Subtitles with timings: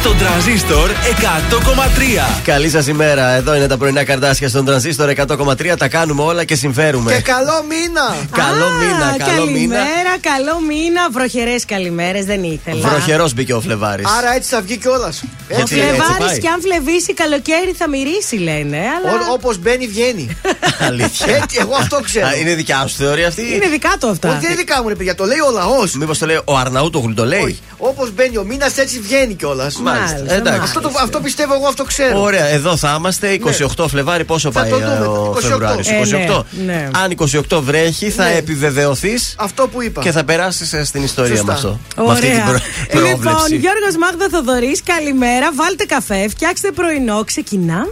[0.00, 2.40] Στον τραζίστορ 100,3.
[2.44, 3.28] Καλή σας ημέρα.
[3.34, 5.74] Εδώ είναι τα πρωινά καρτάσια στον τραζίστορ 100,3.
[5.78, 7.12] Τα κάνουμε όλα και συμφέρουμε.
[7.14, 8.16] Και καλό μήνα!
[8.32, 9.74] Καλό Α, μήνα, καλό μήνα.
[9.76, 11.10] Καλημέρα, καλό μήνα.
[11.10, 12.88] Βροχερές καλημέρες δεν ήθελα.
[12.88, 14.06] Βροχερός μπήκε ο Φλεβάρης.
[14.18, 15.22] Άρα έτσι θα βγει κιόλας.
[15.22, 16.38] Ο Έτσι, έτσι Φλεβάρης πάει.
[16.38, 18.76] κι αν φλεβήσει καλοκαίρι θα μυρίσει, λένε.
[18.78, 20.36] Αλλά Όπως μπαίνει, βγαίνει.
[20.88, 21.34] Αλήθεια.
[21.42, 22.26] Έτσι, εγώ αυτό ξέρω.
[22.26, 24.28] Α, Είναι δικιά σου θεωρία αυτή; είναι δικά του αυτά.
[24.28, 25.92] Όχι, δεν είναι δικά μου, ρε παιδιά, το λέει ο λαός.
[25.92, 29.76] Μήπως το λέει ο Αρναούτογλου το λέει; Όπως μπαίνει ο μήνα, έτσι βγαίνει κιόλας.
[29.88, 30.60] Μάλιστα, Εντάξει.
[30.62, 32.20] Αυτό, το- αυτό πιστεύω εγώ, αυτό ξέρω.
[32.22, 33.38] Ωραία, εδώ θα είμαστε.
[33.76, 35.40] 28 Φλεβάρι, πόσο Θα πάει το δούμε, ε, ο 28.
[35.48, 36.44] Φεβρουάριος; Ε, 28.
[36.66, 36.88] ναι, ναι.
[37.02, 38.34] Αν 28 βρέχει, θα Ναι.
[38.36, 40.00] επιβεβαιωθείς Αυτό που είπα.
[40.02, 41.46] και θα περάσεις στην ιστορία Σωστά.
[41.46, 41.80] με αυτό.
[42.04, 42.44] Με αυτή την Ωραία.
[42.44, 42.60] προ-
[43.04, 43.56] Λοιπόν, πρόβλεψη.
[43.56, 45.48] Γιώργος Μάγδα Θοδωρής, καλημέρα.
[45.54, 47.24] Βάλτε καφέ, φτιάξτε πρωινό.
[47.24, 47.84] Ξεκινάμε.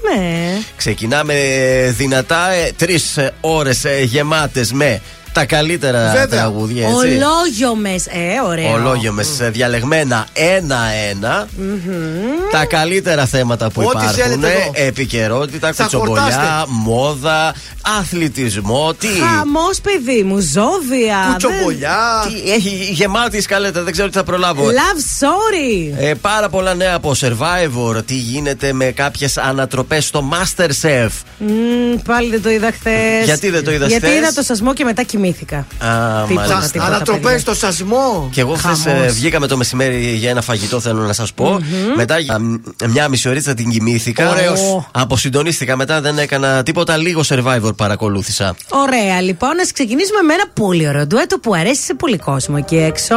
[0.77, 1.35] Ξεκινάμε
[1.97, 2.47] δυνατά.
[2.77, 5.01] Τρεις ώρες γεμάτες με
[5.37, 6.27] τα καλύτερα Βέβαια.
[6.27, 6.89] τραγούδια.
[6.89, 6.97] Έτσι.
[6.97, 8.07] Ολόγιομες.
[8.07, 8.73] Ε, ωραία.
[8.73, 11.49] Ολόγιομες διαλεγμένα ένα-ένα.
[12.51, 14.13] Τα καλύτερα θέματα που Ό,τι υπάρχουν.
[14.13, 14.71] θέλετε εδώ.
[14.75, 16.65] Επικαιρότητα, Θα κουτσομπολιά, χορτάστε.
[16.69, 17.55] μόδα,
[17.99, 18.95] αθλητισμό.
[18.99, 21.17] Τι; Χαμός, παιδί μου, ζώδια.
[21.31, 21.99] Κουτσομπολιά.
[22.29, 24.65] τι έχει γεμάτη η σκαλέτα, δεν ξέρω τι θα προλάβω.
[24.65, 25.93] Love story.
[25.99, 28.05] Ε, πάρα πολλά νέα από Survivor.
[28.07, 33.25] Τι γίνεται με κάποιες ανατροπές στο Masterchef; Μμμ, πάλι δεν το είδα χθες.
[33.25, 35.25] Γιατί δεν το είδας Γιατί χθες; είδα το σασμό και μετά κοιμήθηκα.
[35.29, 36.71] Α, Τίποτα, μάλιστα.
[36.73, 37.39] τίποτα, Ανατροπές παιδιά.
[37.39, 38.29] στο σασμό.
[38.33, 39.13] Και εγώ χθες Χαμός.
[39.13, 41.59] βγήκαμε το μεσημέρι για ένα φαγητό, θέλω να σας πω.
[41.97, 42.55] Μετά για μ,
[42.89, 44.31] μια μισή ωρίτσα την κοιμήθηκα.
[44.31, 44.61] Ωραίος.
[44.91, 46.97] Αποσυντονίστηκα μετά, δεν έκανα τίποτα.
[46.97, 48.57] Λίγο survivor παρακολούθησα.
[48.69, 52.77] Ωραία, λοιπόν, να ξεκινήσουμε με ένα πολύ ωραίο ντουέτο που αρέσει σε πολύ κόσμο εκεί
[52.77, 53.15] έξω.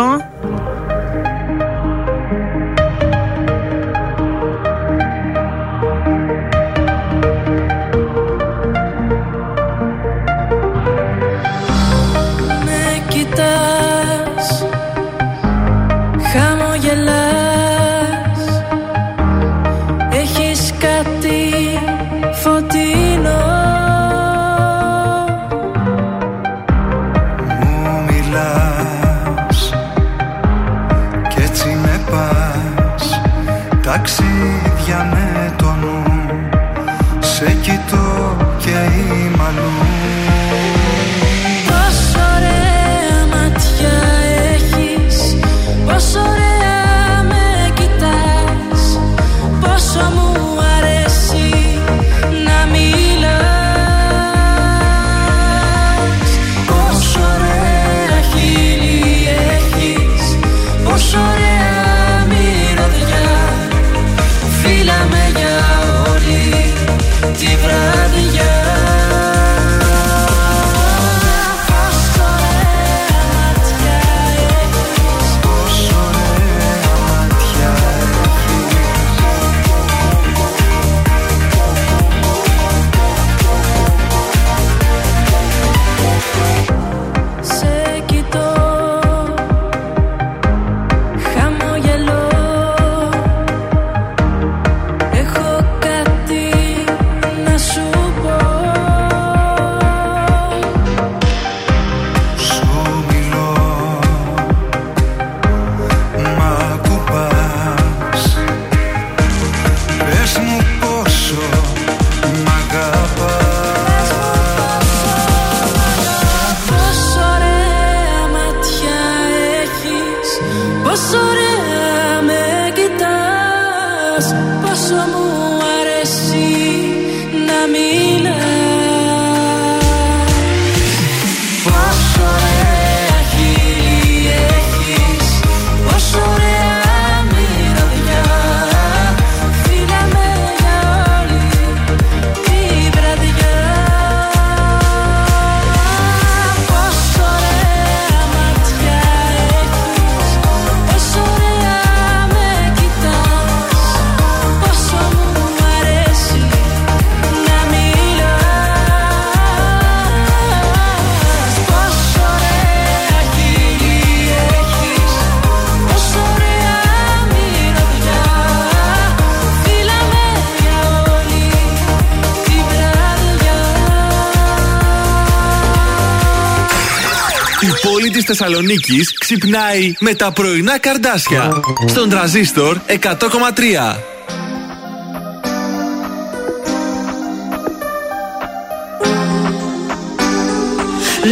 [178.29, 181.61] Πόλη της Θεσσαλονίκης ξυπνάει με τα πρωινά καρδάσια.
[181.87, 183.99] Στον τραζίστορ 100,3.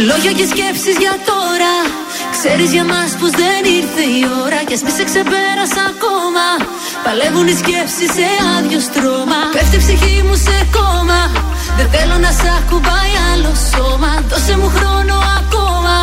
[0.06, 1.74] Λόγια και σκέψεις για τώρα.
[2.36, 6.46] Ξέρεις για μας πως δεν ήρθε η ώρα Κι ας μη σε ξεπέρασα ακόμα.
[7.04, 9.40] Παλεύουν οι σκέψεις σε άδειο στρώμα.
[9.52, 11.20] Πέφτει η ψυχή μου σε κόμμα.
[11.76, 14.12] Δεν θέλω να σ' ακουμπάει άλλο σώμα.
[14.30, 15.96] Δώσε μου χρόνο ακόμα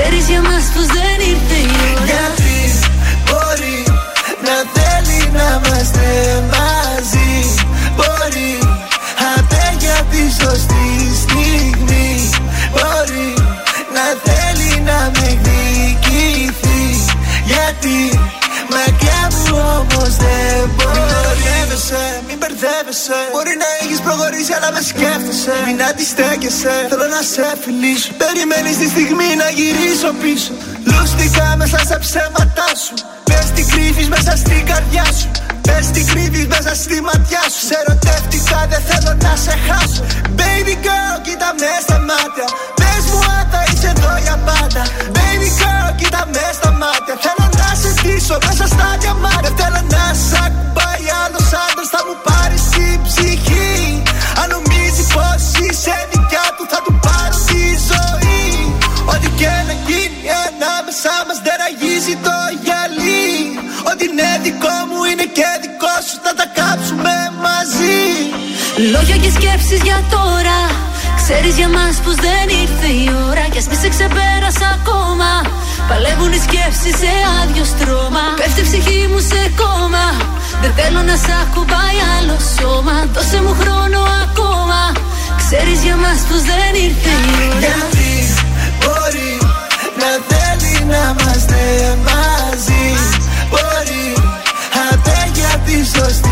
[0.00, 2.04] Ξέρεις για μας πως δεν ήρθε η ώρα.
[2.10, 2.56] Γιατί
[3.26, 3.78] μπορεί
[4.46, 6.08] να θέλει να είμαστε
[6.52, 7.34] μαζί;
[7.96, 8.52] Μπορεί
[9.36, 10.88] απέ για τη σωστή
[11.22, 12.30] στιγμή;
[12.72, 13.30] Μπορεί
[13.94, 16.82] να θέλει να με εκδικηθεί
[17.50, 18.18] Γιατί
[18.78, 21.08] μακριά μου όμως δεν μπορεί.
[22.28, 23.18] Μην μπερδεύεσαι.
[23.34, 25.54] Μπορεί να έχεις προχωρήσει αλλά με σκέφτεσαι.
[25.66, 26.74] Μην αντιστέκεσαι.
[26.90, 28.10] Θέλω να σε φιλήσω.
[28.22, 30.52] Περιμένεις τη στιγμή να γυρίσω πίσω.
[30.90, 32.94] Λούστηκα μέσα στα ψέματά σου.
[33.28, 35.28] Πες τι κρύβεις μέσα στην καρδιά σου.
[35.66, 37.60] Πες τι κρύβεις μέσα στη ματιά σου.
[37.68, 40.02] Σε ερωτεύτηκα δεν θέλω να σε χάσω.
[40.38, 42.46] Baby girl κοίτα με στα μάτια.
[42.80, 44.82] Πες μου αν θα είσαι εδώ για πάντα.
[45.16, 47.14] Baby girl κοίτα με στα μάτια.
[47.24, 47.67] Θέλω να
[48.08, 52.96] σε ντύσω μέσα στα διαμάτια Θέλω να σ' ακουμπάει άλλος άντρας Θα μου πάρεις την
[53.06, 54.02] ψυχή.
[54.40, 58.46] Αν νομίζει πως είσαι δικιά του Θα του πάρω τη ζωή.
[59.12, 63.28] Ό,τι και να γίνει ανάμεσά μας δεν αγίζει το γυαλί.
[63.90, 67.16] Ό,τι είναι δικό μου είναι και δικό σου Θα τα κάψουμε
[67.46, 68.00] μαζί.
[68.92, 70.58] Λόγια και σκέψεις για τώρα
[71.30, 75.30] Ξέρεις για μας πως δεν ήρθε η ώρα Κι ας μη σε ξεπέρασα ακόμα.
[75.88, 78.24] Παλεύουν οι σκέψεις σε άδειο στρώμα.
[78.40, 80.06] Πέφτει η ψυχή μου σε κόμμα.
[80.62, 82.96] Δεν θέλω να σ' ακουμπάει άλλο σώμα.
[83.14, 84.80] Δώσε μου χρόνο ακόμα.
[85.42, 87.58] Ξέρεις για μας πως δεν ήρθε η ώρα.
[87.62, 88.10] Γιατί
[88.80, 89.32] μπορεί
[90.00, 91.60] να θέλει να είμαστε
[92.08, 92.86] μαζί;
[93.50, 94.06] Μπορεί
[94.90, 96.27] απέ για τη σωστή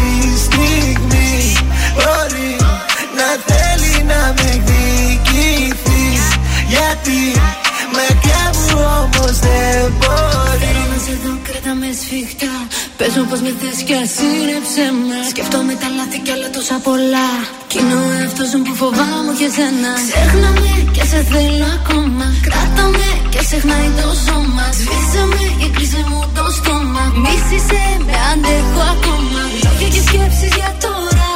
[9.44, 10.60] δεν μπορεί.
[10.64, 12.54] Θέλω να σε δω, κράτα με σφιχτά.
[12.98, 15.18] Πες μου πως με θες κι ας είναι ψέμα.
[15.32, 17.28] Σκέφτομαι τα λάθη κι άλλα τόσα πολλά.
[17.70, 22.26] Κι είναι ο εαυτός μου που φοβάμαι και σένα Ξέχνα με και σε θέλω ακόμα.
[22.46, 24.66] Κράτα με και ξεχνάει το σώμα.
[24.78, 27.04] Σβήσε με και κλείσε μου το στόμα.
[27.22, 29.42] Μίσησε με αντέχω ακόμα.
[29.64, 31.30] Λόγια και σκέψεις για τώρα.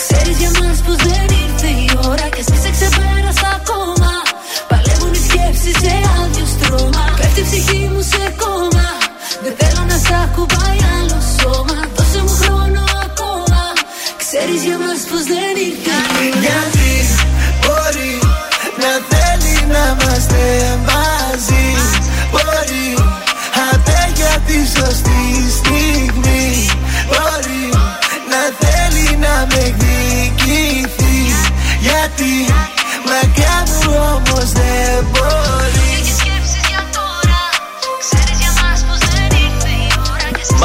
[0.00, 1.35] Ξέρεις για μας πως δεν
[14.38, 16.45] Ξέρεις για μας πως δεν ήρθε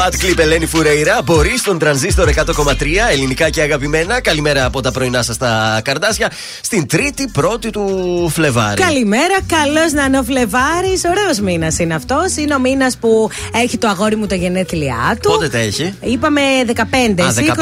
[0.02, 2.74] ώρα Κι ας μη Ματ Κλιπ Ελένη Φουρέιρα μπορεί στον τρανζίστορ 100,3
[3.10, 4.20] ελληνικά και αγαπημένα.
[4.20, 6.30] Καλημέρα από τα πρωινά σας στα καρδάσια.
[6.60, 8.82] Στην τρίτη πρώτη του Φλεβάρι.
[8.82, 11.02] Καλημέρα, καλώς να είναι ο Φλεβάρης.
[11.10, 12.36] Ωραίος μήνας είναι αυτός.
[12.36, 13.30] Είναι ο μήνας που
[13.62, 15.28] έχει το αγόρι μου τα γενέθλιά του.
[15.30, 17.58] Πότε τα έχει; Είπαμε 15, Α, εσύ 21, 15.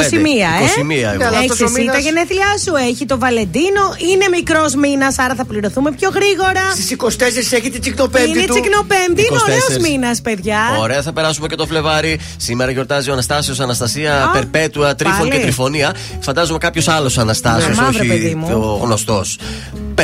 [0.66, 1.26] ε; 21 εγώ.
[1.26, 3.84] Αλλά Έχεις αυτός ο εσύ μήνας- τα γενέθλιά σου, έχει το Βαλεντίνο.
[4.12, 6.70] Είναι μικρός μήνας, άρα θα πληρωθούμε πιο γρήγορα.
[6.72, 8.52] Στις 24 έχει την τσικνοπέμπτη Είναι του.
[8.52, 9.64] τσικνοπέμπτη, είναι 24.
[9.66, 10.60] ωραίο μήνας, παιδιά.
[10.80, 12.20] Ωραία, θα περάσουμε και το Φλεβάρι.
[12.36, 15.30] Σήμερα γιορτάζει ο Αναστάσιος, Αναστασία, Α, Περπέτουα, Τρίφων πάλι.
[15.30, 15.94] και Τριφωνία.
[16.20, 18.48] Φαντάζομαι κάποιος άλλος Αναστάσιος, Ναι, μαύρο παιδί όχι μου.
[18.60, 19.38] ο γνωστός.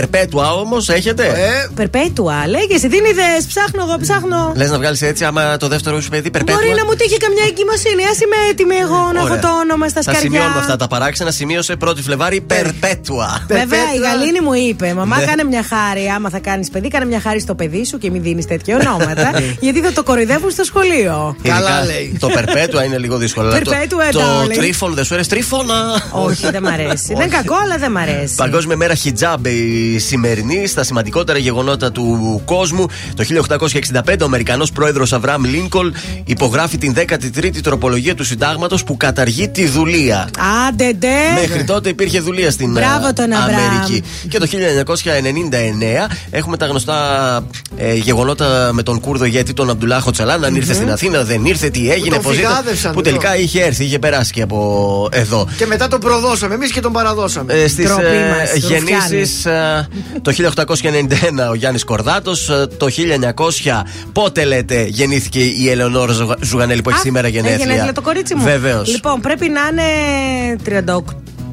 [0.00, 3.45] Περπέτουα όμως έχετε; Ε, Περπέτουα, λέγε, δίνει ιδέες.
[3.47, 4.53] Ψάχνω εγώ, ψάχνω.
[4.57, 7.45] Λες να βγάλεις έτσι, άμα το δεύτερο σου παιδί Περπέτουα; Μπορεί να μου τύχει καμιά
[7.50, 8.03] εγκυμοσύνη.
[8.03, 9.38] Α είμαι έτοιμη εγώ να έχω Ωραία.
[9.41, 10.21] το όνομα στα Θα σκαριά.
[10.21, 11.31] σημειώνουμε αυτά τα παράξενα.
[11.31, 13.45] Σημείωσε 1η Φλεβάρι Περπέτουα.
[13.49, 14.09] Βέβαια, η Περπέτουα.
[14.09, 15.25] Γαλήνη μου είπε: Μαμά, Ναι.
[15.25, 16.05] κάνε μια χάρη.
[16.17, 19.31] Άμα θα κάνεις παιδί, κάνε μια χάρη στο παιδί σου και μην δίνεις τέτοια ονόματα.
[19.67, 21.37] γιατί θα το κοροϊδεύουν στο σχολείο.
[21.43, 22.17] Καλά Ειδικά λέει.
[22.21, 23.47] Το Περπέτουα είναι λίγο δύσκολο.
[23.49, 24.55] αλλά το- Περπέτουα, Το darling.
[24.57, 25.81] τρίφων δεν σου αρέσει τρίφωνα.
[26.11, 27.15] Όχι, δεν μ' αρέσει.
[27.15, 28.35] δεν είναι κακό, αλλά δεν μ' αρέσει.
[28.35, 32.87] Παγκόσμια μέρα χιτζάμπ η σημερινή στα σημαντικότερα γεγονότα του κόσμου.
[33.14, 33.25] Το
[34.05, 35.93] 1865 ο Αμερικανός πρόεδρος Αβραάμ Λίνκολ
[36.25, 40.28] υπογράφει την 13η τροπολογία του συντάγματος που καταργεί τη δουλεία.
[40.69, 41.40] Άντε, ντε.
[41.40, 43.61] Μέχρι τότε υπήρχε δουλεία στην Μπράβο ε, τον Αβραάμ.
[43.71, 44.02] Αμερική.
[44.28, 44.47] Και το
[46.09, 46.97] 1999 έχουμε τα γνωστά
[47.76, 50.45] ε, γεγονότα με τον Κούρδο ηγέτη τον Αμπτουλάχο Τσαλάν.
[50.45, 53.09] Αν ήρθε στην Αθήνα, δεν ήρθε, τι έγινε, τον πώς ήταν, φυγάδευσαν Που εδώ.
[53.09, 55.49] τελικά είχε έρθει, είχε περάσει και από εδώ.
[55.57, 57.52] Και μετά τον προδώσαμε εμείς και τον παραδώσαμε.
[57.52, 59.47] Ε, Στις Ντροπή μας, γεννήσεις
[60.23, 66.90] το 1891 ο Γιάννης Κορδάτος, ε, το 1900 πότε λέτε γεννήθηκε η Ελεονόρα Ζουγανέλη που
[66.90, 68.42] έχει σήμερα γενέθλια; Γενέθλια το κορίτσι μου.
[68.42, 68.88] Βεβαίως.
[68.88, 71.00] Λοιπόν, πρέπει να είναι 38.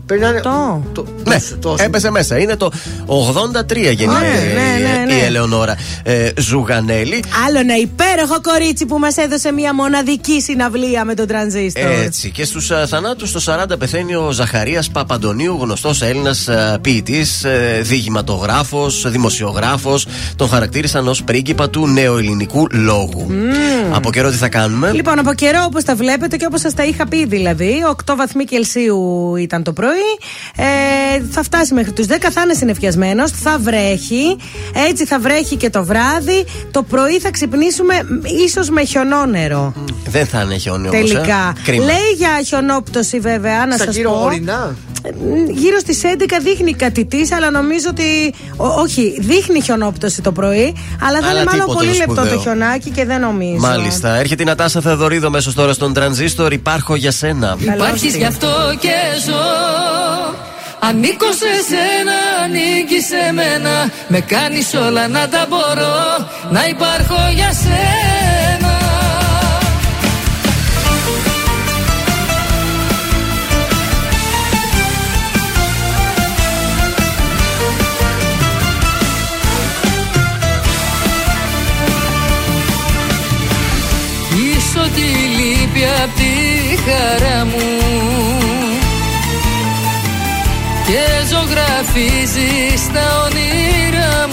[0.05, 0.39] Περνάνε...
[0.39, 0.83] Το.
[0.93, 1.05] το...
[1.23, 1.83] Ναι, τόσο...
[1.83, 2.37] έπεσε μέσα.
[2.37, 2.71] Είναι το
[3.07, 4.07] 83 γεννήθηκε
[4.55, 5.25] ναι, ναι, η ναι, ναι.
[5.25, 7.23] Ελεονόρα ε, Ζουγανέλη.
[7.47, 11.89] Άλλο ένα υπέροχο κορίτσι που μας έδωσε μια μοναδική συναυλία με τον τρανζίστρο.
[11.89, 12.31] Έτσι.
[12.31, 13.41] Και στους ε, θανάτους το
[13.71, 20.05] 40 πεθαίνει ο Ζαχαρίας Παπαντονίου, γνωστός Έλληνας ε, ποιητής, ε, διηγηματογράφο, δημοσιογράφος.
[20.35, 23.27] Τον χαρακτήρισαν ως πρίγκιπα του νεοελληνικού λόγου.
[23.29, 23.93] Mm.
[23.93, 26.85] Από καιρό τι θα κάνουμε; Λοιπόν, από καιρό όπως τα βλέπετε και όπως σας τα
[26.85, 27.73] είχα πει δηλαδή,
[28.05, 29.92] 8 βαθμοί Κελσίου ήταν το πρωί.
[30.55, 34.37] Ε, θα φτάσει μέχρι τους 10, θα είναι συνεφιασμένος, θα βρέχει.
[34.89, 36.45] Έτσι θα βρέχει και το βράδυ.
[36.71, 37.93] Το πρωί θα ξυπνήσουμε
[38.45, 39.73] ίσως με χιονόνερο.
[40.07, 40.99] Δεν θα είναι χιόνι όμως.
[41.11, 41.53] Τελικά.
[41.63, 41.83] Κρίμα.
[41.85, 44.21] Λέει για χιονόπτωση βέβαια, να Στα σας γύρω πω.
[44.23, 44.75] ορεινά.
[45.05, 45.09] Ε,
[45.51, 48.33] Γύρω στις 11 δείχνει κάτι τη, αλλά νομίζω ότι.
[48.57, 52.33] ο- όχι, δείχνει χιονόπτωση το πρωί, αλλά θα Αλλά είναι μάλλον τίποτα πολύ λεπτό σπουδαίο.
[52.35, 53.57] το χιονάκι και δεν νομίζω.
[53.67, 54.15] Μάλιστα.
[54.15, 56.53] Έρχεται η Νατάσα Θεοδωρίδο μέσω τώρα στον τρανζίστορ.
[56.53, 57.55] Υπάρχω για σένα.
[57.59, 58.47] Υπάρχεις γι' αυτό
[58.79, 58.89] και
[59.25, 59.33] ζω
[60.79, 63.91] Ανήκω σε σένα, ανήκει σε μένα.
[64.07, 68.73] Με κάνεις όλα να τα μπορώ Να υπάρχω για σένα.
[84.35, 86.31] Είσαι ό,τι λείπει απ' τη
[86.83, 88.42] χαρά μου
[90.93, 94.32] και ζωγραφίζεις τα όνειρά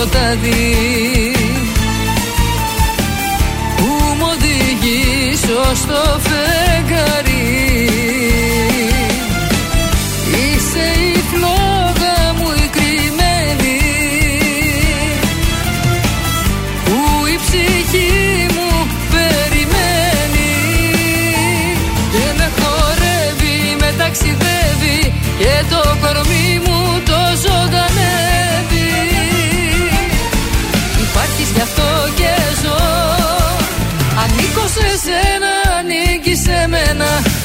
[0.00, 1.32] σκοτάδι
[3.76, 3.84] Που
[4.18, 7.29] μου οδηγείς ως το φεγγάρι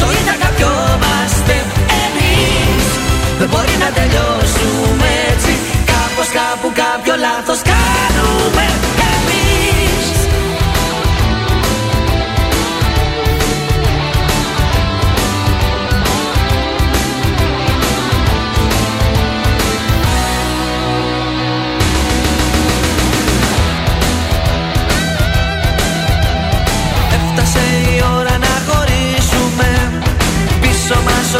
[0.00, 1.54] ζωή θα αγαπιόμαστε
[2.04, 2.86] εμείς
[3.38, 4.21] Δεν μπορεί να τελειώσουμε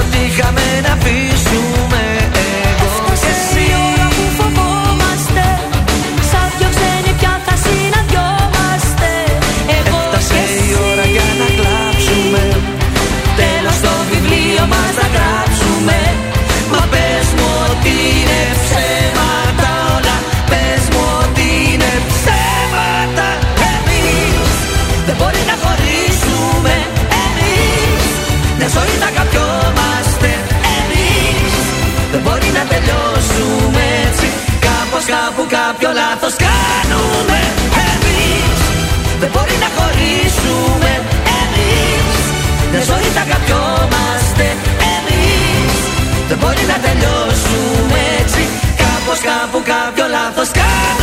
[0.02, 2.02] ό,τι είχαμε να αφήσουμε
[2.84, 2.88] Εγώ
[3.22, 3.66] και εσύ.
[4.16, 5.44] που φοβόμαστε.
[6.30, 9.10] Σαν δυο ξένοι πια θα συναντιόμαστε.
[9.78, 11.12] Εγώ Έφτασε και η ώρα εσύ.
[11.16, 12.42] για να κλάψουμε.
[13.40, 15.98] Τέλος το βιβλίο μας θα γράψουμε.
[16.72, 20.16] Μα πες μου ότι είναι ψέματα όλα.
[20.50, 23.28] Πες μου ότι είναι ψέματα
[23.72, 24.50] Εμείς.
[25.06, 26.74] Δεν μπορεί να χωρίσουμε
[27.24, 28.04] Εμείς.
[28.58, 28.91] Μια ζωή
[36.00, 37.40] λάθος κάνουμε
[37.90, 38.58] Εμείς.
[39.20, 40.92] Δεν μπορεί να χωρίσουμε
[41.40, 42.16] Εμείς.
[42.70, 44.46] Μια ζωή θα καπιόμαστε
[44.94, 45.76] Εμείς.
[46.28, 48.42] Δεν μπορεί να τελειώσουμε έτσι.
[48.82, 51.01] Κάπως κάπου κάποιο λάθος κάνουμε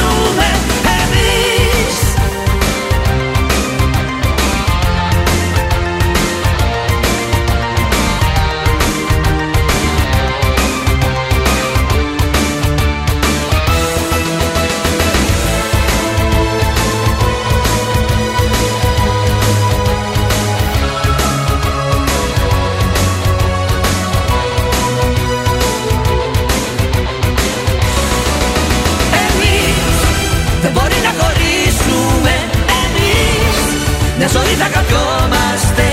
[34.36, 35.86] ζωή θα καπιόμαστε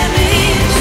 [0.00, 0.74] Εμείς.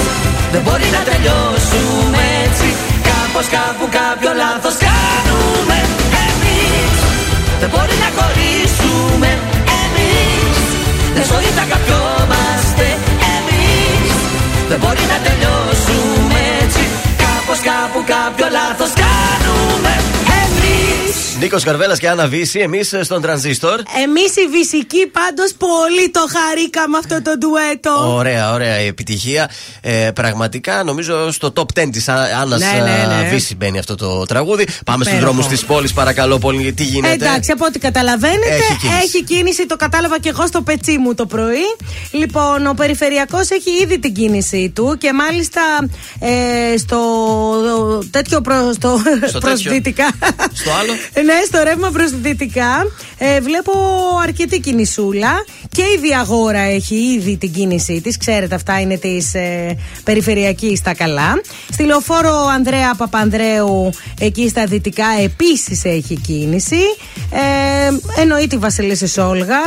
[0.54, 2.70] Δεν μπορεί να τελειώσουμε έτσι.
[3.10, 5.78] Κάπως κάπου κάποιο λάθος κάνουμε
[6.28, 6.98] Εμείς.
[7.62, 9.30] Δεν μπορεί να χωρίσουμε
[9.82, 10.58] Εμείς.
[11.14, 12.88] Μια ζωή θα καπιόμαστε
[13.36, 14.14] Εμείς.
[14.70, 16.84] Δεν μπορεί να τελειώσουμε έτσι.
[17.24, 20.03] Κάπως κάπου κάποιο λάθος κάνουμε Εμείς
[21.40, 23.80] Νίκος Καρβέλας και Άννα Βύση, εμείς στον τρανζίστορ.
[24.04, 28.16] Εμείς οι βυσικοί πάντως πολύ το χαρήκαμε αυτό το ντουέτο.
[28.16, 29.50] Ωραία, ωραία η επιτυχία.
[29.86, 32.08] Ε, πραγματικά νομίζω στο top 10 της
[32.42, 33.30] Άννας Ναι, ναι, ναι.
[33.30, 34.68] Βύση μπαίνει αυτό το τραγούδι.
[34.86, 35.34] Πάμε στους Υπέροχο.
[35.36, 36.74] δρόμους της πόλης, παρακαλώ πολύ.
[36.74, 38.98] Τι γίνεται; Εντάξει, από ό,τι καταλαβαίνετε, Έχει κίνηση.
[39.04, 39.66] έχει κίνηση.
[39.66, 41.76] Το κατάλαβα και εγώ στο πετσί μου το πρωί.
[42.12, 45.62] Λοιπόν, ο περιφερειακός έχει ήδη την κίνησή του και μάλιστα
[46.20, 47.00] ε, στο
[48.12, 49.72] τέτοιο προ, στο, Στο προς τέτοιο.
[49.72, 50.08] δυτικά.
[50.54, 50.92] Στο άλλο.
[51.28, 52.88] ναι, στο ρεύμα προ δυτικά
[53.26, 53.72] ε, βλέπω
[54.24, 58.18] αρκετή κινησούλα και η Διαγόρα έχει ήδη την κίνησή της.
[58.18, 61.42] Ξέρετε, αυτά είναι της ε, περιφερειακής στα καλά.
[61.72, 66.82] Στη λεωφόρο Ανδρέα Παπανδρέου, εκεί στα δυτικά, επίσης έχει κίνηση.
[67.32, 69.62] Ε, εννοείται η Βασιλίση Όλγα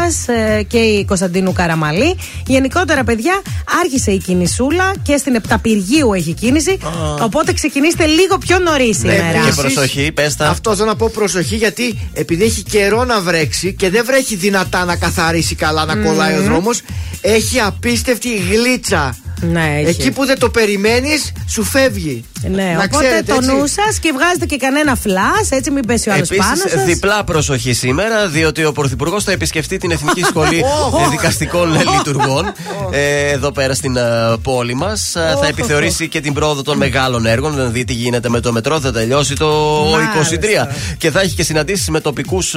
[0.59, 2.19] ε, και η Κωνσταντίνου Καραμαλή.
[2.47, 3.43] Γενικότερα, παιδιά,
[3.85, 6.79] άρχισε η κινησούλα και στην Επταπηργίου έχει κίνηση.
[7.21, 9.33] Οπότε ξεκινήστε λίγο πιο νωρίς Ναι, σήμερα.
[9.33, 10.49] και Επίσης, προσοχή, πες τα.
[10.49, 13.46] Αυτός θέλω να πω προσοχή γιατί επειδή έχει καιρό να βρέξει
[13.77, 16.83] και δεν βρέχει δυνατά να καθαρίσει καλά να κολλάει ο δρόμος,
[17.21, 19.17] έχει απίστευτη γλίτσα.
[19.41, 19.89] Ναι, έχει.
[19.89, 22.25] Εκεί που δεν το περιμένεις, σου φεύγει.
[22.51, 23.49] Ναι, να οπότε ξέρετε, το έτσι.
[23.51, 26.85] νου σας και βγάζετε και κανένα φλα, έτσι μην πέσει ο άλλος πάνω Επίση, σας.
[26.85, 31.11] διπλά προσοχή σήμερα, διότι ο Πρωθυπουργός θα επισκεφτεί την Εθνική Σχολή Οχ.
[31.11, 32.53] Δικαστικών Λειτουργών
[32.91, 34.03] ε, εδώ πέρα στην ε,
[34.43, 35.11] πόλη μας.
[35.41, 38.93] Θα επιθεωρήσει και την πρόοδο των μεγάλων έργων, δηλαδή τι γίνεται με το μετρό, θα
[38.93, 39.47] τελειώσει το
[39.93, 40.37] Μάλιστα.
[40.71, 40.97] 23.
[40.99, 42.55] Και θα έχει και συναντήσεις με τοπικούς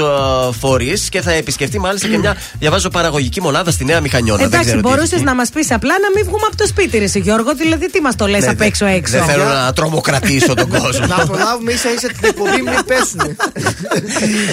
[0.60, 4.38] φορείς και θα επισκεφτεί μάλιστα και μια, διαβάζω, παραγωγική μονάδα στη Νέα Μηχανιώνα.
[4.38, 5.24] Δεν Εντάξει, ξέρω τι μπορούσες έχει.
[5.24, 7.54] να μας πεις απλά να μην βγούμε από το σπίτι, ρε εσύ, Γιώργο.
[7.56, 10.70] Δηλαδή, τι μας το λες Ναι, απ' δεν- έξω έξω; Δεν θέλω να τρομοκρατήσω τον
[10.80, 11.06] κόσμο.
[11.06, 13.38] να προλάβουμε ίσα ίσα την εκπομπή, μην πέσουν.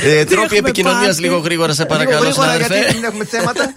[0.04, 1.20] Ε, Τρόποι έχουμε επικοινωνίας πάθει.
[1.20, 3.00] λίγο γρήγορα, σε Λίγο παρακαλώ, γρήγορα, γιατί συνάδελφε.
[3.00, 3.72] δεν έχουμε θέματα.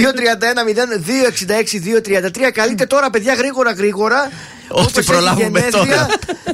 [0.00, 2.50] 231-0-266-233.
[2.52, 4.30] Καλείτε τώρα, παιδιά, γρήγορα, γρήγορα.
[4.72, 6.06] Ό,τι Όπως έχει προλάβουμε γενέθλια, τώρα.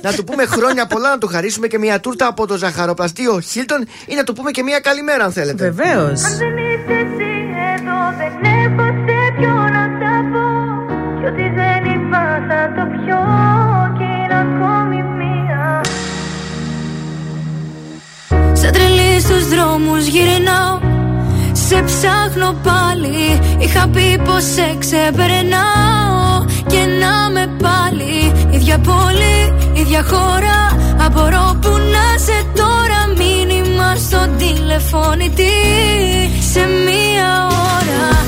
[0.03, 3.87] Να του πούμε χρόνια πολλά, να του χαρίσουμε και μια τούρτα από το ζαχαροπλαστείο Χίλτον
[4.07, 5.71] ή να του πούμε και μια καλημέρα, αν θέλετε.
[5.71, 6.23] Βεβαίως.
[6.25, 7.31] Αν δεν είσαι εσύ
[7.77, 8.33] εδώ δεν
[8.65, 9.66] έχω σε ποιο να τα πω
[11.27, 13.21] Κι ό,τι δεν είπα θα το πιω
[13.97, 15.81] κι είναι ακόμη μία
[18.53, 20.79] Σαν τρελή στους δρόμους γυρνάω
[21.53, 29.39] Σε ψάχνω πάλι Είχα πει πως σε ξεπερνάω Και να με πάλι Η ίδια πόλη,
[29.73, 30.61] ίδια χώρα.
[31.07, 35.55] Απορώ που να σε τώρα μήνυμα στον τηλεφώνητη
[36.53, 38.27] σε μία ώρα.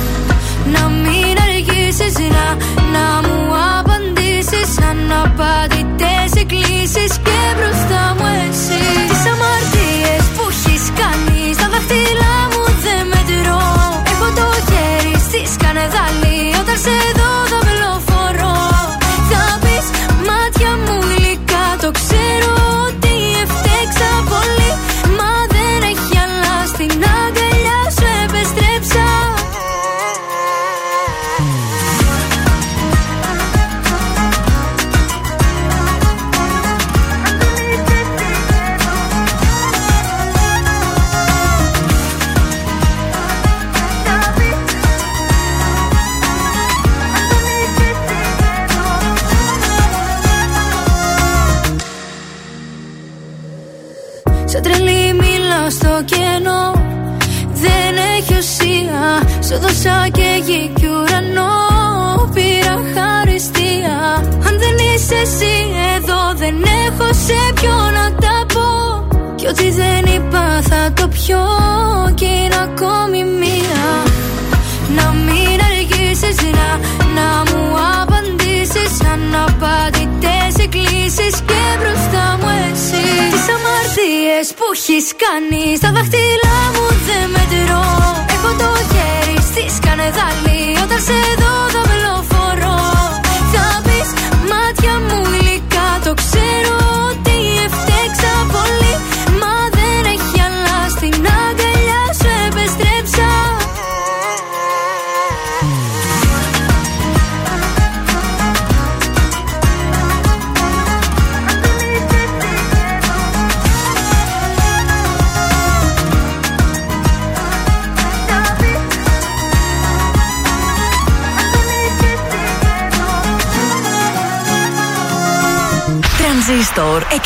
[85.68, 86.07] Κάνει στα δάχτυλά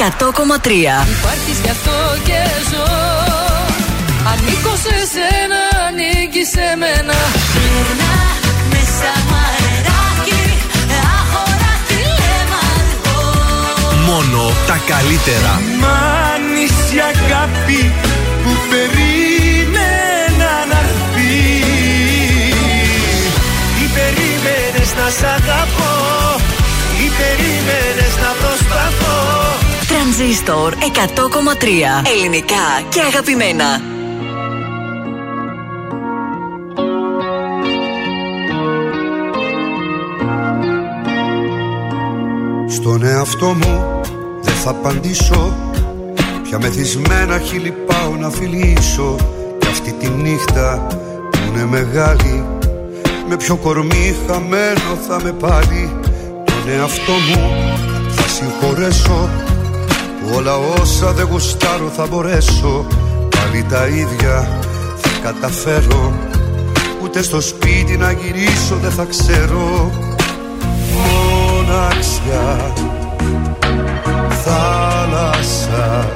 [0.03, 0.71] 100,3
[1.17, 1.97] Υπάρχεις γι' αυτό
[2.29, 2.87] και ζω.
[4.31, 7.17] Ανήκω σε σένα, ανήκει σε μένα.
[7.55, 8.15] Περνά
[8.73, 10.45] μέσα μου αεράκι
[11.19, 13.21] Αχωρά τηλεμαρχό
[14.09, 15.53] Μόνο τα καλύτερα.
[15.83, 17.83] Μάνης η αγάπη
[18.43, 21.37] που περίμενα να έρθει.
[23.75, 25.95] Τι περίμενες να σ' αγαπώ
[26.97, 29.02] Τι περίμενες να προσπαθώ
[30.23, 30.79] Τρανζίστορ 100,3
[32.17, 33.81] Ελληνικά και αγαπημένα.
[42.69, 44.01] Στον εαυτό μου
[44.43, 45.57] δεν θα απαντήσω.
[46.43, 49.17] Πια μεθυσμένα χείλη πάω να φιλήσω.
[49.59, 50.87] Κι αυτή τη νύχτα
[51.31, 52.45] που είναι μεγάλη
[53.29, 55.91] Με ποιο κορμί χαμένο θα με πάλι
[56.45, 57.73] Τον εαυτό μου
[58.09, 59.29] θα συγχωρέσω.
[59.47, 59.52] Που
[60.37, 62.87] όλα όσα δεν γουστάρω θα μπορέσω.
[63.31, 64.61] Πάλι τα ίδια
[64.97, 66.13] θα καταφέρω.
[67.03, 69.91] Ούτε στο σπίτι να γυρίσω δεν θα ξέρω.
[70.95, 72.73] Μοναξιά
[74.45, 76.07] θάλασσα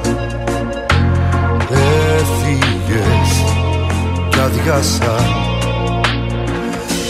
[1.71, 3.31] έφυγες
[4.29, 5.15] κι αδειάσα.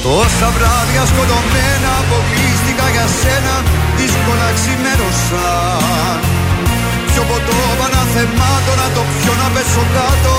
[0.03, 3.55] Τόσα βράδια σκοτωμένα αποκλείστηκα για σένα
[3.97, 4.47] δύσκολα
[7.27, 10.35] ξημέρωσαν Πιο ποτό παναθεμάτω να το πιω να πέσω κάτω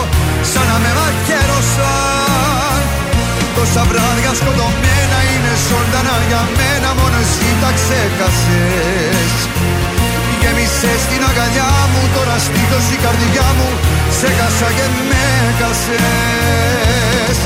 [0.53, 2.81] σαν να με μαχαίρωσαν
[3.57, 9.33] Τόσα βράδια σκοτωμένα είναι ζωντανά για μένα Μόνο εσύ τα ξέχασες.
[10.41, 13.69] Γέμισες την αγκαλιά μου Τώρα στήθος η καρδιά μου
[14.19, 15.25] Σε χάσα και με
[15.59, 17.39] χάσες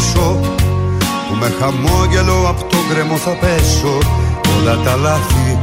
[0.00, 0.40] συγχωρέσω
[1.28, 3.98] Που με χαμόγελο από το γκρεμό θα πέσω.
[4.58, 5.58] Όλα τα λάθη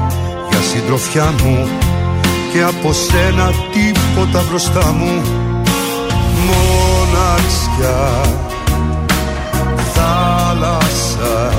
[0.50, 1.68] για συντροφιά μου
[2.54, 5.22] Και από σένα τίποτα μπροστά μου.
[6.48, 8.22] Μοναξιά
[9.94, 11.54] Θάλασσα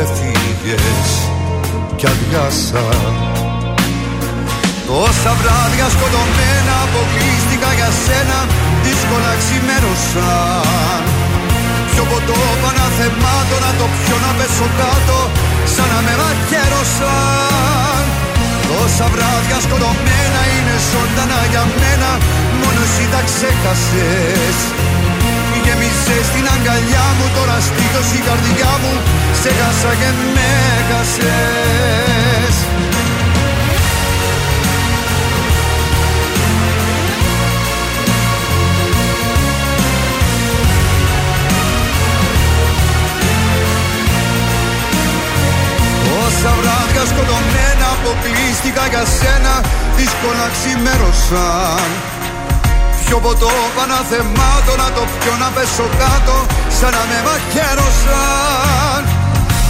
[0.00, 1.10] Έφυγες
[1.96, 2.88] κι αδειάσα
[4.86, 8.38] Τόσα βράδια σκοτωμένα αποκλείστηκα για σένα
[9.12, 11.02] δύσκολα ξημέρωσαν
[11.90, 15.18] Πιο ποτό παναθεμάτο να το πιω να πέσω κάτω
[15.74, 18.02] σαν να με μαχαίρωσαν
[18.68, 22.10] Τόσα βράδια σκοτωμένα είναι ζωντανά για μένα
[22.60, 24.58] μόνο εσύ τα ξέχασες.
[25.64, 28.92] Γέμισε στην αγκαλιά μου τώρα στήθος η καρδιά μου
[29.40, 30.50] σε χάσα και με
[30.88, 32.31] χάσες
[48.12, 49.54] αποκλείστηκα για σένα
[49.98, 51.88] Δύσκολα ξημέρωσαν
[53.02, 56.36] Πιο ποτό παναθεμάτο να το πιω να πέσω κάτω
[56.78, 59.02] Σαν να με μαχαίρωσαν.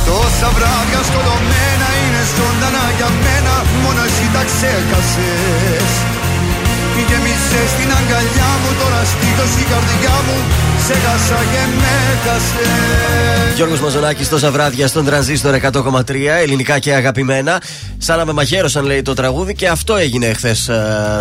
[0.07, 5.91] Τόσα βράδια σκοτωμένα είναι ζωντανά για μένα Μόνο εσύ τα ξέχασες.
[7.09, 10.39] Γέμισε στην αγκαλιά μου τώρα στήθος η καρδιά μου
[10.87, 17.63] Σε χάσα και με χάσες Γιώργος Μαζονάκης τόσα βράδια στον τρανζίστορ 100,3 ελληνικά και αγαπημένα.
[17.99, 20.57] Σαν να με μαχαίρωσαν λέει το τραγούδι και αυτό έγινε εχθέ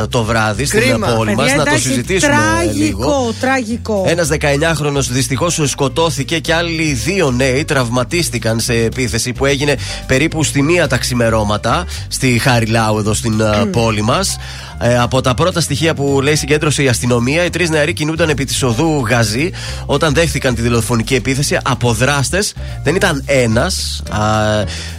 [0.10, 1.08] το βράδυ στην Κρίμα.
[1.08, 1.46] πόλη μας.
[1.46, 2.36] Παιδιά, Να το εντάξει, συζητήσουμε
[2.74, 3.00] λίγο.
[3.00, 4.06] Τραγικό, τραγικό.
[4.08, 9.76] Ένας 19χρονο δυστυχώς σκοτώθηκε και άλλοι δύο νέοι τραυματίστηκαν σε επίθεση που έγινε
[10.08, 14.38] περίπου στη μία τα ξημερώματα στη Χαριλάου εδώ στην ε, πόλη μας.
[14.80, 18.46] Ε, από τα πρώτα στοιχεία που λέει συγκέντρωσε η αστυνομία, οι τρεις νεαροί κινούνταν επί
[18.46, 19.51] της οδού Γαζή
[19.86, 22.40] όταν δέχτηκαν τη δολοφονική επίθεση από δράστε.
[22.84, 24.04] Δεν ήταν ένας.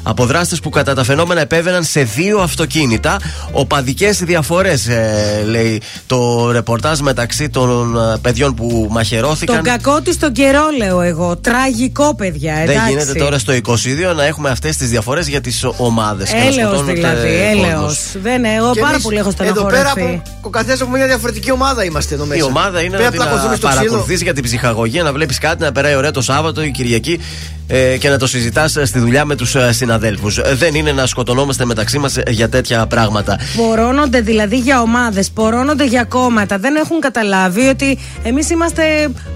[0.02, 0.26] Από
[0.62, 3.20] που κατά τα φαινόμενα επέβαιναν σε δύο αυτοκίνητα.
[3.52, 9.54] Οπαδικές διαφορές, ε, λέει το ρεπορτάζ μεταξύ των ε, παιδιών που μαχαιρώθηκαν.
[9.54, 11.36] Τον κακό τη τον καιρό, λέω εγώ.
[11.36, 12.54] Τραγικό, παιδιά.
[12.54, 12.80] Εντάξει.
[12.80, 16.32] Δεν γίνεται τώρα στο 22 να έχουμε αυτές τις διαφορές για τις ομάδες.
[16.32, 18.00] Έλεος δηλαδή, έλεος.
[18.22, 19.78] Δεν, εγώ Και πάρα εμείς πολύ έχω Εδώ στεναχωρηθεί.
[19.78, 22.40] πέρα από ο καθένας από μια διαφορετική ομάδα είμαστε εδώ μέσα.
[22.40, 23.80] Η ομάδα είναι Πρέπει να, πλακωθούμε στο ξύλο.
[23.82, 27.20] παρακολουθείς για την ψυχαγωγία, να βλέπεις κάτι, να περάει ωραία το Σάββατο ή Κυριακή
[27.66, 30.40] ε, και να το συζητάς στη δουλειά με τους συναδέλφους.
[30.54, 33.38] Δεν είναι να σκοτωνόμαστε μεταξύ μας για τέτοια πράγματα.
[33.56, 36.58] Πορώνονται δηλαδή για ομάδες, πορώνονται για κόμματα.
[36.58, 38.82] Δεν έχουν καταλάβει ότι εμείς είμαστε,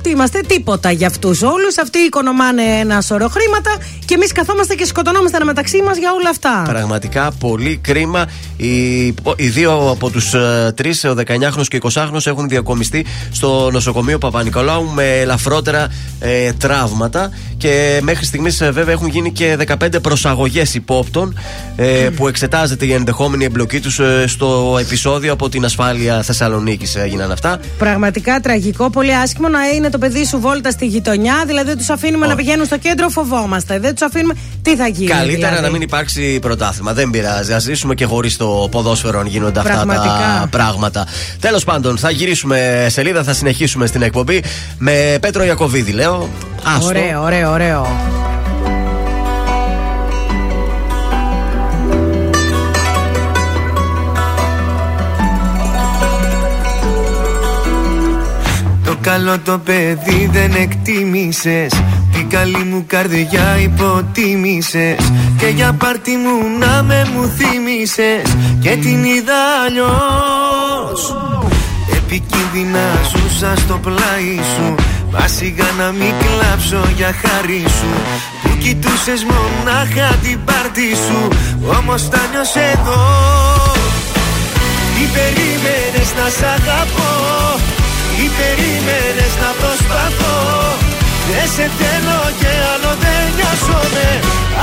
[0.02, 1.78] τι είμαστε, τίποτα για αυτούς όλους.
[1.78, 3.70] Αυτοί οικονομάνε ένα σωρό χρήματα
[4.04, 6.62] και εμείς καθόμαστε και σκοτωνόμαστε μεταξύ μας για όλα αυτά.
[6.68, 8.26] Πραγματικά πολύ κρίμα.
[8.56, 9.04] Οι,
[9.36, 10.34] οι δύο από τους
[10.74, 15.88] τρεις, ο 19χρονο και ο 20χρονο, έχουν διακομιστεί στο νοσοκομείο Παπα-Νικολάου με ελαφρότερα
[16.20, 17.30] ε, τραύματα.
[17.56, 21.38] Και μέχρι στιγμής βέβαια έχουν γίνει και 15 προσαγωγές υπόπτων
[21.76, 21.84] ε,
[22.16, 26.96] που εξετάζεται η ενδεχόμενη εμπλοκή τους στο επεισόδιο από την ασφάλεια Θεσσαλονίκης.
[26.96, 27.58] Έγιναν αυτά.
[27.78, 31.44] Πραγματικά τραγικό, πολύ άσχημο να είναι το παιδί σου βόλτα στη γειτονιά.
[31.46, 33.78] Δηλαδή δεν τους αφήνουμε να πηγαίνουν στο κέντρο, φοβόμαστε.
[33.78, 34.34] Δεν τους αφήνουμε.
[34.62, 35.10] Τι θα γίνει.
[35.10, 36.92] Καλύτερα δηλαδή; να μην υπάρξει πρωτάθλημα.
[36.92, 37.52] Δεν πειράζει.
[37.52, 40.38] Α ζήσουμε και χωρίς το ποδόσφαιρο αν γίνονται αυτά Πραγματικά.
[40.40, 41.06] τα πράγματα.
[41.40, 44.42] Τέλος πάντων, θα γυρίσουμε σελίδα, θα συνεχίσουμε στην εκπομπή
[44.88, 46.28] με Πέτρο Ιακοβίδη, λέω.
[46.76, 46.86] Άστο.
[46.86, 47.86] Ωραίο, ωραίο, ωραίο.
[58.84, 61.72] Το καλό το παιδί δεν εκτίμησες
[62.12, 69.04] Την καλή μου καρδιά υποτίμησες Και για πάρτι μου να με μου θύμισες Και την
[69.04, 69.34] είδα
[69.66, 71.14] αλλιώς
[72.08, 74.68] Επικίνδυνα ζούσα στο πλάι σου.
[75.12, 77.92] Μα σιγά να μην κλάψω για χάρη σου.
[78.42, 81.20] Που κοιτούσες μονάχα την πάρτι σου.
[81.78, 83.02] Όμως τα νιώσε εδώ.
[84.94, 87.12] Τι περίμενες να σ' αγαπώ.
[88.14, 90.38] Τι περίμενες να προσπαθώ.
[91.28, 94.08] Δεν σε θέλω και άλλο δεν νοιάζομαι.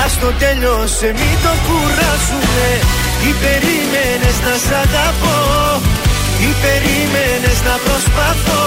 [0.04, 2.68] Ας το τέλειωσε μην το κουράσουμε
[3.20, 5.40] Τι περίμενες να σ' αγαπώ
[6.44, 8.66] Τι περίμενες να προσπαθώ.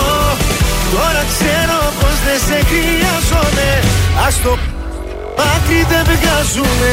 [0.95, 3.71] Τώρα ξέρω πως δεν σε χρειάζομαι.
[4.27, 4.53] Ας το
[5.37, 6.93] πάθη δεν βγάζουμε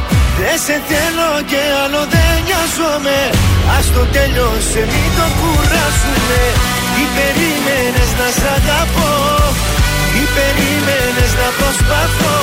[0.41, 3.19] Δεν σε θέλω και άλλο δεν νοιάζομαι.
[3.77, 6.41] Ας το τέλειωσε μην το κουράσουμε.
[6.93, 9.13] Τι περίμενες να σ' αγαπώ.
[10.11, 12.39] Τι περίμενες να προσπαθώ.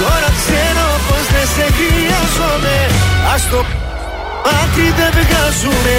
[0.00, 2.76] Τώρα ξέρω πως δεν σε χρειάζομαι.
[3.34, 3.58] Ας το
[4.60, 5.98] άκρη δεν βγάζουμε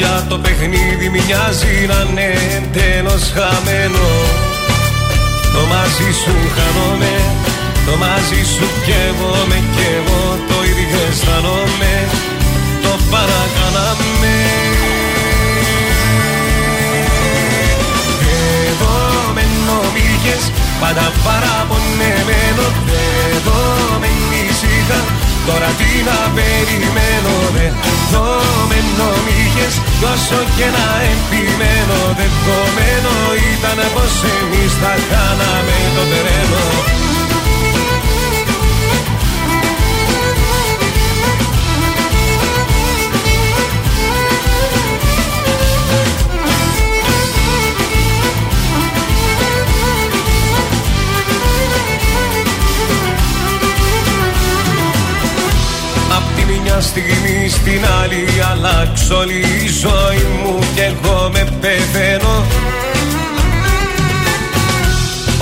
[0.00, 4.08] Κομμάτια το παιχνίδι μοιάζει να είναι εντέλος χαμένο.
[5.54, 7.14] Το μαζί σου χάνομαι,
[7.86, 11.94] το μαζί σου κι εγώ με κι εγώ το ίδιο αισθάνομαι.
[12.84, 14.36] Το παρακάναμε.
[18.68, 18.96] Εδώ
[19.34, 20.44] με νομίγες
[20.80, 22.66] πάντα παραπονεμένο.
[23.34, 23.60] Εδώ
[24.00, 24.10] με
[24.48, 25.00] ήσυχα
[25.46, 27.34] τώρα τι να περιμένω
[27.92, 28.28] Εδώ
[28.70, 33.14] με νομίγες κι όσο και να επιμένω Δεδομένο
[33.54, 36.64] ήταν πως εμείς θα κάναμε το τρένο
[56.80, 62.46] στιγμή στην άλλη αλλάξω όλη η ζωή μου και εγώ με πεθαίνω.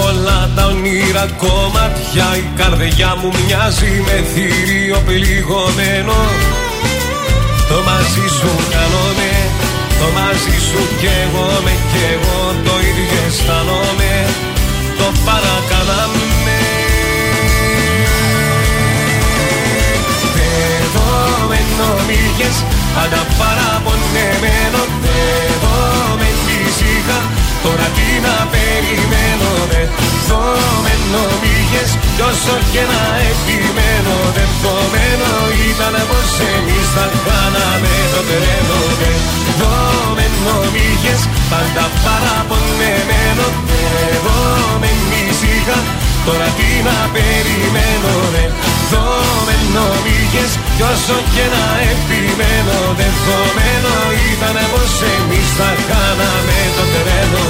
[0.07, 6.18] Όλα τα όνειρα κομμάτια η καρδιά μου μοιάζει με θηρίο πληγωμένο.
[7.68, 9.33] Το μαζί σου κάνομαι,
[10.01, 14.14] το μαζί σου κι εγώ με κι εγώ το ίδιο αισθάνομαι.
[14.98, 16.38] Το παρακάναμε
[21.78, 22.56] με νομίγες
[22.94, 24.82] πάντα παραπονεμένο
[25.53, 25.76] Εδώ
[26.20, 26.28] με
[26.66, 27.20] ήσυχα
[27.64, 29.50] τώρα τι να περιμένω
[29.82, 30.42] Εδώ
[30.84, 35.30] με νομίγες κι όσο και να επιμένω Δεδομένο
[35.70, 38.80] ήταν πως εμείς θα κάναμε το τρένο
[39.50, 39.76] Εδώ
[40.16, 43.46] με νομίγες πάντα παραπονεμένο
[44.14, 44.38] Εδώ
[44.80, 44.90] με
[45.26, 45.78] ήσυχα
[46.29, 48.47] Τώρα τι να περιμένω ρε
[48.85, 49.07] Εδώ
[49.47, 53.95] με νομίγες Κι όσο και να επιμένω Δεδομένο
[54.33, 57.45] ήταν πως εμείς θα κάναμε το τρένο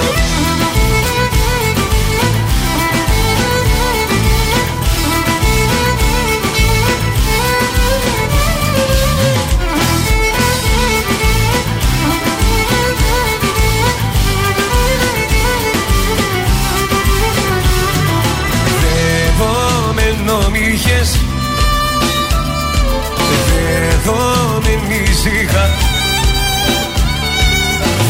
[24.09, 25.65] Δεδομένη ήσυχα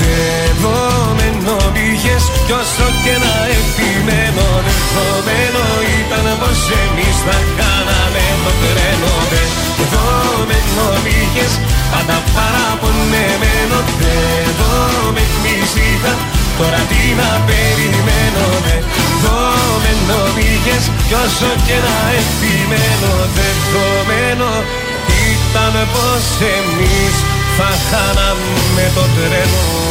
[0.00, 5.64] Δεδομένο είχες Κι όσο και να επιμένω Δεδομένο
[6.00, 11.52] ήταν πως εμείς θα κάναμε το τρένο Δεδομένο είχες
[11.92, 13.78] Πάντα παραπονεμένο.
[14.00, 16.12] Δεδομένη ήσυχα
[16.58, 24.48] Τώρα τι να περιμένω Δεδομένο είχες Κι όσο και να επιμένω Δεδομένο
[25.58, 27.14] ήταν πως εμείς
[27.56, 29.87] θα χάναμε το τρένο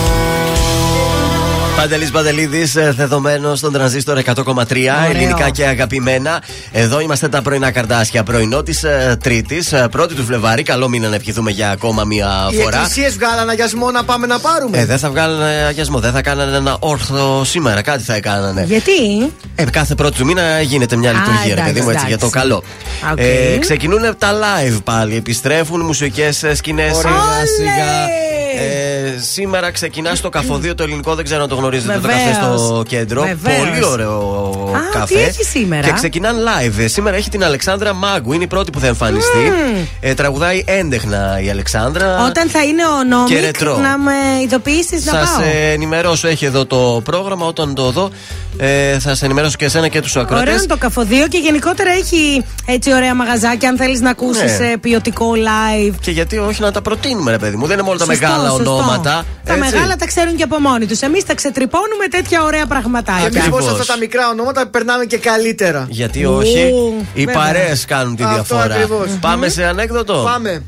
[1.77, 6.41] Παντελής Παντελίδης, δεδομένος στον τρανζίστορ 100,3 ελληνικά και αγαπημένα.
[6.71, 8.23] Εδώ είμαστε τα πρωινά καρδάσια.
[8.23, 8.85] Πρωινό της
[9.23, 10.63] Τρίτης, 1η του Φλεβάρι.
[10.63, 12.77] Καλό μήνα να ευχηθούμε για ακόμα μία Οι φορά.
[12.77, 14.77] εκκλησίες βγάλαν αγιασμό να πάμε να πάρουμε.
[14.77, 18.63] Ε, δεν θα βγάλανε αγιασμό, δεν θα κάνανε ένα όρθο σήμερα, κάτι θα έκανανε.
[18.67, 22.05] Γιατί; Ε, κάθε πρώτη του μήνα γίνεται μια Α, λειτουργία, ρε εντάξει, παιδί μου, έτσι,
[22.07, 22.47] για το εντάξει.
[22.47, 22.63] καλό.
[23.11, 23.17] Οκ.
[23.19, 25.15] Ε, ξεκινούν τα live πάλι.
[25.15, 28.26] Επιστρέφουν μουσικές σκηνές σιγά σιγά.
[28.57, 31.93] Ε, σήμερα ξεκινά στο Καφωδείο το Ελληνικό, δεν ξέρω αν το γνωρίζετε.
[31.93, 32.19] Το Βεβαίως.
[32.37, 33.21] καφέ στο κέντρο.
[33.21, 33.57] Βεβαίως.
[33.57, 34.46] Πολύ ωραίο
[34.77, 35.13] Α, καφέ.
[35.13, 36.79] τι έχεις σήμερα; Και ξεκινάν live.
[36.79, 39.37] Ε, Σήμερα έχει την Αλεξάνδρα Μάγκου, είναι η πρώτη που θα εμφανιστεί.
[39.37, 39.85] Μμμ.
[39.99, 42.25] Ε, τραγουδάει έντεχνα η Αλεξάνδρα.
[42.25, 43.77] Όταν θα είναι ο Και Νόμικ ρετρό.
[43.77, 44.11] να με
[44.43, 45.47] ειδοποιήσεις να Σας πάω.
[45.71, 47.45] ενημερώσω, έχει εδώ το πρόγραμμα.
[47.45, 48.09] Όταν το δω,
[48.57, 50.41] ε, θα σε ενημερώσω και εσένα και τους ακροατές.
[50.47, 53.69] Ωραίο είναι το καφοδίο και γενικότερα έχει έτσι ωραία μαγαζάκια.
[53.69, 54.77] Αν θέλεις να ακούσεις Ναι.
[54.77, 55.93] ποιοτικό live.
[56.01, 57.65] Και γιατί όχι να τα προτείνουμε, ρε παιδί μου.
[57.65, 58.75] Δεν είναι μόνο τα Σωστό, μεγάλα σωστό.
[58.75, 59.25] ονόματα.
[59.45, 59.69] Τα έτσι.
[59.71, 61.01] μεγάλα τα ξέρουν και από μόνοι τους.
[61.01, 63.25] Εμείς τα ξετρυπώνουμε τέτοια ωραία πραγματάκια.
[63.25, 65.85] Εμεί όμω αυτά τα μικρά ονόματα περνάμε και καλύτερα.
[65.89, 66.73] Γιατί όχι,
[67.13, 67.35] οι βέβαια.
[67.43, 68.73] παρέες κάνουν τη Αυτό διαφορά.
[68.75, 69.17] ακριβώς.
[69.21, 70.21] Πάμε σε ανέκδοτο.
[70.25, 70.63] Πάμε.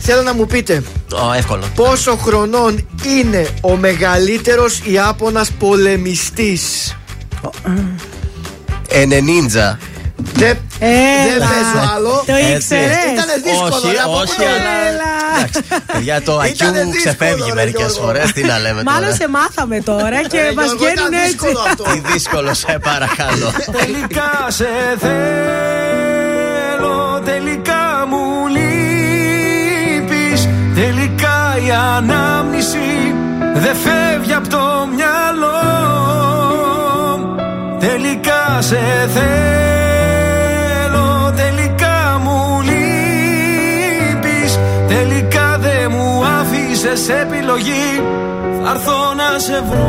[0.00, 0.82] Θέλω να μου πείτε
[1.28, 1.64] Ω, εύκολο.
[1.74, 6.96] πόσο χρονών είναι ο μεγαλύτερος Ιάπωνας πολεμιστής;
[8.88, 9.78] 90.
[10.34, 11.26] Δεν Έλα.
[11.28, 12.14] δεν παίζω άλλο.
[12.26, 12.52] Το Έτσι.
[12.54, 12.96] ήξερες.
[13.12, 13.74] Ήτανε δύσκολο.
[13.74, 15.16] Όχι, ρε, από όχι, πού το- αλλά.
[15.38, 15.60] Εντάξει,
[15.92, 18.04] παιδιά, το IQ Ήτανε μου δύσκολο, ξεφεύγει ρε, μερικές Γιώργο.
[18.04, 18.26] φορές.
[18.32, 19.14] Τι να λέμε Μάλλον τώρα.
[19.20, 21.26] σε μάθαμε τώρα και Ε, μας Γιώργο, βγαίνουν ήταν έτσι.
[21.26, 21.82] δύσκολο αυτό.
[21.82, 23.48] Τι δύσκολο, σε παρακαλώ.
[23.80, 24.68] Τελικά σε
[25.04, 26.96] θέλω,
[27.30, 28.22] τελικά μου
[28.56, 30.40] λείπεις
[30.74, 32.86] Τελικά η ανάμνηση
[33.64, 35.58] δεν φεύγει από το μυαλό
[37.80, 38.78] Τελικά σε
[39.14, 39.67] θέλω,
[46.98, 48.02] άφησες επιλογή
[48.64, 49.86] Θα έρθω να σε βρω.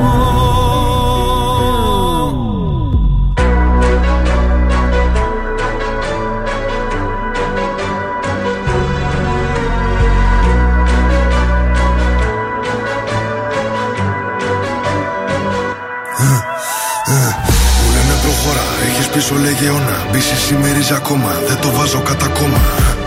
[17.82, 22.99] Μου λένε προχώρα, έχεις πίσω λεγεώνα Μπίση σημερίζει ακόμα, δεν το βάζω κατά κόμμα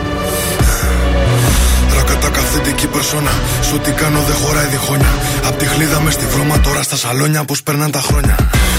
[2.53, 3.33] Ρακατά καθεντική περσόνα
[3.67, 5.13] Σ' ό,τι κάνω δεν χωράει διχόνια
[5.49, 8.37] Απ' τη χλίδα μες στη βρώμα τώρα στα σαλόνια Πως περνάν τα χρόνια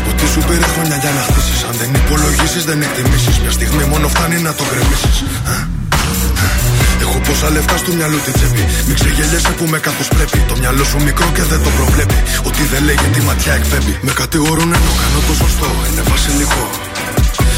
[0.09, 4.07] Ότι σου πήρε χρόνια για να χτίσεις Αν δεν υπολογίσεις δεν εκτιμήσεις Μια στιγμή μόνο
[4.07, 5.17] φτάνει να το γκρεμίσεις
[7.03, 8.63] Έχω πόσα λεφτά στο μυαλό τη τσέπη.
[8.87, 10.37] Μην ξεγελιέσαι που με καθώ πρέπει.
[10.49, 12.17] Το μυαλό σου μικρό και δεν το προβλέπει.
[12.49, 13.93] Ότι δεν λέγει τη ματιά εκπέμπει.
[14.01, 15.69] Με κατηγορούν ενώ κάνω το σωστό.
[15.87, 16.63] Είναι βασιλικό.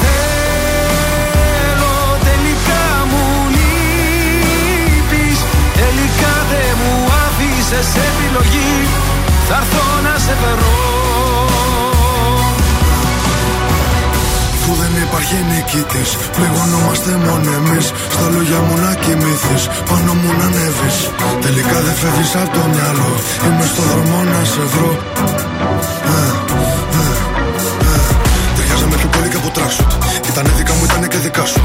[7.71, 8.73] άφησες επιλογή
[9.47, 10.73] Θα έρθω να σε βρω
[14.53, 17.85] Αφού δεν υπάρχει νικητής, πληγωνόμαστε μόνο εμείς.
[18.15, 20.97] Στα λόγια μου να κοιμηθείς, πάνω μου να ανέβεις.
[21.45, 23.11] Τελικά δεν φεύγεις από το μυαλό.
[23.45, 24.91] Είμαι στο δρόμο να σε βρω.
[26.13, 26.29] Ε,
[26.97, 27.05] ε,
[27.91, 27.99] ε.
[28.55, 29.91] Ταιριάζαμε πιο πολύ και από τράσουτ.
[30.29, 31.61] Ήτανε δικά μου, ήτανε και δικά σου.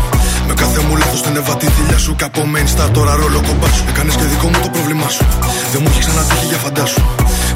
[0.76, 2.14] Με κάθε μου λάθος την έβα τη θηλιά σου.
[2.14, 3.84] Και από main star τώρα ρόλο κομπά σου.
[3.88, 5.24] Έκανες και δικό μου το πρόβλημά σου.
[5.72, 7.02] Δεν μου έχει ξανατύχει για φαντάσου.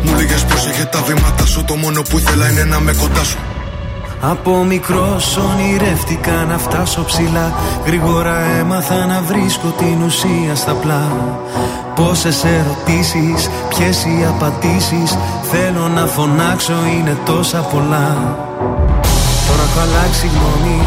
[0.05, 1.65] Μου λέγες πρόσεχε τα βήματα σου.
[1.65, 3.39] Το μόνο που ήθελα είναι να με κοντά σου.
[4.21, 7.53] Από μικρός ονειρεύτηκα να φτάσω ψηλά
[7.87, 11.05] Γρήγορα έμαθα να βρίσκω την ουσία στα πλά
[11.95, 15.19] Πόσες ερωτήσεις, ποιες οι απαντήσεις
[15.51, 18.09] Θέλω να φωνάξω είναι τόσα πολλά
[19.47, 20.87] Τώρα έχω αλλάξει γνώμη,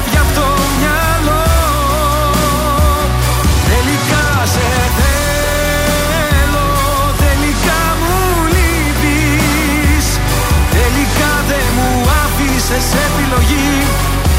[12.81, 13.87] άφησες επιλογής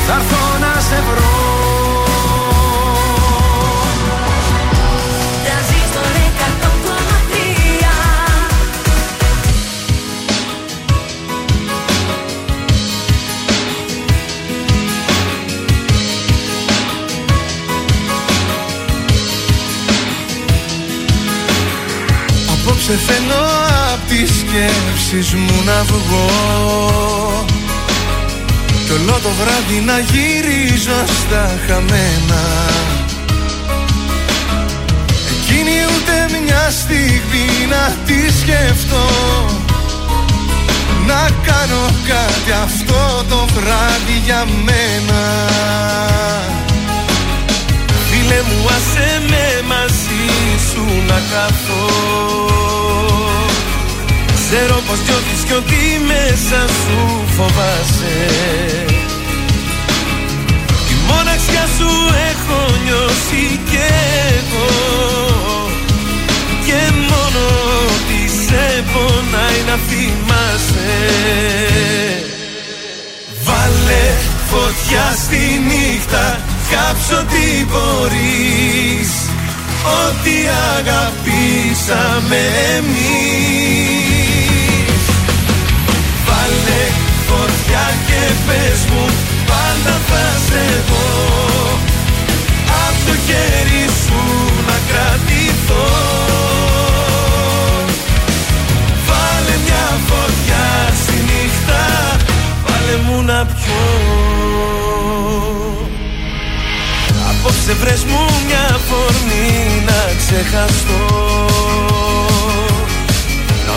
[0.07, 1.31] Θα έρθω να σε βρω.
[5.45, 6.93] Τρανζίστορ 100,3
[22.53, 23.43] Απόψε θέλω
[23.93, 27.52] απ' τις σκέψεις μου να βγω
[28.93, 32.43] Κι όλο το βράδυ να γυρίζω στα χαμένα.
[35.33, 39.07] Εκείνη ούτε μια στιγμή να τη σκεφτώ
[41.07, 45.23] Να κάνω κάτι αυτό το βράδυ για μένα.
[48.09, 50.25] Φίλε μου άσε με μαζί
[50.71, 52.22] σου να καθώ Ξέρω
[54.93, 56.99] πως νιώθεις κι ότι μέσα σου
[57.37, 58.19] φοβάσαι.
[60.87, 61.91] Τη μοναξιά σου
[62.31, 63.85] έχω νιώσει κι
[64.37, 64.71] εγώ.
[66.67, 66.81] Και
[67.11, 67.45] μόνο
[67.93, 70.95] ότι σε πονάει να θυμάσαι.
[73.45, 74.05] Βάλε
[74.51, 76.41] φωτιά στη νύχτα
[76.71, 79.13] Κάψω τι μπορείς.
[80.03, 80.37] Ό,τι
[80.79, 82.43] αγαπήσαμε
[82.77, 83.92] εμείς
[87.73, 89.05] φωτιά και πες μου
[89.47, 91.07] Πάντα θα σε δω.
[92.87, 94.21] Απ' το χέρι σου
[94.67, 95.87] να κρατηθώ.
[99.07, 100.67] Βάλε μια φωτιά
[101.03, 101.83] στη νύχτα
[102.65, 103.85] Βάλε μου να πιω.
[107.31, 111.03] Απόψε βρες μου μια φορμή να ξεχαστώ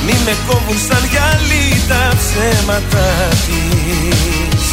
[0.06, 3.08] Να μην με κόβουν σαν γυαλί τα ψέματα
[3.46, 4.66] της.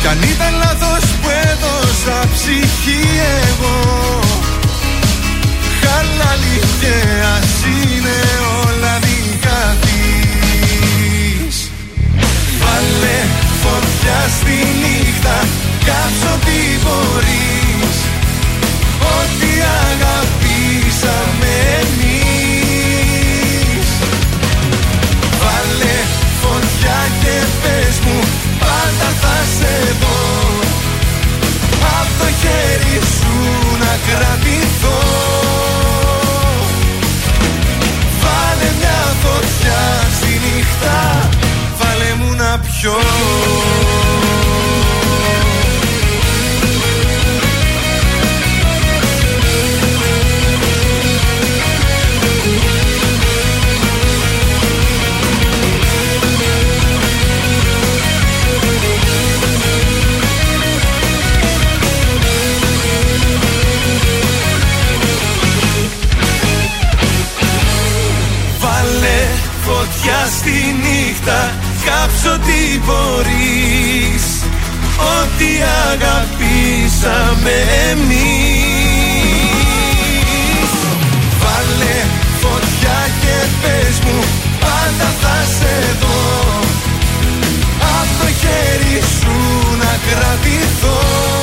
[0.00, 3.02] Κι αν ήταν λάθος που έδωσα ψυχή
[3.48, 3.78] εγώ
[5.80, 6.96] Χαλάλι και
[7.34, 8.16] ας είναι
[8.64, 11.56] όλα δικά της.
[12.60, 13.18] Βάλε
[13.62, 15.36] φωτιά στη νύχτα
[15.86, 17.96] Κάψω τι μπορείς.
[19.16, 19.50] Ό,τι
[19.90, 20.15] αγαπήσαμε
[29.66, 30.16] θα σε δω
[32.00, 33.34] Απ' το χέρι σου
[33.78, 34.98] να κρατηθώ.
[38.20, 39.82] Βάλε μια φωτιά
[40.16, 41.28] στη νύχτα
[41.78, 42.98] Βάλε μου να πιω
[70.46, 71.40] στη νύχτα
[71.84, 74.24] Κάψω τι μπορείς.
[75.16, 75.50] Ό,τι
[75.92, 77.56] αγαπήσαμε
[77.90, 79.10] εμείς.
[81.40, 81.96] Βάλε
[82.40, 84.18] φωτιά και πες μου
[84.60, 86.20] Πάντα θα σε δω.
[87.98, 89.36] Απ' το χέρι σου
[89.78, 91.35] να κρατηθώ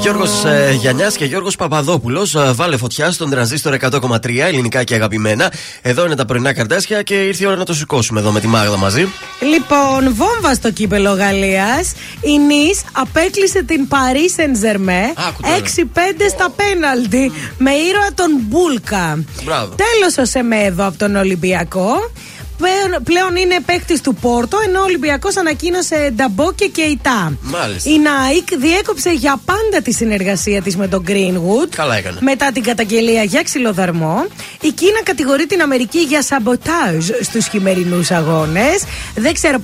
[0.00, 2.34] Γιώργος ε, Γιαννιάς και Γιώργος Παπαδόπουλος.
[2.34, 5.52] Ε, βάλε φωτιά στον τρανζίστορ 100,3 ελληνικά και αγαπημένα.
[5.82, 8.46] Εδώ είναι τα πρωινά καρτάσια και ήρθε η ώρα να το σηκώσουμε εδώ με τη
[8.46, 9.08] Μάγδα μαζί.
[9.52, 11.92] Λοιπόν, βόμβα στο κύπελο Γαλλίας.
[12.20, 15.56] Η Νης απέκλεισε την Paris Saint-Germain Άκου τώρα.
[15.56, 19.24] 6-5 στα πέναλτι με ήρωα τον Μπούλκα.
[19.44, 19.74] Μπράβο.
[19.74, 22.10] Τέλος ο Σεμέδο από τον Ολυμπιακό.
[22.58, 27.32] Πλέον- Πλέον είναι παίκτης του Πόρτο, ενώ ο Ολυμπιακός ανακοίνωσε Νταμπόκε και Ιτά.
[27.40, 27.90] Μάλιστα.
[27.90, 31.68] Η Nike διέκοψε για πάντα τη συνεργασία της με τον Greenwood.
[31.76, 32.18] Καλά έκανε.
[32.20, 34.26] Μετά την καταγγελία για ξυλοδαρμό,
[34.60, 38.82] η Κίνα κατηγορεί την Αμερική για σαμποτάζ στους χειμερινούς αγώνες.
[39.14, 39.58] Δεν ξέρω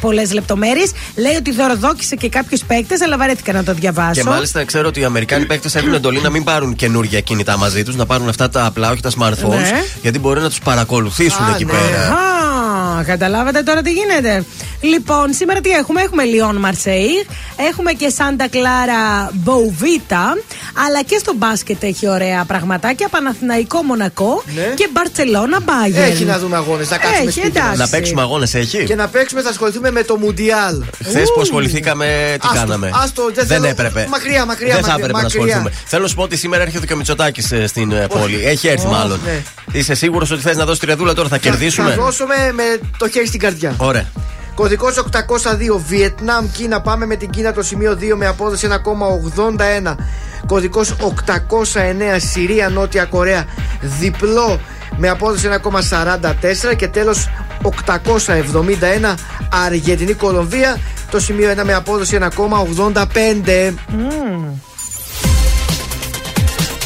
[0.00, 0.90] πολλές λεπτομέρειες.
[1.16, 4.20] Λέει ότι δωροδόκησε και κάποιους παίκτες, αλλά βαρέθηκα να το διαβάσω.
[4.20, 7.82] Και μάλιστα ξέρω ότι οι Αμερικάνοι παίκτες έχουν εντολή να μην πάρουν καινούργια κινητά μαζί
[7.82, 9.82] τους, να πάρουν αυτά τα απλά, όχι τα smartphones, Ναι.
[10.02, 11.72] γιατί μπορεί να τους παρακολουθήσουν Α, εκεί ναι.
[11.72, 12.25] πέρα.
[12.96, 14.44] Α, καταλάβατε τώρα τι γίνεται.
[14.80, 17.26] Λοιπόν, σήμερα τι έχουμε, έχουμε Λιόν Μαρσέη,
[17.68, 20.36] έχουμε και Σάντα Κλάρα Μποβίτα,
[20.86, 23.08] αλλά και στο μπάσκετ έχει ωραία πραγματάκια.
[23.08, 24.62] Παναθηναϊκό Μονακό Ναι.
[24.74, 26.02] και Μπαρσελόνα Μπάγερ.
[26.08, 27.68] Έχει να δούμε αγώνες, να κάτσουμε Έχει, σπίτι εντάξει.
[27.68, 27.78] μας.
[27.78, 30.82] Να παίξουμε αγώνες, έχει; Και να παίξουμε, θα ασχοληθούμε με το Μουντιάλ.
[31.04, 34.06] Χθες που ασχοληθήκαμε, τι Άστο, κάναμε; άστο, δεν θέλω- έπρεπε.
[34.10, 35.42] Μακριά, μακριά, Δεν θα μακριά, έπρεπε να μακριά.
[35.42, 35.72] ασχοληθούμε.
[35.86, 38.44] Θέλω να σου πω ότι σήμερα έρχεται και ο Μητσοτάκης στην ε, πόλη.
[38.44, 39.20] Έχει έρθει Ω, μάλλον.
[39.24, 39.42] ναι.
[39.72, 41.90] Είσαι σίγουρος ότι θες να δώσεις τη ρεδούλα τώρα, θα κερδίσουμε.
[41.90, 42.62] Θα δώσουμε με
[42.98, 43.74] το χέρι στην καρδιά.
[43.76, 44.06] Ωραία.
[44.54, 46.80] Κωδικός 802 Βιετνάμ Κίνα.
[46.80, 49.96] Πάμε με την Κίνα το σημείο 2 με απόδοση 1,81.
[50.46, 53.44] Κωδικός 809 Συρία Νότια Κορέα.
[53.80, 54.60] Διπλό
[54.96, 56.76] με απόδοση 1,44.
[56.76, 57.28] Και τέλος
[57.62, 59.14] 871
[59.64, 60.78] Αργεντινή Κολομβία.
[61.10, 63.74] Το σημείο 1 με απόδοση 1,85.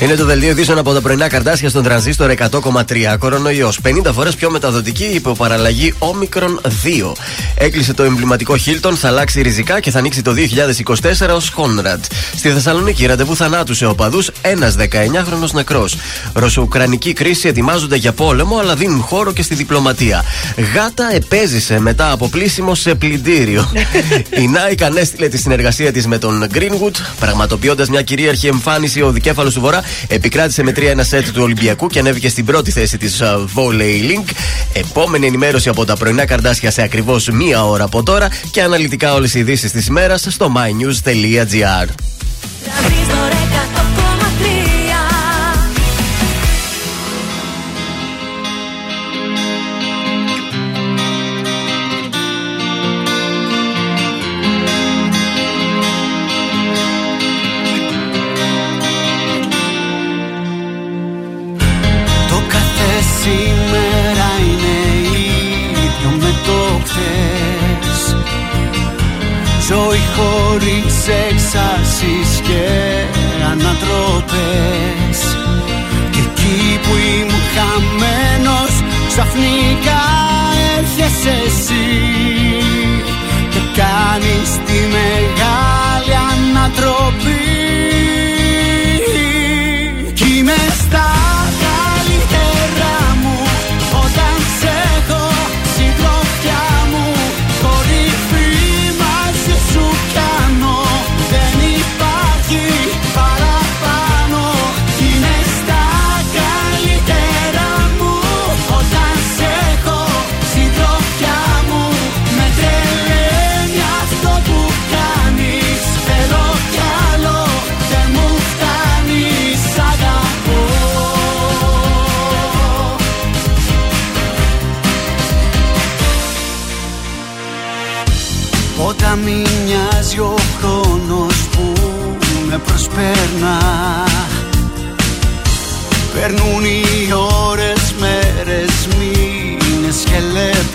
[0.01, 3.17] Είναι το δελτίο ειδήσεων από τα πρωινά καρτάσια στον τρανζίστορ 100,3.
[3.19, 3.79] Κορονοϊός.
[3.83, 7.13] 50 φορές πιο μεταδοτική υποπαραλλαγή Όμικρον 2.
[7.55, 11.99] Έκλεισε το εμβληματικό Hilton, θα αλλάξει ριζικά και θα ανοίξει το 2024 ως Conrad.
[12.37, 15.97] Στη Θεσσαλονίκη ραντεβού θανάτου σε οπαδούς, ένας 19χρονο νεκρός.
[16.33, 20.25] Ρωσο-Ουκρανική κρίση ετοιμάζονται για πόλεμο, αλλά δίνουν χώρο και στη διπλωματία.
[20.75, 23.73] Γάτα επέζησε μετά από πλήσιμο σε πλυντήριο.
[24.43, 29.03] Η Nike ανέστειλε τη συνεργασία της με τον Greenwood, πραγματοποιώντας μια κυρίαρχη εμφάνιση.
[29.03, 32.99] Ο δικέφαλος του Βορρά επικράτησε με 3-1 σετ του Ολυμπιακού και ανέβηκε στην πρώτη θέση
[32.99, 33.23] της
[33.55, 34.31] Volley Link.
[34.73, 39.35] Επόμενη ενημέρωση από τα πρωινά καρδάσια σε ακριβώς μία ώρα από τώρα και αναλυτικά όλες
[39.35, 41.89] οι ειδήσεις της ημέρας στο mynews.gr.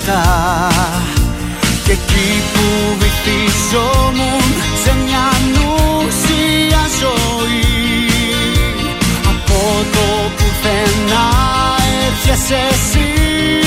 [0.06, 0.70] λεπτά
[1.86, 4.43] Και εκεί που βυθίζομουν
[4.84, 8.10] σε μια νουσία ζωή
[9.24, 11.30] Από το πουθενά
[12.08, 13.64] έρχεσαι εσύ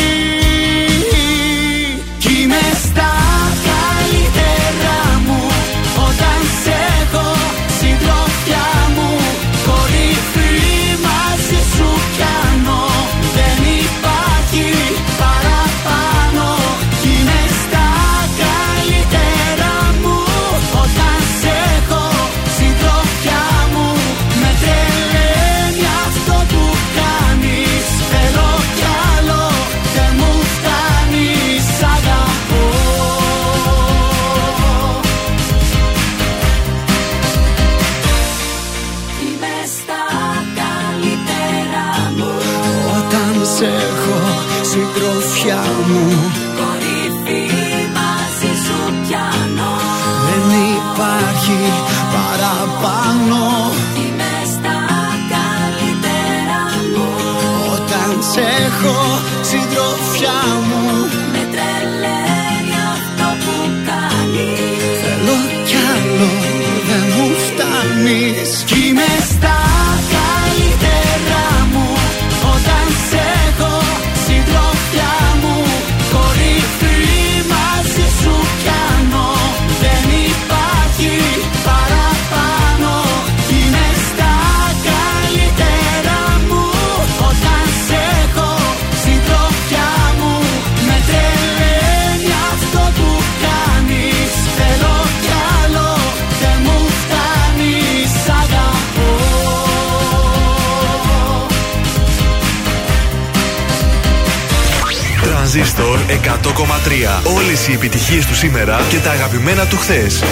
[106.29, 107.21] 100,3.
[107.37, 110.23] Όλες οι επιτυχίες του σήμερα και τα αγαπημένα του χθες.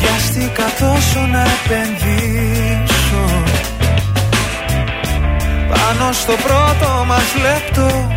[0.00, 3.42] Βιάστηκα τόσο να επενδύσω
[5.68, 8.08] Πάνω στο πρώτο μας λεπτό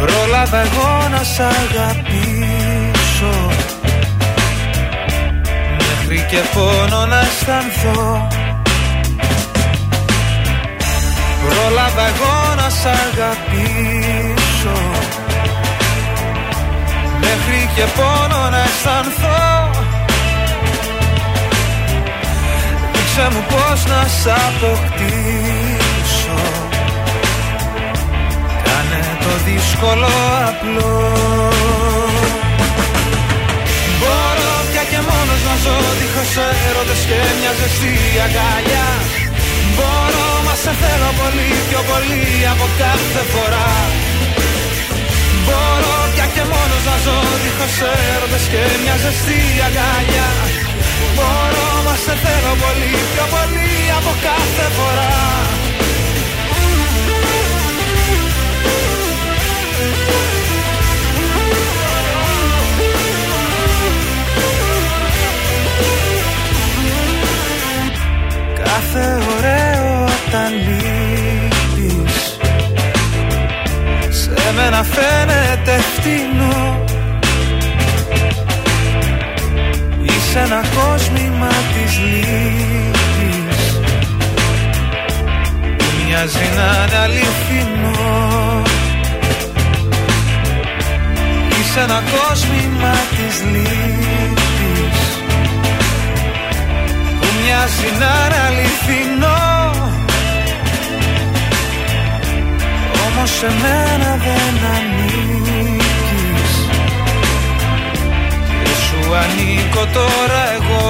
[0.00, 2.33] Πρόλαβα εγώ να σ' αγαπήσω
[6.14, 8.28] Μέχρι και πόνο να αισθανθώ.
[11.42, 14.78] Πρόλαβα εγώ να σ' αγαπήσω.
[17.20, 19.70] Μέχρι και πόνο να αισθανθώ.
[22.92, 24.80] Δείξε μου πως να σ' αποκτήσω.
[28.64, 30.08] Κάνε το δύσκολο
[30.48, 32.03] απλό
[35.08, 36.32] μόνος να ζω δίχως
[36.68, 37.96] έρωτες και μια ζεστή
[38.26, 38.88] αγκαλιά.
[39.76, 43.70] Μπορώ μα σε θέλω πολύ πιο πολύ από κάθε φορά.
[45.44, 47.76] Μπορώ πια και μόνος να ζω δίχως
[48.12, 50.30] έρωτες και μια ζεστή αγκαλιά.
[51.16, 55.14] Μπορώ μα σε θέλω πολύ πιο πολύ από κάθε φορά
[74.92, 76.84] φαίνεται φτηνό.
[80.02, 83.58] Είσαι ένα κόσμημα της λύπης.
[86.06, 88.62] Μοιάζει να είναι αληθινό.
[91.48, 94.98] Είσαι ένα κόσμημα της λύπης.
[97.20, 99.53] Που μοιάζει να είναι αληθινό
[103.26, 106.52] Όμως σε μένα δεν ανήκεις.
[108.64, 110.84] Και σου ανήκω τώρα εγώ.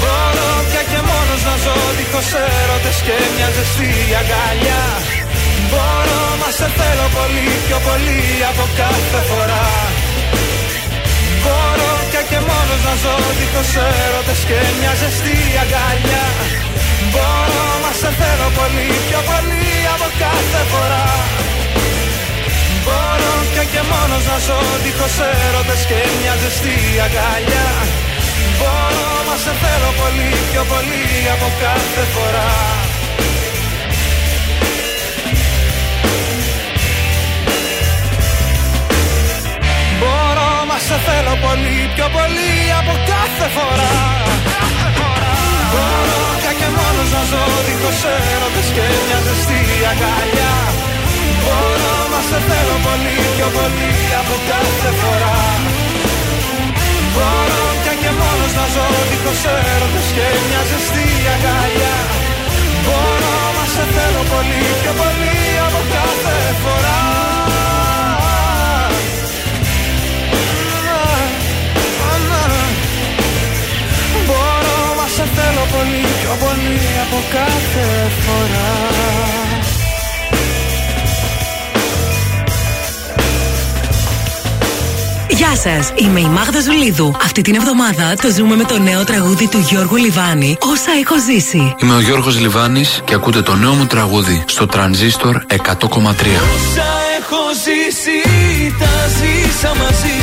[0.00, 4.84] Μπορώ πια και μόνος να ζω δίχως έρωτες και μια ζεστή αγκαλιά.
[5.70, 9.66] Μπορώ μα σε θέλω πολύ πιο πολύ από κάθε φορά.
[11.42, 13.72] Μπορώ πια και μόνος να ζω δίχως
[14.04, 16.26] έρωτες και μια ζεστή αγκαλιά
[17.12, 21.06] Μπορώ μα σε θέλω πολύ πιο πολύ από κάθε φορά.
[22.84, 27.68] Μπορώ πια και μόνος να ζω δίχως έρωτες και μια ζεστή αγκαλιά.
[28.58, 31.04] Μπορώ μα σε θέλω πολύ πιο πολύ
[31.34, 32.50] από κάθε φορά.
[40.00, 43.94] Μπορώ μα σε θέλω πολύ πιο πολύ από κάθε φορά
[46.50, 48.00] Μπορώ πια και μόνος να ζω δίχως
[48.34, 50.54] έρωτες και μια ζεστή αγκαλιά.
[51.42, 55.38] Μπορώ μα σε θέλω πολύ πιο πολύ από κάθε φορά.
[57.12, 59.42] Μπορώ πια και μόνος να ζω δίχως
[59.74, 61.96] έρωτες και μια ζεστή αγκαλιά.
[62.84, 67.00] Μπορώ μα σε θέλω πολύ πιο πολύ από κάθε φορά
[75.20, 78.70] σε θέλω πολύ πιο πολύ από κάθε φορά
[85.28, 87.16] Γεια σας, είμαι η Μάγδα Ζουλίδου.
[87.22, 90.56] Αυτή την εβδομάδα το ζούμε με το νέο τραγούδι του Γιώργου Λιβάνη.
[90.60, 91.74] Όσα έχω ζήσει.
[91.78, 95.56] Είμαι ο Γιώργος Λιβάνης και ακούτε το νέο μου τραγούδι στο Τρανζίστορ 100,3.
[95.56, 98.18] Όσα έχω ζήσει,
[98.78, 100.19] τα ζήσα μαζί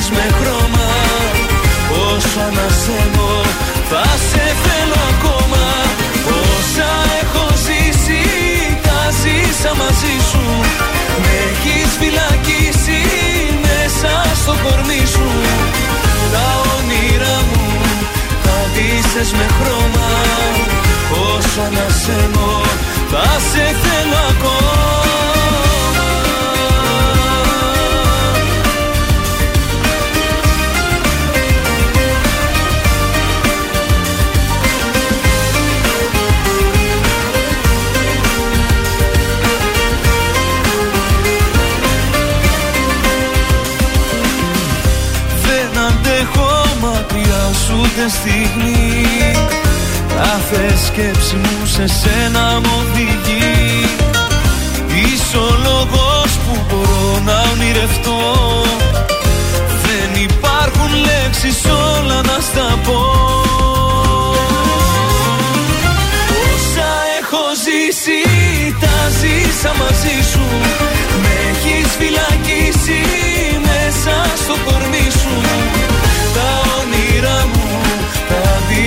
[0.00, 0.88] πατήσες με χρώμα.
[2.08, 3.30] Όσο ανασένω,
[3.90, 5.64] θα σε θέλω ακόμα.
[6.38, 6.90] Όσα
[7.20, 8.22] έχω ζήσει,
[8.82, 10.44] τα ζήσα μαζί σου.
[11.22, 13.00] Με έχεις φυλακίσει
[13.66, 15.28] μέσα στο κορμί σου.
[16.32, 16.46] Τα
[16.76, 17.66] όνειρά μου
[18.44, 20.08] πατήσες με χρώμα.
[21.32, 22.50] Όσο ανασένω,
[23.10, 24.69] θα σε θέλω ακόμα.
[48.00, 49.48] Δεν αντέχω μακριά σου ούτε στιγμή
[50.16, 53.84] Κάθε σκέψη μου σε σένα μου οδηγεί.
[54.88, 58.20] Είσαι ο λόγος που μπορώ να ονειρευτώ.
[59.82, 63.29] Δεν υπάρχουν λέξεις όλα να στα πω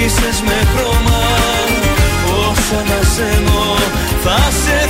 [0.04, 1.22] τα δύσες με χρώμα.
[2.50, 3.76] Όσα να σένω
[4.24, 4.83] θα σε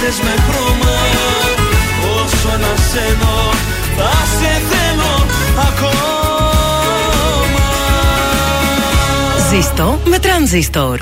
[0.00, 0.96] δύσες με χρώμα
[2.24, 3.50] Όσο ανασένω
[3.96, 5.26] θα σε θέλω
[5.68, 6.06] ακόμα
[9.50, 10.98] Ζήστο με τρανζίστορ.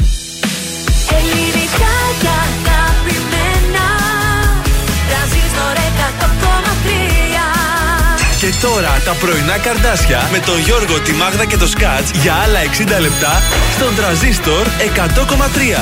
[8.46, 12.58] Και τώρα τα πρωινά καρδάσια με τον Γιώργο, τη Μάγδα και το Σκάτς για άλλα
[12.98, 13.42] 60 λεπτά
[13.76, 14.66] στον τραζίστορ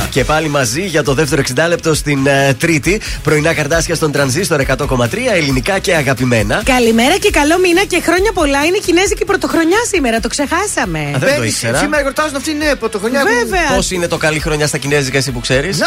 [0.04, 0.08] 100,3.
[0.10, 3.00] Και πάλι μαζί για το δεύτερο 60 λεπτό στην ε, Τρίτη.
[3.22, 6.62] Πρωινά καρτάσια στον τρανζίστορ 100,3 ελληνικά και αγαπημένα.
[6.64, 8.64] Καλημέρα και καλό μήνα και χρόνια πολλά.
[8.64, 10.98] Είναι Κινέζικη πρωτοχρονιά σήμερα, το ξεχάσαμε.
[10.98, 11.78] Α, δεν το ήξερα.
[11.78, 13.22] Σήμερα γιορτάζουν αυτή είναι πρωτοχρονιά.
[13.24, 13.76] Βέβαια.
[13.76, 15.78] Πώς είναι το καλή χρονιά στα Κινέζικα, εσύ που ξέρεις;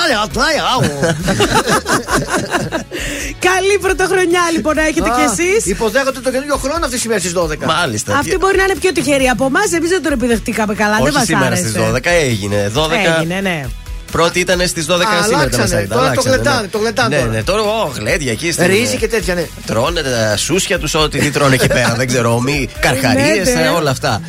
[3.49, 5.65] Καλή πρωτοχρονιά λοιπόν να έχετε κι εσείς.
[5.65, 7.57] Υποδέχονται το καινούριο χρόνο αυτή σήμερα στις 12.
[7.65, 8.17] Μάλιστα.
[8.17, 9.71] Αυτή μπορεί να είναι πιο τυχερή από εμάς.
[9.71, 10.95] Εμείς δεν τον επιδεχτήκαμε καλά.
[10.95, 11.67] δεν Όχι μας σήμερα άρεσε.
[11.67, 12.71] στις 12 έγινε.
[12.75, 12.91] 12.
[13.19, 13.65] Έγινε, ναι.
[14.11, 15.23] Πρώτη ήταν στις 12 σήμερα.
[15.23, 15.49] αλλάξανε.
[15.49, 15.95] τα μεσάνυχτα.
[15.95, 16.67] Τώρα το Αλλάξανε, γλεντάνε, ναι.
[16.67, 17.31] το γλεντάνε Ναι, τώρα.
[17.31, 18.51] ναι, τώρα ω, γλέντια εκεί.
[18.51, 19.45] στην- Ρύζι και τέτοια, ναι.
[19.65, 21.93] Τρώνε τα σούσια τους, ό,τι τι τρώνε εκεί πέρα.
[21.97, 23.69] δεν ξέρω, μη καρχαρίε, Ναι, ναι.
[23.69, 24.21] όλα αυτά.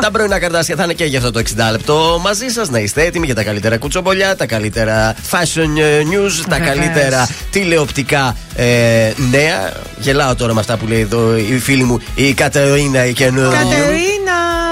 [0.00, 2.68] Τα πρωινά καρτάσια θα είναι και για αυτό το 60 λεπτό μαζί σας.
[2.70, 6.74] Να είστε έτοιμοι για τα καλύτερα κουτσομπολιά, τα καλύτερα fashion ε, news, τα Βεβαίως.
[6.76, 8.64] καλύτερα τηλεοπτικά ε,
[9.30, 9.72] νέα.
[9.98, 13.58] Γελάω τώρα με αυτά που λέει εδώ η φίλη μου η Κατερίνα η καινούργια.
[13.58, 14.64] Κατερίνα.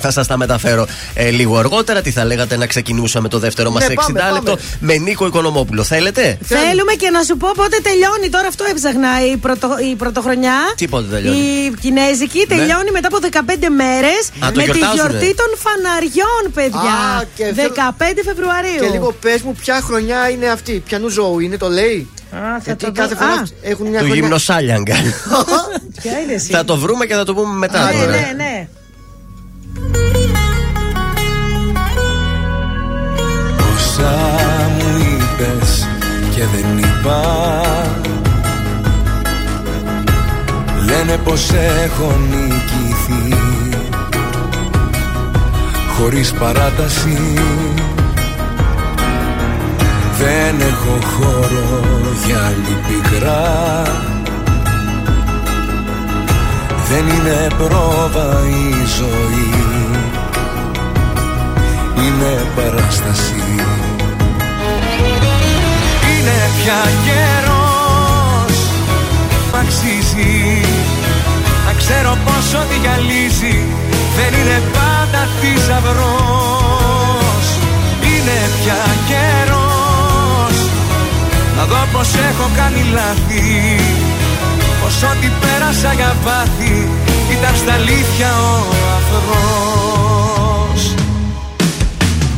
[0.00, 2.00] Θα σας τα μεταφέρω ε, λίγο αργότερα.
[2.00, 4.32] Τι θα λέγατε να ξεκινούσαμε το δεύτερο μας Ναι, 60 πάμε, πάμε.
[4.32, 5.82] λεπτό με Νίκο Οικονομόπουλο.
[5.82, 8.28] Θέλετε; Θέλουμε και να σου πω πότε τελειώνει.
[8.30, 10.56] Τώρα αυτό έψαχνα η, πρωτο, η πρωτοχρονιά.
[10.76, 12.56] Τι πότε τελειώνει; Η Κινέζικη Ναι.
[12.56, 14.92] τελειώνει μετά από 15 μέρες Α, το με τη γιορτάζουνε.
[14.94, 16.94] γιορτή των φαναριών, παιδιά.
[17.18, 18.80] Α, και θέλω- 15 Φεβρουαρίου.
[18.80, 20.82] Και λίγο πες μου ποια χρονιά είναι αυτή.
[20.88, 23.20] Ποιανού ζώου είναι, το λέει; θα Γιατί το κάθε δω.
[23.20, 23.42] φορά Α.
[23.62, 24.22] έχουν μια Του χρονιά.
[24.22, 24.94] γυμνοσάλιαγκα.
[26.02, 27.84] Ποια είναι εσύ; θα το βρούμε και θα το πούμε μετά.
[27.84, 28.10] Ναι, τώρα.
[28.10, 28.68] ναι, ναι.
[36.38, 37.20] Και δεν είπα.
[40.86, 41.50] Λένε πως
[41.84, 43.36] έχω νικηθεί.
[45.96, 47.18] Χωρίς παράταση.
[50.18, 51.82] Δεν έχω χώρο
[52.26, 53.82] για άλλη πικρά.
[56.88, 59.50] Δεν είναι πρόβα η ζωή.
[61.96, 63.34] Είναι παράσταση.
[63.34, 63.87] Είναι
[66.68, 68.56] πια καιρός
[69.52, 70.36] Μ' αξίζει
[71.66, 73.58] Να ξέρω πόσο διαλύζει.
[74.16, 76.66] Δεν είναι πάντα θησαυρός.
[78.10, 80.56] Είναι πια καιρός.
[81.56, 83.46] Να δω πως έχω κάνει λάθη.
[84.82, 86.88] Πως ό,τι πέρασα για βάθη
[87.30, 88.56] Ήταν στα αλήθεια ο
[88.96, 90.82] αφρός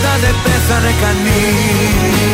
[0.00, 2.28] Όταν δεν πέθανε κανείς.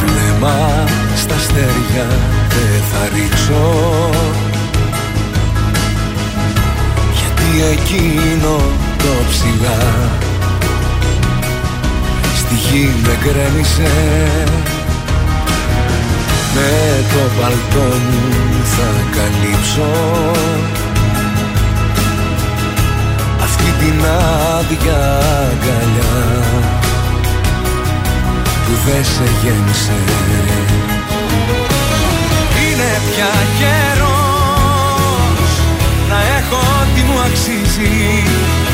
[0.00, 0.84] Βλέμμα
[1.16, 2.06] στα αστέρια
[2.48, 4.10] δεν θα ρίξω.
[7.12, 8.56] Γιατί εκείνο
[8.98, 10.23] το ψηλά
[12.56, 13.92] Στη γη με γκρέμισε.
[16.54, 16.70] Με
[17.12, 19.92] το παλτό μου θα καλύψω.
[23.42, 23.98] Αυτή την
[24.58, 25.02] άδεια
[25.50, 26.16] αγκαλιά
[28.64, 29.98] που δεν σε γέννησε
[32.62, 34.14] Είναι πια καιρός
[36.08, 38.22] να έχω ό,τι μου αξίζει.
[38.66, 38.73] Να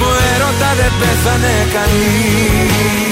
[0.00, 3.08] Από έρωτα δεν πέθανε κανείς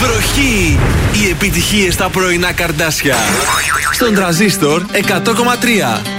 [0.00, 0.78] Βροχή!
[1.12, 3.16] Οι επιτυχίες στα πρωινά καρδάσια.
[3.92, 6.18] Στον τραζίστορ 100,3.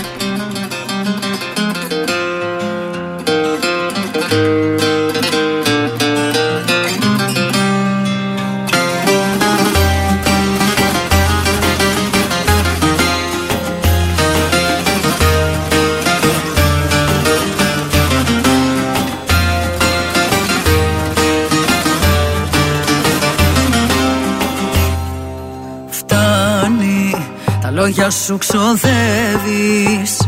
[27.89, 30.27] Λόγια σου ξοδεύεις.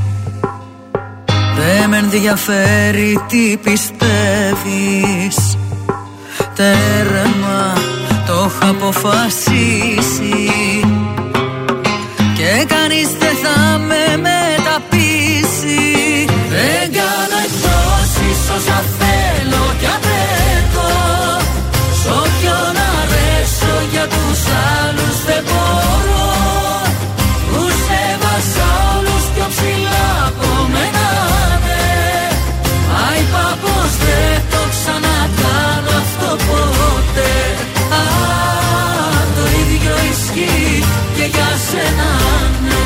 [1.56, 5.58] Δεν με ενδιαφέρει τι πιστεύεις.
[6.56, 7.74] Τέρμα,
[8.26, 10.50] το έχω αποφασίσει.
[12.36, 13.36] Και κανείς δεν
[40.42, 40.84] ίδιο ισχύει
[41.16, 42.10] και για σένα
[42.64, 42.80] ναι.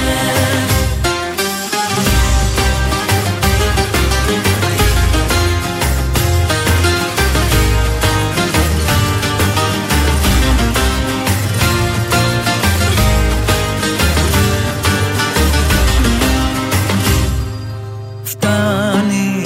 [18.24, 19.42] Φτάνει,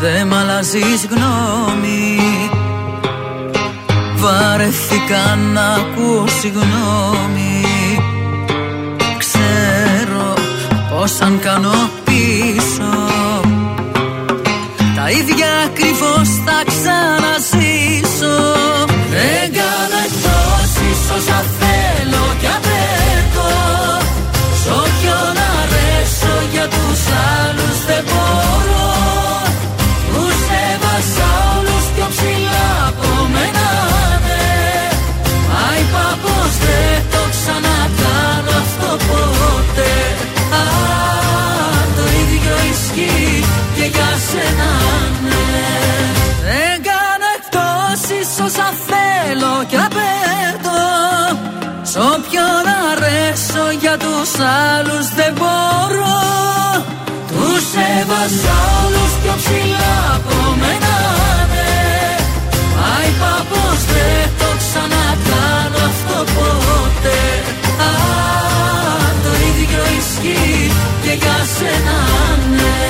[0.00, 2.18] δεν μ' αλλάζεις γνώμη
[4.16, 7.35] Βαρεθήκα να ακούω συγγνώμη
[11.20, 12.90] αν κάνω πίσω
[14.96, 18.36] Τα ίδια ακριβώς θα ξαναζήσω.
[19.14, 23.54] Δεν κάνω εκτόσεις όσα θέλω κι απαιτώ.
[24.60, 27.00] Σ' όποιον αρέσω για τους
[27.34, 28.90] άλλους δεν μπορώ.
[30.10, 33.68] Που σε βάσα όλους πιο ψηλά από μένα
[34.24, 34.44] ναι.
[35.48, 37.85] Μα είπα πως δεν το ξανακάνω
[44.36, 44.70] σένα
[45.24, 45.72] ναι
[46.46, 50.84] Δεν κάνω εκτόσεις όσα θέλω κι απαιτώ
[51.90, 54.30] Σ' όποιον αρέσω για τους
[54.74, 56.20] άλλους δεν μπορώ.
[57.30, 57.66] Τους
[57.96, 60.94] έβαζα όλους πιο ψηλά από μένα
[61.52, 61.74] ναι.
[62.76, 67.22] Μα είπα πως δεν το ξανακάνω αυτό ποτέ.
[67.90, 70.72] Αν το ίδιο ισχύει
[71.02, 71.98] και για σένα
[72.56, 72.85] ναι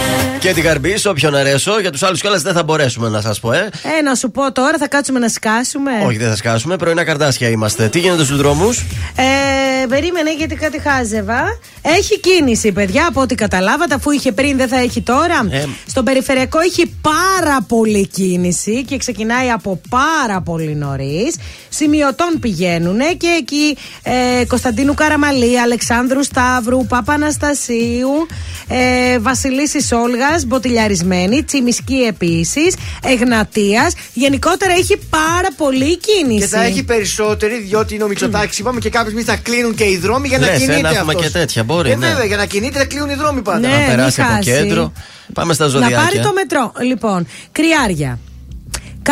[0.46, 1.80] Και την καρμπή, όποιον αρέσω.
[1.80, 3.70] Για τους άλλους κιόλας δεν θα μπορέσουμε να σας πω, ε.
[3.98, 5.90] Ε, να σου πω τώρα, θα κάτσουμε να σκάσουμε.
[6.06, 6.76] Όχι, δεν θα σκάσουμε.
[6.76, 7.88] Πρωινά καρτάσια είμαστε.
[7.88, 8.78] Τι γίνεται στους δρόμους;
[9.16, 11.42] Ε, περίμενε γιατί κάτι χάζευα.
[11.82, 15.46] Έχει κίνηση, παιδιά, από ό,τι καταλάβατε, αφού είχε πριν δεν θα έχει τώρα.
[15.50, 15.64] Ε.
[15.86, 21.36] Στον περιφερειακό έχει πάρα πολύ κίνηση και ξεκινάει από πάρα πολύ νωρίς.
[21.68, 28.26] Σημειωτών πηγαίνουν και εκεί ε, Κωνσταντίνου Καραμαλή, Αλεξάνδρου Σταύρου, Παπαναστασίου,
[28.68, 33.94] ε, Βασιλίσης Όλγας, Μποτιλιαρισμένη, Τσιμισκή επίσης, Εγνατίας.
[34.12, 36.38] Γενικότερα έχει πάρα πολύ κίνηση.
[36.40, 38.58] Και θα έχει περισσότερη, διότι είναι ο Μητσοτάκης.
[38.58, 41.24] Είπαμε και κάποιε θα κλείνουν και οι δρόμοι για να Λες, κινείται ένα έχουμε αυτός.
[41.24, 42.06] και τέτοια, μπορεί, Ε, ναι.
[42.06, 43.58] βέβαια, για να κινείται θα κλείνουν οι δρόμοι πάντα.
[43.68, 44.50] Ναι, να περάσει μην από χάσει.
[44.50, 44.92] κέντρο.
[45.32, 45.96] Πάμε στα ζωδιάκια.
[45.96, 46.72] Να πάρει το μετρό.
[46.84, 48.18] Λοιπόν, κρυάρια.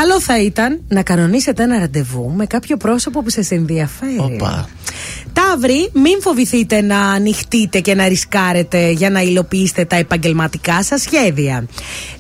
[0.01, 4.19] Καλό θα ήταν να κανονίσετε ένα ραντεβού με κάποιο πρόσωπο που σας ενδιαφέρει.
[4.19, 4.69] Οπα.
[5.33, 11.67] Ταύροι, μην φοβηθείτε να ανοιχτείτε και να ρισκάρετε για να υλοποιήσετε τα επαγγελματικά σας σχέδια.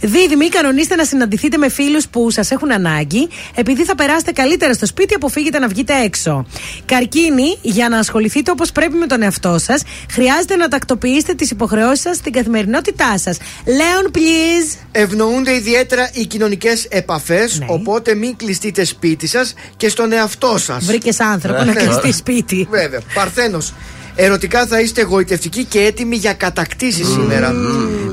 [0.00, 4.86] Δίδυμοι, κανονίστε να συναντηθείτε με φίλους που σας έχουν ανάγκη, επειδή θα περάσετε καλύτερα στο
[4.86, 6.46] σπίτι, αποφύγετε να βγείτε έξω.
[6.84, 12.00] Καρκίνοι, για να ασχοληθείτε όπως πρέπει με τον εαυτό σας, χρειάζεται να τακτοποιήσετε τις υποχρεώσεις
[12.00, 13.38] σας στην καθημερινότητά σας.
[13.66, 14.78] Λέων, please.
[14.92, 17.74] Ευνοούνται ιδιαίτερα οι κοινωνικές επαφές, Ναι.
[17.74, 20.84] οπότε μην κλειστείτε σπίτι σας και στον εαυτό σας.
[20.84, 22.68] Βρήκες άνθρωπο να κλειστεί σπίτι.
[22.70, 23.00] Βέβαια.
[23.14, 23.72] Παρθένος.
[24.16, 27.54] Ερωτικά θα είστε εγωιτευτικοί και έτοιμοι για κατακτήσεις σήμερα.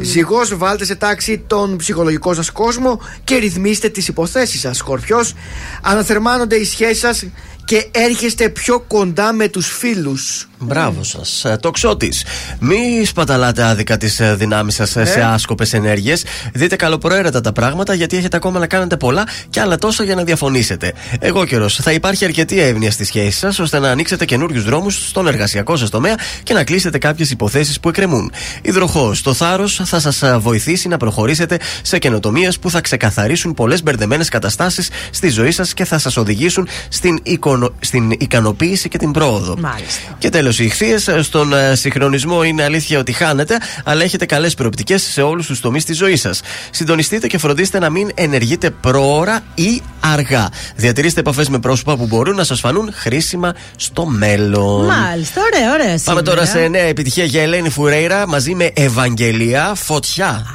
[0.01, 4.77] Ζυγός, βάλτε σε τάξη τον ψυχολογικό σας κόσμο και ρυθμίστε τις υποθέσεις σας.
[4.77, 5.33] Σκορπιός,
[5.81, 7.25] αναθερμάνονται οι σχέσεις σας
[7.65, 10.49] και έρχεστε πιο κοντά με τους φίλους.
[10.63, 11.45] Μπράβο σας.
[11.59, 12.13] Τοξότη.
[12.59, 15.05] Μη σπαταλάτε άδικα τις δυνάμεις σας Ε.
[15.05, 16.23] σε άσκοπες ενέργειες.
[16.53, 20.23] Δείτε καλοπροαίρετα τα πράγματα γιατί έχετε ακόμα να κάνετε πολλά και άλλα τόσα για να
[20.23, 20.93] διαφωνήσετε.
[21.19, 21.75] Εγώ καιρός.
[21.75, 25.89] Θα υπάρχει αρκετή εύνοια στη σχέση σας ώστε να ανοίξετε καινούριους δρόμους στον εργασιακό σας
[25.89, 28.31] τομέα και να κλείσετε κάποιες υποθέσεις που εκκρεμούν.
[28.61, 29.21] Υδροχός.
[29.21, 34.89] Το θάρρος θα σας βοηθήσει να προχωρήσετε σε καινοτομίες που θα ξεκαθαρίσουν πολλές μπερδεμένες καταστάσεις
[35.11, 37.73] στη ζωή σας και θα σας οδηγήσουν στην, εικονο...
[37.79, 39.55] στην ικανοποίηση και την πρόοδο.
[39.59, 40.15] Μάλιστα.
[40.17, 45.01] Και τέλος, οι ηχθείε στον ε, συγχρονισμό είναι αλήθεια ότι χάνετε, αλλά έχετε καλές προοπτικές
[45.01, 46.41] σε όλους τους τομείς της ζωής σας.
[46.71, 50.49] Συντονιστείτε και φροντίστε να μην ενεργείτε πρόωρα ή αργά.
[50.75, 54.85] Διατηρήστε επαφές με πρόσωπα που μπορούν να σας φανούν χρήσιμα στο μέλλον.
[54.85, 55.85] Μάλιστα, ωραία, ωραία.
[55.85, 56.21] Πάμε σήμερα.
[56.21, 60.45] τώρα σε νέα επιτυχία για Ελένη Φουρέιρα μαζί με Ευαγγελία Φωτιά.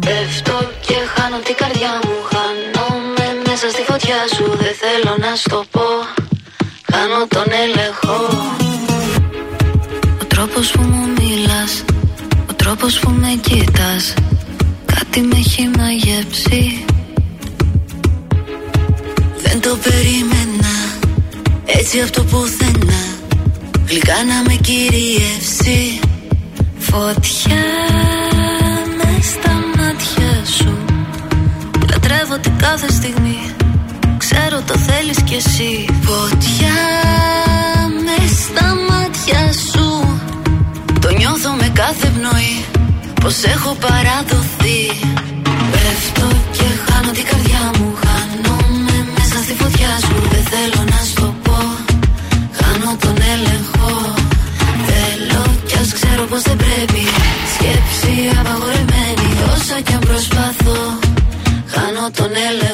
[0.00, 5.64] Πέφτω και χάνω την καρδιά μου Χάνομαι μέσα στη φωτιά σου Δεν θέλω να στο
[5.70, 5.86] πω
[6.92, 8.14] Χάνω τον έλεγχο
[8.60, 8.63] Ο
[10.54, 11.84] τρόπος που μου μιλάς
[12.50, 14.14] Ο τρόπος που με κοίτας
[14.86, 16.84] Κάτι με έχει μαγεύσει.
[19.42, 20.74] Δεν το περίμενα
[21.66, 23.04] Έτσι αυτό πουθενά
[23.88, 26.00] Γλυκά να με κυριεύσει.
[26.78, 27.64] Φωτιά
[28.96, 30.78] με στα μάτια σου
[31.90, 33.38] Λατρεύω την κάθε στιγμή
[34.16, 35.84] Ξέρω το θέλεις κι εσύ.
[36.02, 36.80] Φωτιά
[38.04, 39.73] με στα μάτια σου
[43.24, 44.80] Πως έχω παραδοθεί.
[45.72, 46.26] Πέφτω
[46.56, 47.88] και χάνω την καρδιά μου.
[48.04, 50.14] Χάνομαι μέσα στη φωτιά σου.
[50.32, 51.58] Δεν θέλω να στο πω.
[52.58, 53.92] Χάνω τον έλεγχο.
[54.88, 57.02] Θέλω κι ας ξέρω πως δεν πρέπει.
[57.54, 60.80] Σκέψη απαγορεμένη Όσο κι αν προσπαθώ
[61.72, 62.73] Χάνω τον έλεγχο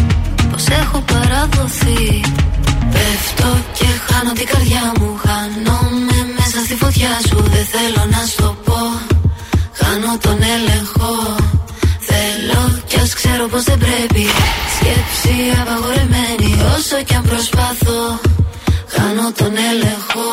[0.63, 2.21] Πως έχω παραδοθεί.
[2.91, 7.37] Πέφτω και χάνω την καρδιά μου Χάνομαι μέσα στη φωτιά σου.
[7.53, 8.79] Δεν θέλω να στο πω.
[9.79, 11.13] Χάνω τον έλεγχο.
[12.09, 14.25] Θέλω κι ας ξέρω πως δεν πρέπει.
[14.75, 18.19] Σκέψη απαγορεμένη Όσο κι αν προσπαθώ.
[18.93, 20.27] Χάνω τον έλεγχο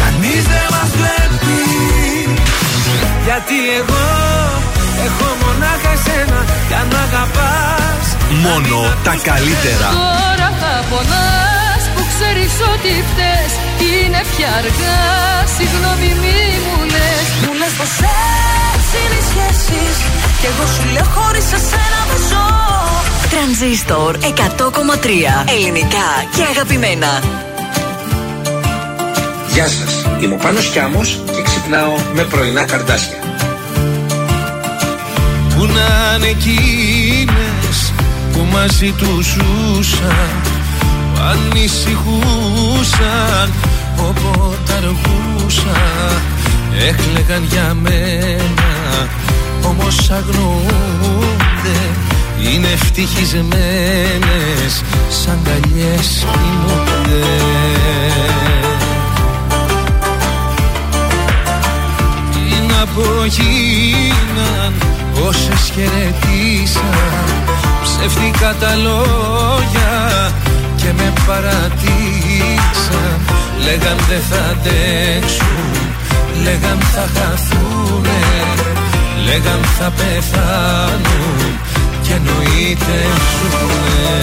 [0.00, 1.60] Κανείς δεν μας βλέπει.
[3.26, 4.06] Γιατί εγώ
[5.06, 6.40] έχω μονάχα εσένα.
[6.68, 8.06] Για να αγαπάς
[8.44, 9.88] Μόνο τα καλύτερα.
[10.02, 13.50] Τώρα θα πονάς που ξέρεις ότι φταίς.
[13.88, 15.00] Είναι πια αργά,
[15.56, 17.26] συγγνώμη μη μου λες.
[17.42, 18.57] Μου λες πως έτσι
[19.00, 19.96] είναι οι σχέσεις
[20.40, 22.46] Κι εγώ σου λέω χωρίς εσένα δεν ζω
[23.30, 24.26] Τρανζίστορ 100,3.
[25.56, 27.22] Ελληνικά και αγαπημένα.
[29.52, 33.18] Γεια σας, είμαι ο Πάνος Κιάμος και ξυπνάω με πρωινά καρδάσια.
[35.54, 37.92] Που να είναι εκείνες
[38.32, 40.42] που μαζί τους ζούσαν
[41.14, 41.92] που ανησυχούσαν
[43.96, 46.22] όποτε αργούσαν
[46.88, 49.08] έκλεγαν για μένα
[49.62, 51.78] όμως αγνοούνται
[52.42, 57.26] είναι ευτυχισμένες σαν καλιές κοιμούνται.
[62.32, 64.72] Τι να πω γίναν
[65.26, 67.24] όσες χαιρετήσαν.
[67.82, 70.32] Ψεύτικα τα λόγια
[70.76, 73.18] και με παρατήσαν
[73.64, 75.77] λέγαν δεν θα αντέξουν
[76.42, 78.20] λέγαν θα χαθούνε
[79.24, 81.58] λέγαν θα πεθάνουν
[82.02, 82.98] και εννοείται
[83.30, 84.20] ζουνε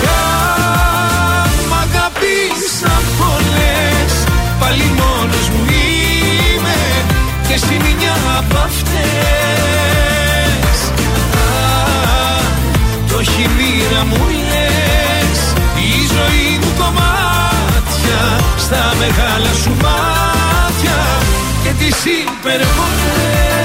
[0.00, 4.12] Κι αν μ' αγαπήσαν πολλές
[4.60, 6.78] Πάλι μόνος μου είμαι
[7.48, 9.95] Και εσύ μια απ' αυτές
[13.26, 15.40] το έχει η μοίρα μου λες.
[15.76, 18.22] Η ζωή μου κομμάτια
[18.56, 20.98] Στα μεγάλα σου μάτια
[21.62, 23.64] Και τις υπερβολές.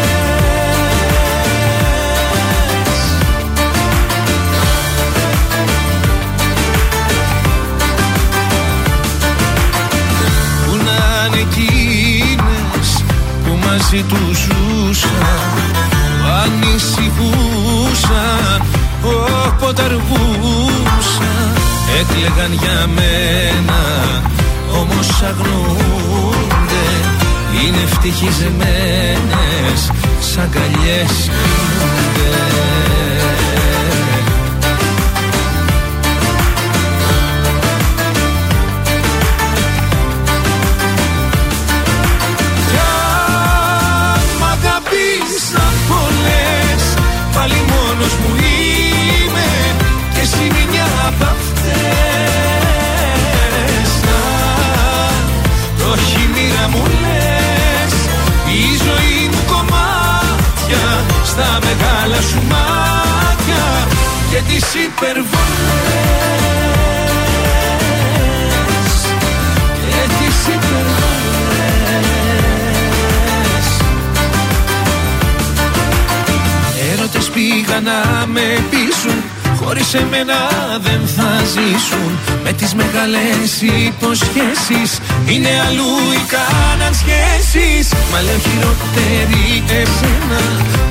[10.65, 13.03] Που να είναι εκείνες
[13.43, 15.71] που μαζί τους ζούσαν
[16.21, 17.40] που ανησυχούσαν
[19.72, 21.53] όποτε αργούσαν
[21.99, 23.80] έκλεγαν για μένα
[24.81, 26.88] όμως αγνοούνται
[27.64, 29.80] είναι ευτυχισμένες
[30.19, 33.01] σαν καλιές κοιμούνται
[61.52, 63.88] Στα μεγάλα σου μάτια
[64.30, 65.32] Και τις υπερβολές.
[69.90, 71.22] Και τις υπερβολές.
[76.91, 79.10] Έρωτες πήγαν να με πείσουν
[79.73, 80.38] Χωρίς εμένα
[80.88, 82.11] δεν θα ζήσουν.
[82.43, 83.52] Με τις μεγάλες
[83.88, 84.91] υποσχέσεις.
[85.31, 87.85] Είναι αλλού οι κάναν σχέσεις.
[88.11, 90.41] Μα λέω χειρότερη εσένα.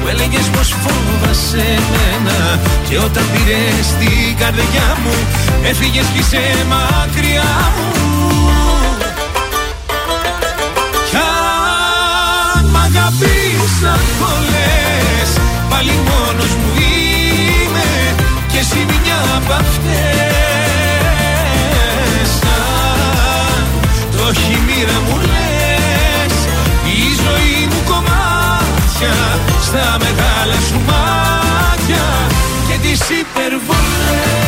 [0.01, 2.39] Που έλεγες πως φόβασαι εμένα
[2.89, 5.17] Και όταν πήρες την καρδιά μου
[5.71, 7.89] Έφυγες κι είσαι μακριά μου.
[11.11, 11.17] Κι
[12.55, 14.01] αν μ' αγαπήσαν
[18.61, 20.31] εσύ μια απ' αυτές
[22.43, 23.65] Αν
[24.17, 26.35] το έχει η μοίρα μου λες
[26.85, 29.17] Η ζωή μου κομμάτια
[29.63, 32.05] Στα μεγάλα σου μάτια
[32.69, 34.41] Και τις υπερβολές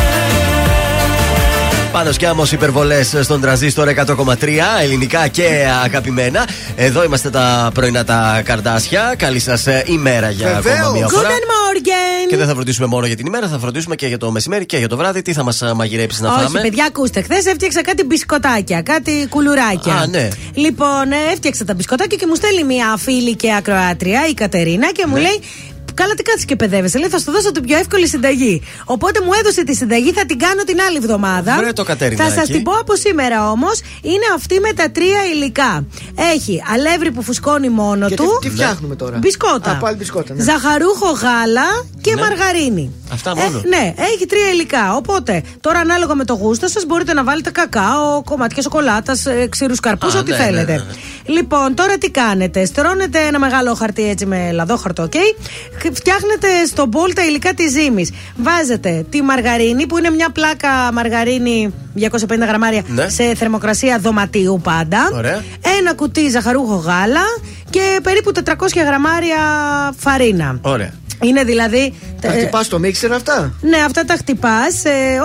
[1.91, 4.47] Πάνω κι άμμος υπερβολές στον τραζίστορ 100,3
[4.81, 6.47] ελληνικά και αγαπημένα.
[6.75, 9.13] Εδώ είμαστε τα πρωινά τα καρδάσια.
[9.17, 10.77] Καλή σας ημέρα για Βεβαίως.
[10.77, 11.27] ακόμα μία φορά.
[12.33, 12.39] Guten Morgen!
[12.39, 14.77] Και δεν θα φροντίσουμε μόνο για την ημέρα, θα φροντίσουμε και για το μεσημέρι και
[14.77, 15.21] για το βράδυ.
[15.21, 17.21] Τι θα μας μαγειρέψεις να Όχι, φάμε; παιδιά, ακούστε.
[17.21, 19.93] Χθες έφτιαξα κάτι μπισκοτάκια, κάτι κουλουράκια.
[19.93, 20.27] Α, ναι.
[20.53, 25.03] Λοιπόν, ε, έφτιαξα τα μπισκοτάκια και μου στέλνει μια φίλη και ακροάτρια, η Κατερίνα, και
[25.05, 25.11] Ναι.
[25.11, 25.39] μου λέει.
[25.93, 26.97] Καλά τι κάτσε και παιδεύεσαι.
[26.97, 28.61] Λέει θα σου δώσω την πιο εύκολη συνταγή.
[28.85, 31.55] Οπότε μου έδωσε τη συνταγή, θα την κάνω την άλλη εβδομάδα.
[31.57, 32.29] Βρε το Κατερινάκι.
[32.29, 33.79] Θα σας την πω από σήμερα όμως.
[34.01, 35.85] Είναι αυτή με τα τρία υλικά.
[36.33, 38.37] Έχει αλεύρι που φουσκώνει μόνο Και του.
[38.41, 39.17] τι, τι φτιάχνουμε τώρα.
[39.17, 39.71] Μπισκότα.
[39.71, 40.33] Α, πάλι μπισκότα.
[40.33, 40.43] Ναι.
[40.43, 42.21] Ζαχαρούχο γάλα και Ναι.
[42.21, 42.91] μαργαρίνη.
[43.13, 43.57] Αυτά μόνο.
[43.57, 44.95] Ε, ναι, έχει τρία υλικά.
[44.95, 50.15] Οπότε τώρα ανάλογα με το γούστο σας μπορείτε να βάλετε κακάο, κομμάτια σοκολάτας, ξηρούς καρπούς,
[50.15, 50.85] Α, ό,τι ναι, θέλετε.
[51.25, 55.13] Ναι, ναι, Λοιπόν, τώρα τι κάνετε; Στρώνετε ένα μεγάλο χαρτί έτσι με λαδόχαρτο, οκ;
[55.93, 58.11] Φτιάχνετε στο μπολ τα υλικά της ζύμης.
[58.35, 63.09] Βάζετε τη μαργαρίνη που είναι μια πλάκα μαργαρίνη 250 γραμμάρια Ναι.
[63.09, 65.09] σε θερμοκρασία δωματίου πάντα.
[65.13, 65.43] Ωραία.
[65.79, 67.23] Ένα κουτί ζαχαρούχο γάλα
[67.69, 69.37] και περίπου 400 γραμμάρια
[69.97, 70.59] φαρίνα.
[70.61, 70.91] Ωραία.
[71.21, 71.93] Είναι δηλαδή.
[72.21, 74.83] Τα χτυπάς στο μίξερ αυτά; Ναι, αυτά τα χτυπάς.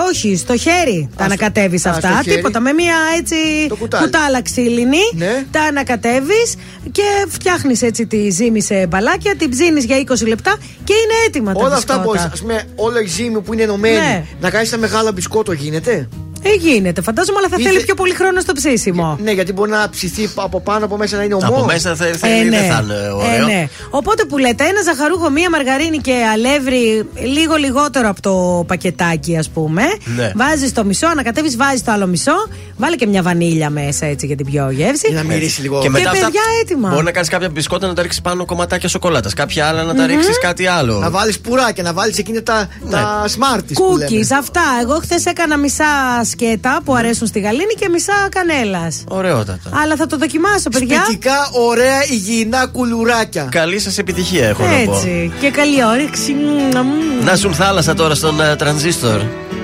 [0.09, 2.21] όχι, στο χέρι τα ανακατεύεις α, στο αυτά.
[2.23, 2.35] χέρι.
[2.35, 2.59] Τίποτα.
[2.59, 3.35] Με μία έτσι
[3.79, 4.03] κουτάλι.
[4.03, 4.97] κουτάλα ξύλινη.
[5.15, 5.43] Ναι.
[5.51, 6.55] Τα ανακατεύεις
[6.91, 9.35] και φτιάχνεις έτσι τη ζύμη σε μπαλάκια.
[9.35, 12.19] Την ψήνεις για 20 λεπτά και είναι έτοιμα τα Όλα αυτά μπισκότα.
[12.19, 12.19] μπορεί.
[12.19, 14.23] Α πούμε, όλα η ζύμη που είναι ενωμένη Ναι.
[14.41, 16.07] να κάνεις ένα μεγάλο μπισκότο γίνεται;
[16.41, 19.17] Ε, γίνεται, φαντάζομαι, αλλά θα Ήθε- θέλει πιο πολύ χρόνο στο ψήσιμο.
[19.23, 21.47] Ναι, γιατί μπορεί να ψηθεί από πάνω από μέσα να είναι ομό.
[21.47, 22.57] Από μέσα θα, θα, Ε, δεν ναι.
[22.57, 23.35] θα είναι ωραίο.
[23.35, 23.67] Ε, ναι.
[23.89, 29.49] Οπότε που λέτε, ένα ζαχαρούχο, μία μαργαρίνη και αλεύρι, λίγο λιγότερο από το πακετάκι, ας
[29.49, 29.83] πούμε.
[30.15, 30.31] Ναι.
[30.35, 32.33] Βάζεις το μισό, ανακατεύεις, βάζεις το άλλο μισό.
[32.77, 35.07] Βάλε και μια βανίλια μέσα έτσι για την πιο γεύση.
[35.09, 35.81] Για να μυρίσει λίγο.
[35.81, 36.89] Και μετά παιδιά, αυτά έτοιμα.
[36.89, 39.33] Μπορεί να κάνεις κάποια μπισκότα να τα ρίξεις πάνω κομματάκια σοκολάτας.
[39.33, 40.99] Κάποια άλλα να τα ρίξεις κάτι άλλο.
[40.99, 42.89] Να βάλεις πουράκια, να βάλεις εκείνα τα, Ναι.
[42.91, 43.73] τα smarties.
[43.73, 44.05] που λέμε.
[44.11, 44.61] Cookies, αυτά.
[44.81, 45.85] Εγώ χθες έκανα μισά
[46.29, 49.03] σκέτα που αρέσουν στη γαλήνη και μισά κανέλας.
[49.07, 49.69] Ωραιότατα.
[49.83, 51.03] Αλλά θα το δοκιμάσω, παιδιά.
[51.03, 53.47] Σπιτικά, ωραία, υγιεινά κουλουράκια.
[53.51, 54.95] Καλή σας επιτυχία έχω να πω.
[54.95, 55.31] Έτσι.
[55.39, 56.33] Και καλή όρεξη.
[56.33, 57.25] Μμμ.
[57.25, 59.19] Να σου θάλασσα τώρα στον ε, τρανζίστορ.
[59.19, 59.58] Δεν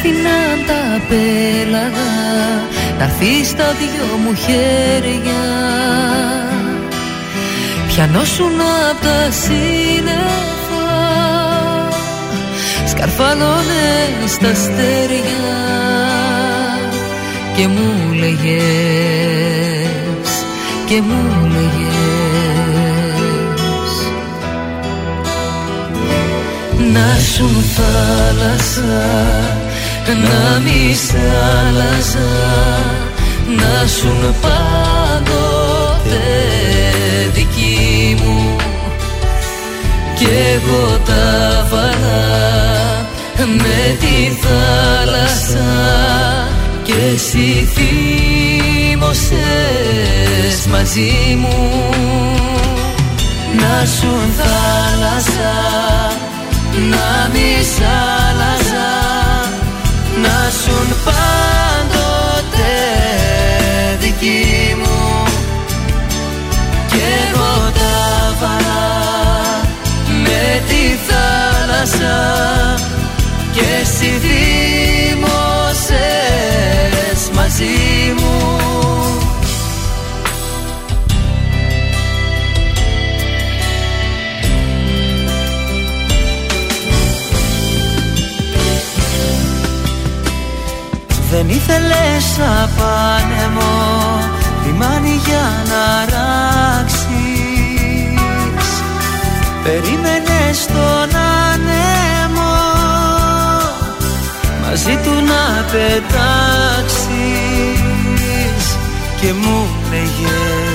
[0.00, 2.12] σ' άφηναν τα πέλαγα
[2.98, 5.44] Να έρθεις στα δυο μου χέρια.
[7.88, 8.60] Πιανόσουν
[8.90, 10.88] απ' τα σύννεφα
[12.86, 13.88] Σκαρφαλώνε
[14.26, 15.56] στα αστέρια
[17.56, 18.60] Και μου λέγες
[20.86, 21.90] Και μου λέγες.
[26.92, 29.69] Να σου θάλασσα
[30.08, 31.14] να μη σ'
[31.58, 32.30] άλλαζα
[33.56, 36.24] να σου πάντοτε
[37.34, 38.56] δική μου.
[40.14, 42.24] Κι εγώ τα βάλα
[43.36, 45.70] με τη θάλασσα
[46.82, 49.06] και εσύ θύμωσες
[50.70, 51.58] μαζί μου.
[53.56, 55.54] Να σου θάλασσα
[56.90, 57.82] να μη σ'
[60.50, 62.74] άλλαζα να σου πάντοτε
[64.00, 65.24] δική μου.
[66.88, 67.96] Κι εγώ τα
[68.40, 68.90] βαρά
[70.22, 72.18] με τη θάλασσα
[73.52, 75.20] και εσύ θύμωσες
[77.34, 78.59] μαζί μου
[91.30, 93.72] Δεν ήθελες απάνεμο
[94.66, 95.84] λιμάνι για να
[96.14, 97.08] ράξεις.
[99.64, 101.10] Περίμενες τον
[101.50, 102.56] άνεμο
[104.62, 107.08] μαζί του να πετάξεις.
[109.20, 110.70] Και μου λέγες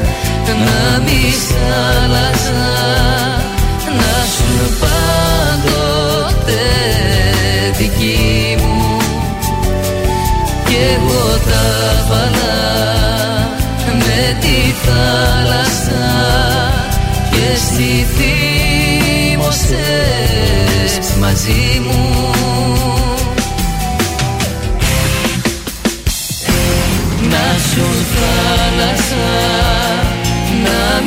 [0.53, 1.55] να μη σ'
[1.91, 2.69] άλλαζα
[3.99, 6.65] να σου πάντοτε
[7.79, 8.97] δική μου.
[10.65, 11.67] Κι εγώ τα
[12.09, 12.59] βάλα
[13.99, 16.07] με τη θάλασσα
[17.31, 19.45] και εσύ θύμωσες
[21.21, 22.03] μαζί μου.
[27.31, 29.74] Να σου θάλασσα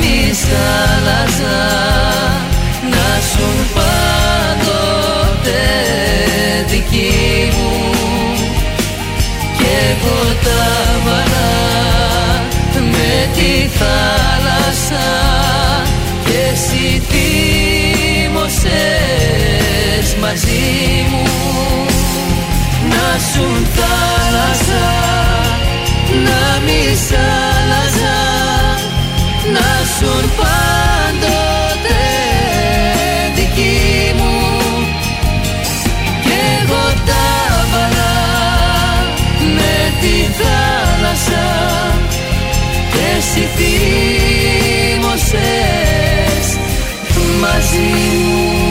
[0.07, 1.59] της θάλασσα
[2.91, 5.65] να σου πάντοτε
[6.67, 7.75] δική μου.
[9.57, 10.65] Και εγώ τα
[11.05, 11.55] βαλά
[12.73, 15.09] με τη θάλασσα
[16.25, 18.47] και εσύ θύμωσες
[20.21, 20.69] μαζί
[21.11, 21.25] μου.
[22.89, 24.87] Να σου θάλασσα
[26.25, 27.46] να μισάς
[29.97, 32.01] ήσουν πάντοτε
[33.35, 34.35] δική μου.
[36.21, 37.27] Κι εγώ τα
[37.71, 38.15] βάλα
[39.55, 41.47] με τη θάλασσα
[42.91, 45.27] Και εσύ θύμωσες
[47.41, 47.89] μαζί
[48.23, 48.66] μου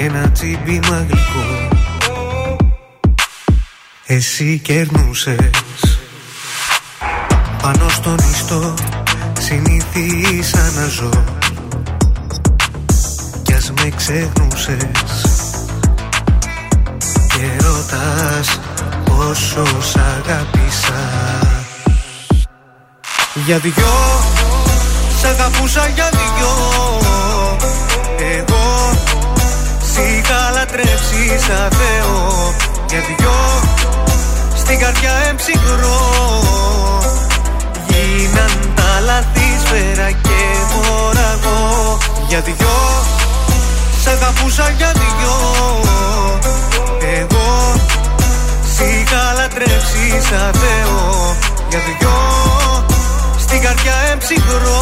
[0.00, 1.68] και ένα τσίμπημα γλυκό
[4.06, 5.50] Εσύ κερνούσες.
[7.62, 8.74] Πάνω στον ιστό
[9.40, 11.24] συνήθισα να ζω.
[13.42, 15.24] Κι ας με ξεχνούσες.
[17.28, 18.60] Και ρωτάς
[19.04, 21.00] πόσο σ' αγάπησα
[23.46, 23.72] Για δυο
[25.20, 26.48] Σ' αγαπούσα για δυο.
[28.18, 28.60] Εγώ
[29.06, 29.09] Σ'
[29.96, 32.54] είχα λατρέψεις σαν Θεό
[32.88, 33.38] Για δυο
[34.56, 36.00] Στην καρδιά εμψυχρό
[37.88, 40.40] Γίναν τα λάθη σφαίρα και
[40.72, 41.98] μοραγό
[42.28, 42.78] Για δυο
[44.02, 45.36] Σ' αγαπούσα για δυο
[47.18, 47.74] Εγώ
[48.74, 51.36] Σ' είχα λατρέψεις σαν Θεό
[51.68, 52.16] Για δυο
[53.38, 54.80] Στην καρδιά εμψυχρό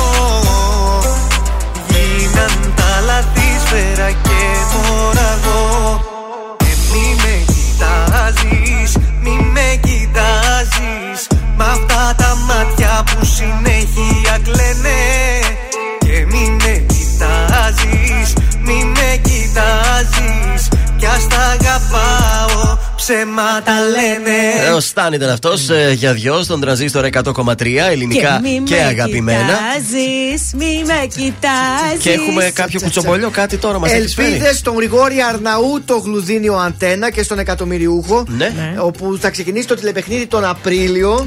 [23.10, 28.74] αγαπάω, ψέματα λένε Ο Σταν ήταν αυτός για δυο στον τραζίστορ 100,3 ελληνικά μη και,
[28.74, 29.38] με αγαπημένα.
[29.40, 34.28] κοιτάζεις, μη με κοιτάζεις Και έχουμε κάποιο κουτσομπολιό, κάτι τώρα μα έχει φέρει.
[34.32, 38.24] Ελπίδε στον Γρηγόρη Αρναού το γλουδίνιο αντένα και στον εκατομμυριούχο.
[38.28, 38.52] Ναι.
[38.78, 41.26] Όπου θα ξεκινήσει το τηλεπαιχνίδι τον Απρίλιο.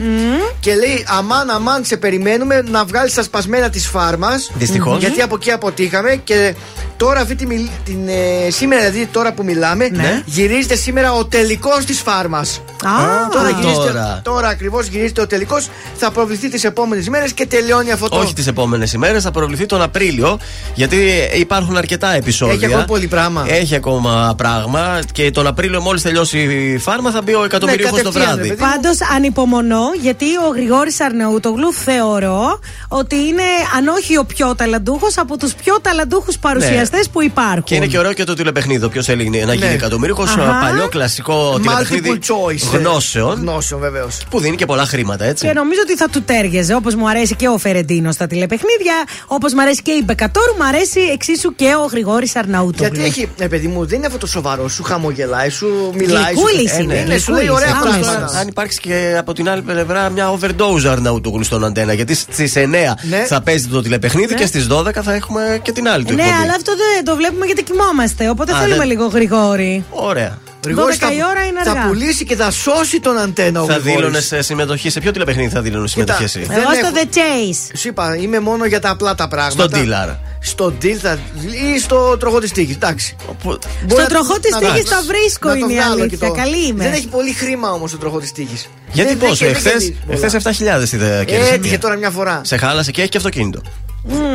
[0.60, 4.30] Και λέει: Αμάν, αμάν, σε περιμένουμε να βγάλει τα σπασμένα τη φάρμα.
[4.54, 5.00] Δυστυχώς.
[5.00, 6.16] Γιατί από εκεί αποτύχαμε.
[6.24, 6.54] Και
[6.98, 10.22] τώρα, αυτή τη, μιλ- την, ε, σήμερα, δηλαδή τώρα που μιλάμε, Ναι.
[10.26, 12.62] γυρίζεται σήμερα ο τελικός της φάρμας.
[12.84, 12.92] Α,
[13.32, 13.88] τώρα γυρίζεται.
[13.88, 14.22] τώρα.
[14.24, 15.70] Τώρα ακριβώς γυρίζεται ο τελικός.
[15.96, 18.18] Θα προβληθεί τις επόμενες μέρες και τελειώνει αυτό το.
[18.18, 20.40] Όχι τις επόμενες ημέρες, θα προβληθεί τον Απρίλιο.
[20.76, 20.98] Γιατί
[21.36, 22.54] υπάρχουν αρκετά επεισόδια.
[22.56, 23.46] Έχει ακόμα πολύ πράγμα.
[23.48, 25.00] Έχει ακόμα πράγμα.
[25.12, 28.48] Και τον Απρίλιο, μόλις τελειώσει η φάρμα, θα μπει ο εκατομμυρίουχος το κατευθείαν, βράδυ.
[28.50, 28.72] ρε παιδί.
[28.72, 33.44] Πάντως ανυπομονώ γιατί ο Γρηγόρης Αρνεούτογλου θεωρώ ότι είναι,
[33.78, 37.54] αν όχι ο πιο ταλαντούχος, από τους πιο ταλαντούχους παρουσιαστές που υπάρχουν.
[37.56, 37.62] Ναι.
[37.62, 38.90] Και είναι και ωραίο και το τηλεπαιχνίδι.
[38.90, 39.74] Ποιο έλεγε να γίνει Ναι.
[39.74, 40.24] εκατομμύριουχο.
[40.24, 40.60] Αχα.
[40.62, 42.74] Παλιό κλασικό τηλεπαιχνίδι Multiple choice.
[42.74, 43.40] ε, γνώσεων.
[43.40, 44.18] Γνώσεων, βεβαίως.
[44.30, 45.48] Που δίνει και πολλά χρήματα, έτσι.
[45.48, 46.74] Και νομίζω ότι θα του τέριαζε.
[46.76, 48.94] Όπως μου αρέσει και ο Φερεντίνο στα τηλεπαιχνίδια,
[49.28, 52.94] όπως μου αρέσει και η Μπεκατόρου, μου αρέσει εξίσου και ο Γρηγόρης Αρναούτογλου.
[52.94, 54.68] Γιατί έχει, ε, παιδί μου, δεν είναι αυτό το σοβαρό.
[54.68, 56.24] Σου χαμογελάει, σου μιλάει.
[56.34, 56.82] Γλυκούλης σου...
[56.82, 58.12] είναι, Ε, ναι, σου λέει γλυκούλης, ωραία άμεσα.
[58.12, 58.40] πράγματα.
[58.40, 61.94] Αν υπάρξει και από την άλλη πλευρά μια overdose Αρναούτογλου στον αντένα.
[61.94, 62.68] Γιατί στις 9
[63.10, 63.24] Ναι.
[63.28, 66.42] θα παίζει το τηλεπαιχνίδι και στις 12 θα έχουμε και την άλλη του Ναι, εκπομπή.
[66.44, 68.30] αλλά αυτό δεν το βλέπουμε γιατί κοιμόμαστε.
[68.30, 69.84] Οπότε Α, θέλουμε δεν- λίγο Γρηγόρη.
[69.90, 70.38] Ωραία.
[70.64, 71.88] Γρηγόρης 12 η ώρα είναι θα αργά.
[71.88, 73.96] πουλήσει και θα σώσει τον αντένα ο Θα Γρηγόρης.
[73.96, 74.90] δήλωνε σε συμμετοχή.
[74.90, 77.78] Σε ποιο τηλεπαιχνίδι θα δήλωνε συμμετοχή εσύ; Δεν Εγώ στο έχω- The Chase.
[77.78, 79.64] Σου είπα, είμαι μόνο για τα απλά τα πράγματα.
[79.68, 80.10] Στον Τίλαρ.
[80.40, 81.20] στο deal θα,
[81.76, 82.76] ή στο τροχό της τύχης.
[82.76, 83.16] Εντάξει.
[83.88, 86.18] Στο τροχό της τύχης τα βρίσκω Να το είναι η βγάλω αλήθεια.
[86.18, 86.84] και το- Καλή είμαι.
[86.84, 88.70] Δεν έχει πολύ χρήμα όμως το τροχό της τύχης.
[88.92, 89.72] Γιατί πόσο, εχθέ
[90.30, 91.54] 7.000 είδε κέρδισε.
[91.54, 92.42] Έτυχε τώρα μια φορά.
[92.44, 93.62] Σε χάλασε και έχει και αυτοκίνητο.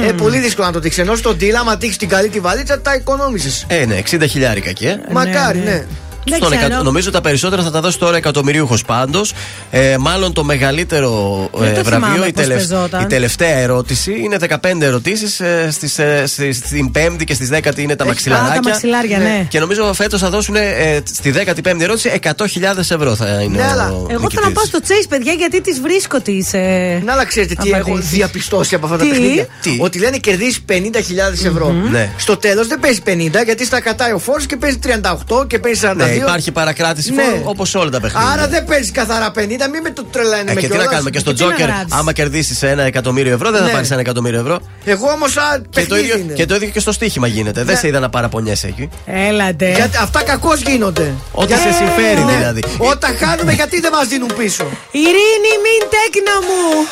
[0.09, 1.01] Ε, πολύ δύσκολο να το δείξει.
[1.01, 3.65] Ενώ στο deal, άμα τύχεις την καλή τη βαλίτσα, τα οικονόμησες.
[3.69, 4.87] Ε, ναι, 60 χιλιάρικα εκεί.
[4.87, 5.01] ε.
[5.11, 5.87] Μακάρι, ναι.
[6.29, 6.67] Δεν Στον ξέρω.
[6.67, 9.33] εκα- νομίζω τα περισσότερα θα τα δώσει τώρα εκατομμυρίουχος πάντως.
[9.71, 13.03] Ε, μάλλον το μεγαλύτερο Δεν ε, το βραβείο, θυμάμαι η, πώς τελευ- παίζονταν.
[13.03, 15.41] η τελευταία ερώτηση είναι 15 ερωτήσεις.
[15.41, 18.53] Ε, στις, ε, στις- στην Πέμπτη και στη Δέκατη είναι τα Έχει- μαξιλαράκια.
[18.53, 19.47] Α, τα μαξιλάρια, ναι.
[19.49, 23.57] Και νομίζω φέτος θα δώσουν ε, στη 15η ερώτηση 100.000 ευρώ θα είναι.
[23.57, 24.45] Ναι, αλλά ο Εγώ θέλω νικητής.
[24.47, 26.53] να πάω στο Chase, παιδιά, γιατί τις βρίσκω τις.
[26.53, 27.03] Ε...
[27.05, 28.11] Να, αλλά ξέρετε τι έχω απαντήσεις.
[28.11, 31.73] διαπιστώσει από αυτά τα Τι; παιχνίδια; Τι; Ότι λένε κερδίσει 50.000 ευρώ.
[31.91, 32.11] Ναι.
[32.17, 35.81] Στο τέλος δεν παίζει 50 γιατί στα κατάει ο φόρο και παίζει 38 και παίζει
[35.85, 36.16] 42.
[36.19, 37.23] Ναι, υπάρχει παρακράτηση Ναι.
[37.23, 38.29] φόρου όπως όλα τα παιχνίδια.
[38.33, 39.39] Άρα δεν παίζει καθαρά 50,
[39.73, 40.87] μην με το τρελάνε Ε, με και τι να κιόλας.
[40.91, 41.93] κάνουμε, και στο τι να Τζόκερ, γράψεις.
[41.99, 43.73] άμα κερδίσεις ένα εκατομμύριο ευρώ, δεν θα Ναι.
[43.73, 44.59] πάρεις ένα εκατομμύριο ευρώ.
[44.85, 46.33] Εγώ όμως σαν Και το, παιχνίδι ίδιο, είναι.
[46.33, 47.63] και το ίδιο και στο στοίχημα γίνεται.
[47.65, 47.81] Δεν Ναι.
[47.81, 48.89] σε είδα να παραπονιέσαι εκεί.
[49.07, 49.71] Έλατε.
[49.73, 51.13] Γιατί αυτά κακώς γίνονται.
[51.33, 52.37] Ό,τι Για- σε συμφέρει Ναι.
[52.37, 52.63] δηλαδή.
[52.79, 56.87] Όταν χάνουμε, γιατί δεν μας δίνουν πίσω; Ειρήνη, μην τέκνα μου.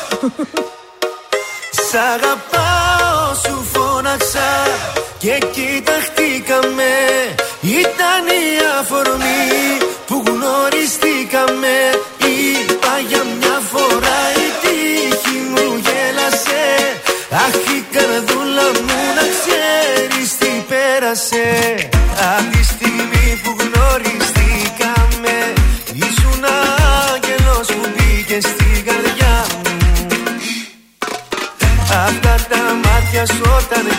[1.89, 4.49] Σ' αγαπάω σου φώναξα
[5.17, 6.89] και κοιταχτήκαμε
[7.65, 8.47] Ήταν η
[8.79, 9.77] αφορμή
[10.07, 11.75] που γνωριστήκαμε.
[12.17, 16.63] Είπα για μια φορά η τύχη μου γέλασε.
[17.43, 21.45] Αχ η καρδούλα μου να ξέρεις τι πέρασε
[22.35, 25.35] Απ' τη στιγμή που γνωριστήκαμε
[25.93, 26.43] Ήσουν
[27.13, 29.61] άγγελος που μπήκε στην καρδιά μου.
[32.07, 33.94] Αυτά τα μάτια σου όταν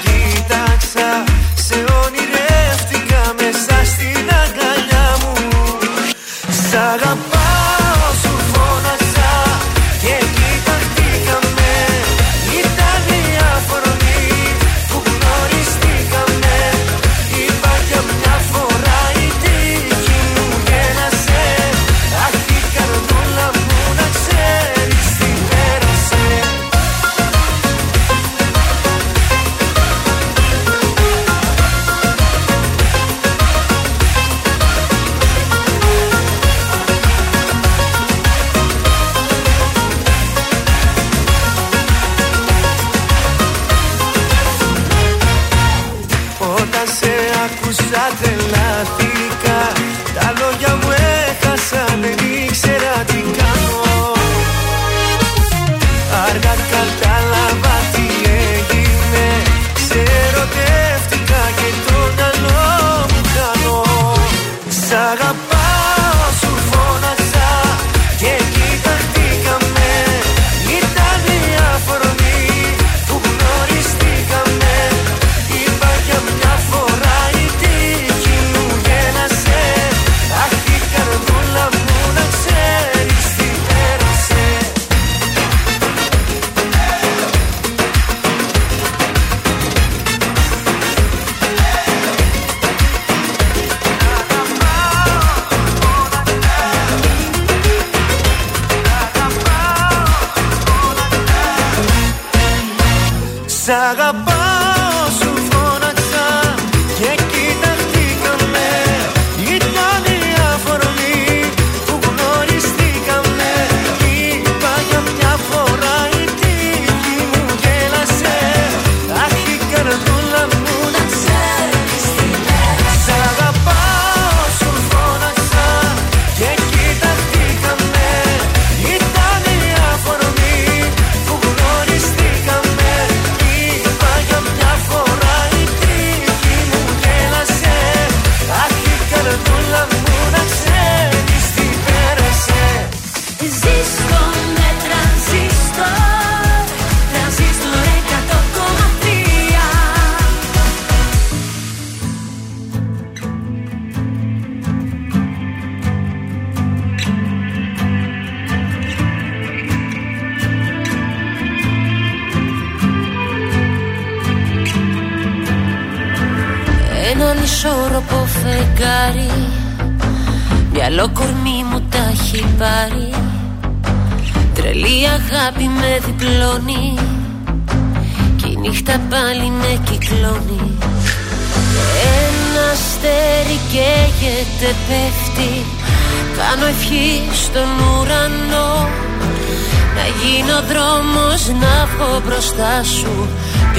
[103.66, 104.05] Σ' αγαπάω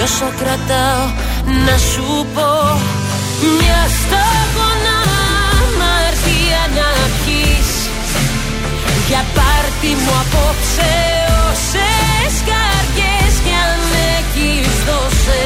[0.08, 1.06] όσο κρατάω
[1.66, 2.52] να σου πω.
[3.58, 4.98] Μια σταγόνα
[5.60, 7.72] αμαρτία να πιείς
[9.08, 10.94] Για πάρτι μου απόψε
[11.50, 13.82] όσες καρδιές κι αν
[14.18, 15.46] έχεις δώσε.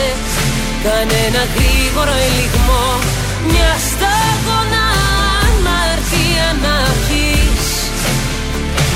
[0.86, 2.86] Κανένα γρήγορο ελιγμό.
[3.52, 4.86] Μια σταγόνα
[5.46, 7.70] αμαρτία να πιείς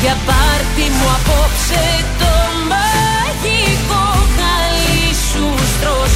[0.02, 1.84] Για πάρτι μου απόψε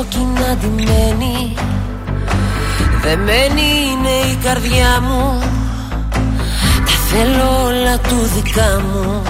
[0.00, 1.54] κόκκινα ντυμένη.
[3.02, 5.38] Δεμένη είναι η καρδιά μου.
[6.86, 9.22] Τα θέλω όλα του δικά μου.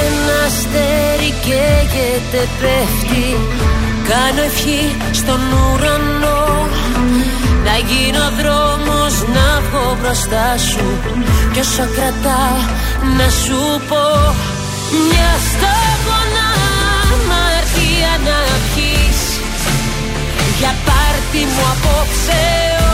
[0.00, 3.36] Ένα αστέρι καίγεται πέφτει.
[4.08, 6.68] Κάνω ευχή στον ουρανό.
[7.64, 10.86] Να γίνω δρόμος να βγω μπροστά σου.
[11.52, 12.60] Κι όσο κρατάω
[13.18, 14.04] να σου πω
[15.08, 15.77] Μια σταγόνα
[21.30, 22.42] πάρτι μου απόψε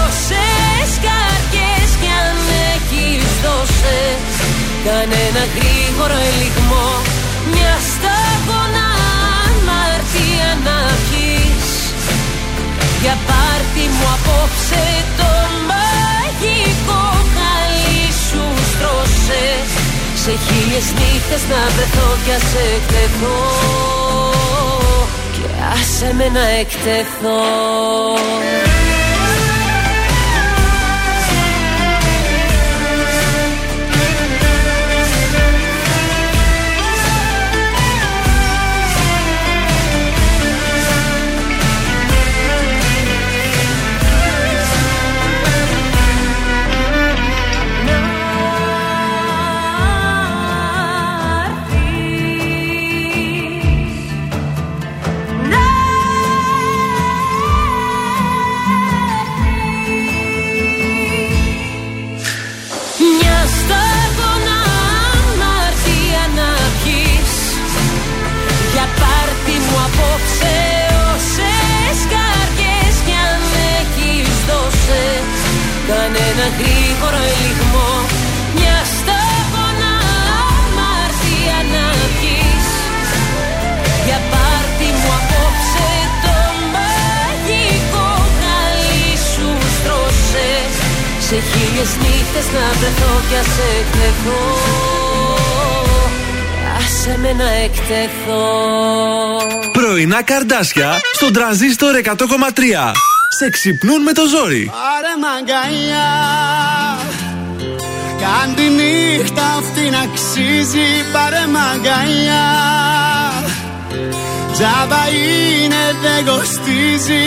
[0.04, 2.36] όσες καρδιές κι αν
[2.74, 4.32] έχεις δώσες.
[4.86, 6.88] Κανένα γρήγορο ελιγμό
[7.52, 8.88] Μια σταγόνα
[9.46, 11.70] αμαρτία να πιείς
[13.02, 14.84] Για πάρτι μου απόψε
[15.18, 15.30] το
[15.70, 17.04] μαγικό
[17.34, 19.46] χαλί σου στρώσε.
[20.22, 24.43] Σε χίλιες νύχτες να βρεθώ κι ας εκτεθώ
[25.34, 27.42] Και άσε με να εκτεθώ
[76.44, 77.90] Κανένα γρήγορο ελιγμό.
[78.56, 79.94] Μια σταγόνα
[80.48, 82.68] αμαρτία να πιείς
[84.06, 85.90] Για πάρτι μου απόψε
[86.24, 86.36] το
[86.74, 88.08] μαγικό
[88.38, 90.50] χαλί σου στρώσε.
[91.28, 94.42] Σε χίλιες νύχτες να βρεθώ κι ας εκτεθώ.
[96.78, 98.46] Άσε με να εκτεθώ.
[99.72, 102.92] Πρωινά καρδάσια στον τραζίστορ 100,3.
[103.38, 104.70] Σε ξυπνούν με το ζόρι.
[104.72, 106.23] Πάρε μαγκαλιά
[108.24, 112.48] Κάν τη νύχτα αυτή να αξίζει Πάρε μαγκαλιά.
[114.52, 117.24] Τζάμπα είναι δεν κοστίζει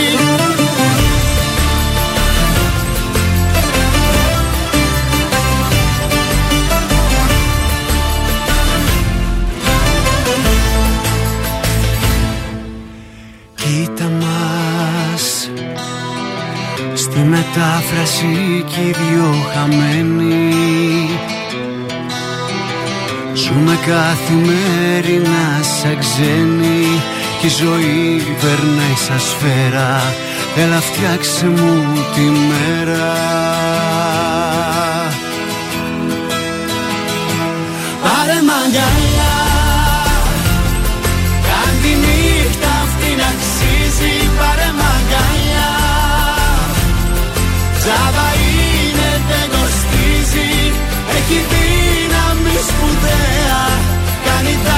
[17.37, 21.09] μετάφραση κι οι δυο χαμένοι.
[23.33, 27.01] Ζούμε καθημερινά σαν ξένοι
[27.39, 30.01] Κι η ζωή περνάει σαν σφαίρα.
[30.57, 31.83] Έλα φτιάξε μου
[32.15, 33.15] τη μέρα.
[38.01, 39.06] Πάρε μαγκαλιά
[51.29, 53.61] Έχει δύναμη σπουδαία
[54.25, 54.76] Κάνει τα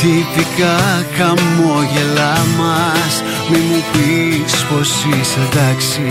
[0.00, 3.22] τυπικά χαμόγελά μας.
[3.50, 6.08] Μη μου πεις πως είσαι εντάξει.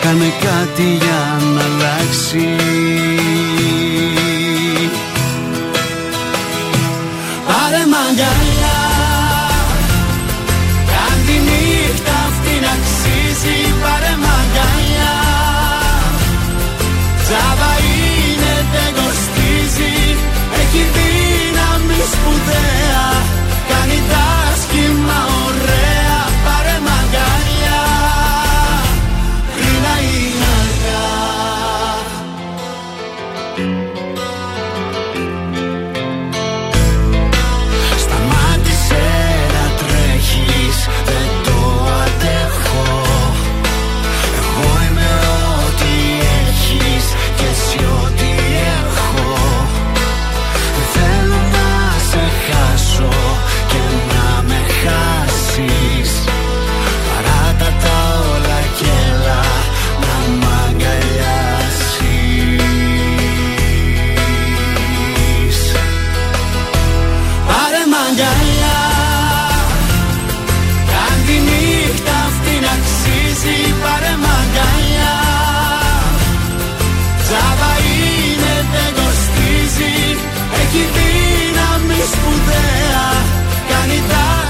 [0.00, 2.48] Κάνε κάτι για να αλλάξει.
[7.46, 8.51] Πάρε μ'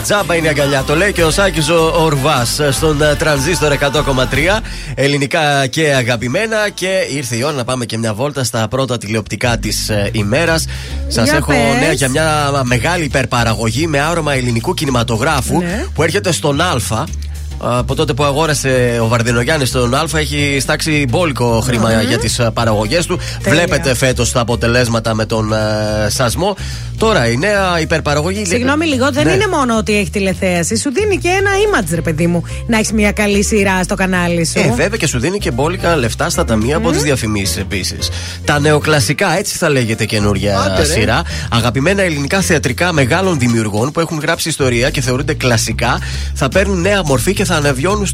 [0.03, 0.83] Τζάμπα είναι η αγκαλιά.
[0.87, 3.83] Το λέει και ο Σάκης ο Ορβάς στον ε, τρανζίστορ 100,3.
[4.95, 6.57] Ελληνικά και αγαπημένα.
[6.75, 10.65] Και ήρθε η ώρα να πάμε και μια βόλτα στα πρώτα τηλεοπτικά της ημέρας.
[11.09, 11.81] Σας Για έχω πες.
[11.81, 15.85] νέα για μια μεγάλη υπερπαραγωγή με άρωμα ελληνικού κινηματογράφου Ναι.
[15.95, 16.75] που έρχεται στον Α.
[17.65, 22.09] Από τότε που αγόρασε ο Βαρδινογιάννη τον Α, έχει στάξει μπόλικο χρήμα Μμμ.
[22.09, 23.19] για τις παραγωγές του.
[23.43, 23.59] Τέλεια.
[23.65, 25.57] Βλέπετε φέτος τα αποτελέσματα με τον ε,
[26.09, 26.57] σασμό.
[26.99, 28.45] Τώρα η νέα υπερπαραγωγή.
[28.45, 29.33] Συγγνώμη λίγο, δεν Ναι.
[29.33, 30.77] είναι μόνο ότι έχει τηλεθέαση.
[30.77, 34.47] Σου δίνει και ένα image, ρε παιδί μου, να έχεις μια καλή σειρά στο κανάλι
[34.47, 34.59] σου.
[34.59, 38.09] Ε, βέβαια και σου δίνει και μπόλικα λεφτά στα ταμεία από τις διαφημίσεις επίσης.
[38.45, 40.85] Τα νεοκλασικά, έτσι θα λέγεται καινούργια Άντε, ρε.
[40.85, 41.23] σειρά.
[41.51, 45.99] Αγαπημένα ελληνικά θεατρικά μεγάλων δημιουργών που έχουν γράψει ιστορία και θεωρούνται κλασικά,
[46.35, 48.07] θα παίρνουν νέα μορφή και θα αναβιώνουν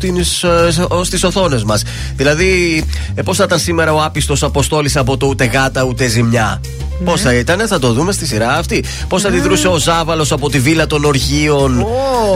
[1.03, 1.83] στις οθόνες μας.
[2.17, 2.85] Δηλαδή,
[3.15, 6.61] ε, πώς θα ήταν σήμερα ο άπιστος Αποστόλης από το ούτε γάτα ούτε ζημιά.
[7.05, 8.85] Πώς θα ήταν, θα το δούμε στη σειρά αυτή.
[9.09, 11.87] Πώς θα αντιδρούσε ο Ζάβαλος από τη βίλα των οργείων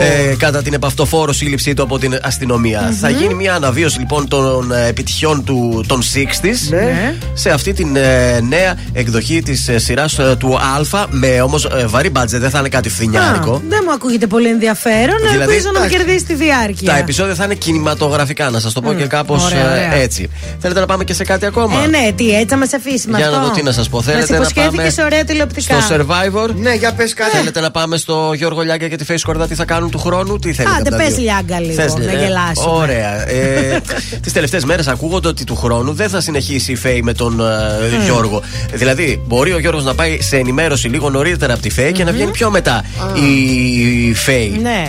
[0.00, 4.72] ε, κατά την επαυτοφόρο σύλληψή του από την αστυνομία; Θα γίνει μια αναβίωση λοιπόν των
[4.72, 7.14] ε, επιτυχιών του, των 60s Ναι.
[7.34, 11.06] σε αυτή την ε, νέα εκδοχή της ε, σειράς του Α.
[11.10, 13.52] Με όμως βαρύ μπάτζε, δεν θα είναι κάτι φθηνιάρικο.
[13.52, 15.16] Α, δεν μου ακούγεται πολύ ενδιαφέρον.
[15.30, 15.96] Δηλαδή, Ελπίζω να μου εντάξει.
[15.96, 16.91] κερδίσει τη διάρκεια.
[16.92, 19.94] Τα επεισόδια θα είναι κινηματογραφικά, να σας το πω και κάπως ωραία, ωραία.
[19.94, 20.30] έτσι.
[20.58, 23.16] Θέλετε να πάμε και σε κάτι ακόμα; Ε, ναι, τι, έτσι θα μας αφήσει με
[23.16, 23.38] Για αυτό.
[23.38, 24.02] να δω τι να σας πω.
[24.02, 25.80] Θέλετε Μας να πάμε υποσχέθηκες ωραία τηλεοπτικά.
[25.80, 27.36] στο Survivor; Ναι, για πες κάτι.
[27.36, 30.38] Θέλετε να πάμε στο Γιώργο Λιάγκα και τη Face Κορδά τι θα κάνουν του χρόνου,
[30.38, 30.74] τι θέλετε.
[30.74, 32.76] Άντε, από τα πες δύο; Λιάγκα λίγο, Θες, να ε, γελάσουμε.
[32.82, 33.28] Ωραία.
[33.28, 33.80] Ε,
[34.22, 38.04] Τις τελευταίες μέρες ακούγονται ότι του χρόνου δεν θα συνεχίσει η Φέη με τον ε,
[38.04, 38.42] Γιώργο.
[38.72, 42.12] Δηλαδή, μπορεί ο Γιώργος να πάει σε ενημέρωση λίγο νωρίτερα από τη Φέη και να
[42.12, 44.58] βγαίνει πιο μετά η Φέη.
[44.62, 44.88] Ναι.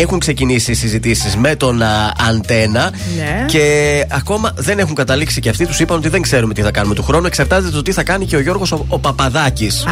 [0.00, 3.44] Έχουν ξεκινήσει συζητήσεις με τον α, Αντένα Ναι.
[3.46, 5.66] και ακόμα δεν έχουν καταλήξει και αυτοί.
[5.66, 7.26] Τους είπαν ότι δεν ξέρουμε τι θα κάνουμε του χρόνου.
[7.26, 9.84] Εξαρτάται το τι θα κάνει και ο Γιώργος ο, ο Παπαδάκης.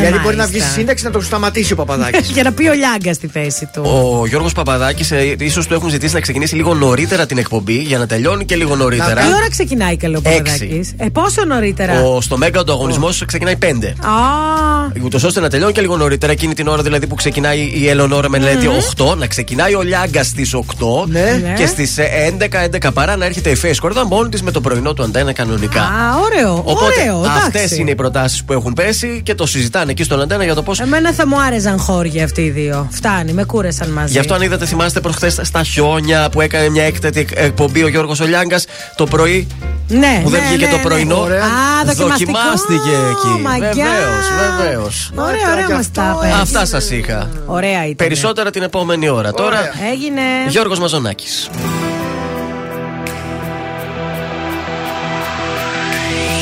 [0.00, 2.30] Γιατί μπορεί να βγει στη σύνταξη να το σταματήσει ο Παπαδάκης.
[2.36, 3.82] Για να πει ο Λιάγκα στη θέση του.
[4.20, 8.06] Ο Γιώργος Παπαδάκης ίσως του έχουν ζητήσει να ξεκινήσει λίγο νωρίτερα την εκπομπή για να
[8.06, 9.20] τελειώνει και λίγο νωρίτερα.
[9.20, 10.42] Τι ώρα ξεκινάει καλό ο Έξι.
[10.42, 13.66] Παπαδάκης; Ε, πόσο νωρίτερα; Ο, στο Μέγκα ο αγωνισμός ξεκινάει 5.
[13.66, 14.10] Α,
[15.04, 18.28] Ούτως ώστε να τελειώνει και λίγο νωρίτερα, εκείνη την ώρα δηλαδή που ξεκινάει η Ελεονόρα
[18.28, 18.66] Μελέτη
[18.96, 19.44] 8, να ξεκινάει
[19.78, 21.54] ο Λιάγκα στις 8 Ναι.
[21.56, 24.92] και στις 11, 11 παρά να έρχεται η Face Κορδά μόνη της με το πρωινό
[24.94, 25.80] του αντένα κανονικά.
[25.82, 25.86] α,
[26.24, 26.54] ωραίο.
[26.64, 27.80] Οπότε ωραίο, αυτές εντάξει.
[27.80, 30.72] είναι οι προτάσεις που έχουν πέσει και το συζητάνε εκεί στον αντένα για το πώ.
[30.80, 32.88] Εμένα θα μου άρεσαν χώρια αυτοί οι δύο.
[32.90, 34.12] Φτάνει, με κούρεσαν μαζί.
[34.12, 37.88] Γι' αυτό αν είδατε, θυμάστε προχθές στα χιόνια που έκανε μια έκτατη εκ- εκπομπή ο
[37.88, 38.60] Γιώργος Ολιάγκα
[38.96, 39.46] το πρωί.
[39.88, 40.82] Ναι, που δεν ναι, βγήκε ναι, το ναι.
[40.82, 41.16] πρωινό.
[41.20, 41.42] Ωραία.
[41.42, 41.48] Α,
[41.86, 42.32] δοκιμαστικό.
[42.32, 43.42] Δοκιμάστηκε εκεί.
[43.42, 43.68] Μαγιά.
[43.70, 44.26] Βεβαίως,
[44.58, 45.10] βεβαίως.
[45.14, 46.32] Ωραία, ωραία μας τα πες.
[46.32, 47.28] Αυτά σας είχα.
[47.46, 47.94] Ωραία ήταν.
[48.08, 49.25] Περισσότερα την επόμενη ώρα.
[49.32, 49.58] Τώρα,
[49.92, 50.22] Έγινε.
[50.48, 51.50] Γιώργος Μαζονάκης.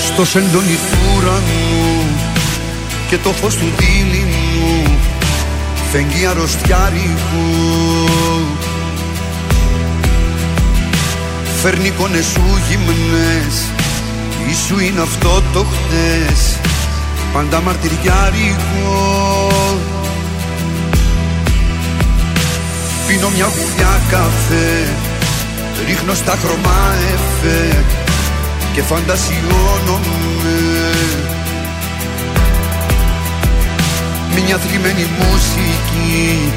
[0.06, 2.04] Στο σεντόνι του ουρανού
[3.08, 4.98] και το φως του δίληνου
[5.92, 7.46] φεγγεί αρρωστιάρικου
[11.62, 13.64] Φέρνει εικόνες σου γυμνές
[14.50, 16.58] Ίσου είναι αυτό το χτες
[17.32, 19.48] Πάντα μαρτυριάρικο
[23.06, 24.94] Πίνω μια γουλιά καφέ
[25.86, 27.84] Ρίχνω στα χρώμα εφέ
[28.74, 30.58] και φαντασιώνομαι.
[34.46, 36.52] Μια θλιμμένη μουσική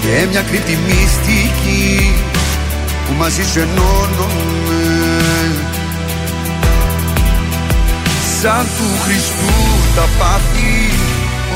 [0.00, 2.14] και μια κρύπτη μυστική
[3.06, 4.84] που μαζί σου ενώνομαι
[8.40, 9.54] Σαν του Χριστού
[9.96, 10.90] τα πάθη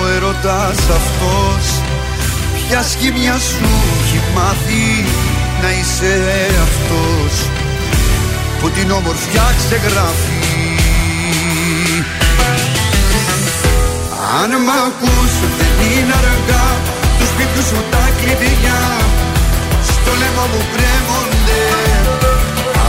[0.03, 1.91] ο ερωτάς αυτός
[2.73, 3.70] Ποια σχήμια σου
[4.03, 4.85] έχει μάθει
[5.62, 6.15] να είσαι
[6.66, 7.35] αυτός
[8.61, 10.43] που την όμορφιά ξεγράφει.
[14.40, 16.66] Αν μ' ακούς δεν είναι αργά
[17.19, 18.82] τους σπίτιους σου τα κλειδιά.
[19.90, 21.62] Στο λαιμό μου κρέμονται.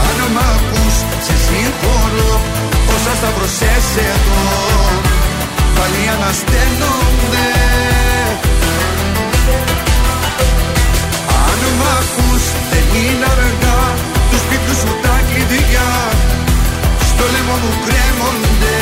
[0.04, 0.96] Αν μ' ακούς
[1.26, 2.32] σε συγχωρώ
[2.94, 4.44] όσα σταυρωσές εδώ
[5.76, 7.46] πάλι ανασταίνονται
[12.04, 13.80] ακούς δεν είναι αργά.
[14.30, 15.90] Τους σπίτιου σου τα κλειδιά.
[17.10, 18.78] Στο λαιμό μου κρέμονται.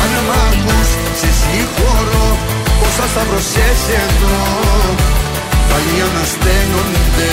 [0.00, 0.88] Αν μ' ακούς
[1.20, 2.26] σε συγχωρώ.
[2.86, 4.38] Όσα σταυρωσές εδώ
[5.68, 7.32] πάλι ανασταίνονται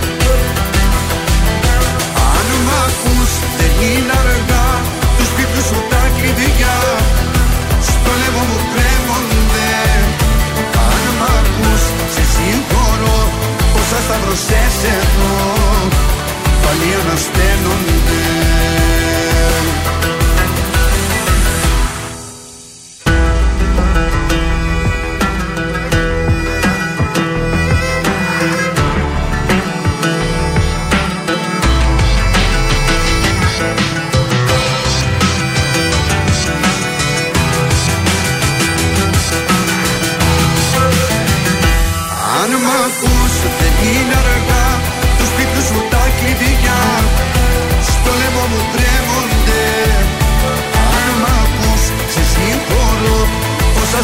[2.91, 4.67] ακούς δεν είναι αργά.
[5.17, 6.77] Τους σπίτου σου τα κλειδιά.
[7.89, 9.71] Στο λαιμό μου κρέμονται.
[10.87, 13.19] Αν μ' ακούς σε συγχωρώ.
[13.79, 15.33] Όσα σταυρωσές εδώ
[16.63, 18.21] πάλι ανασταίνονται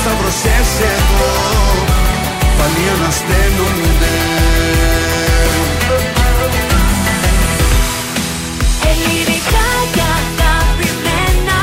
[0.08, 1.34] όσα σταυρωσές εδώ
[2.58, 4.16] πάλι ανασταίνονται
[8.90, 11.60] Ελληνικά και αγαπημένα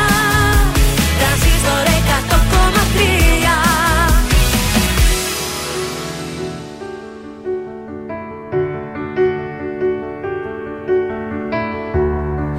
[1.18, 1.86] Τρανζίστορ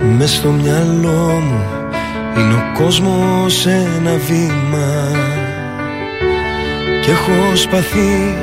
[0.02, 1.62] 100,3 Μες στο μυαλό μου
[2.38, 5.44] είναι ο κόσμος ένα βήμα
[7.06, 8.36] Κι έχω σπαθεί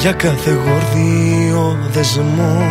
[0.00, 2.62] για κάθε γορδίο δεσμό.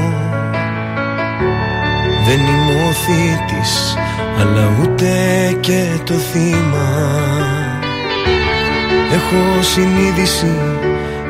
[2.25, 3.95] Δεν είμαι ο θήτης
[4.39, 5.11] αλλά ούτε
[5.59, 6.89] και το θύμα.
[9.13, 10.55] Έχω συνείδηση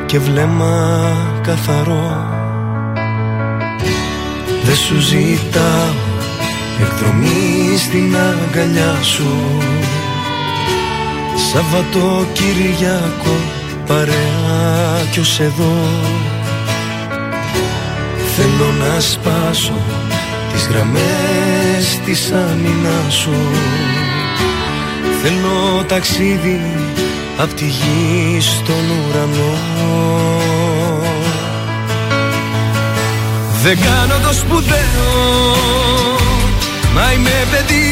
[0.06, 1.12] και βλέμμα
[1.42, 2.28] καθαρό.
[4.62, 5.94] Δεν σου ζητάω
[6.80, 9.58] εκδρομή στην αγκαλιά σου.
[11.52, 13.57] Σαββατοκύριακο
[13.88, 15.76] παρέα κι ως εδώ.
[18.36, 19.80] Θέλω να σπάσω
[20.52, 23.34] τις γραμμές της άμυνας σου.
[25.22, 26.60] Θέλω ταξίδι
[27.38, 29.56] απ' τη γη στον ουρανό.
[33.62, 35.58] Δεν κάνω το σπουδαίο
[36.94, 37.87] Μα είμαι παιδί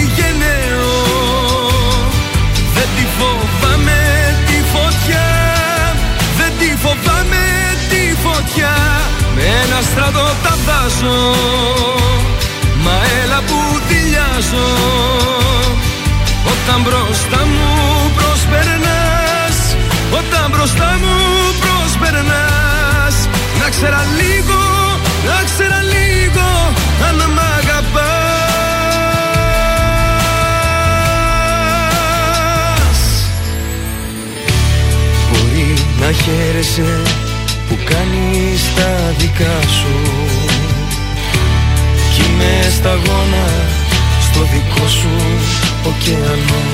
[6.87, 7.45] φοβάμαι
[7.91, 7.97] τη φωτιά.
[7.97, 8.75] Δεν τη φοβάμαι τη φωτιά φωτιά
[9.35, 11.21] Με ένα στρατό τα βάζω
[12.85, 13.59] Μα έλα που
[13.89, 14.71] τυλιάζω
[16.53, 17.71] Όταν μπροστά μου
[18.17, 19.59] προσπερνάς
[20.19, 21.17] Όταν μπροστά μου
[21.65, 23.17] προσπερνάς
[23.61, 24.61] Να ξέρα λίγο,
[25.29, 26.49] να ξέρα λίγο
[27.09, 28.46] Αν μ' αγαπάς
[36.01, 37.03] να χαίρεσαι
[37.69, 40.13] που κάνεις τα δικά σου.
[42.15, 43.47] Κι είμαι σταγόνα
[44.21, 45.09] στο δικό σου
[45.89, 46.65] ωκεανό.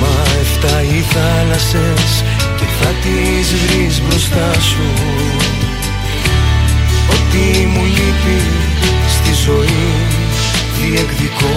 [0.00, 2.24] Μα εφτά οι θάλασσες
[2.56, 4.86] και θα τις βρεις μπροστά σου.
[7.10, 8.40] Ό,τι μου λείπει
[9.08, 9.86] στη ζωή
[10.80, 11.54] διεκδικώ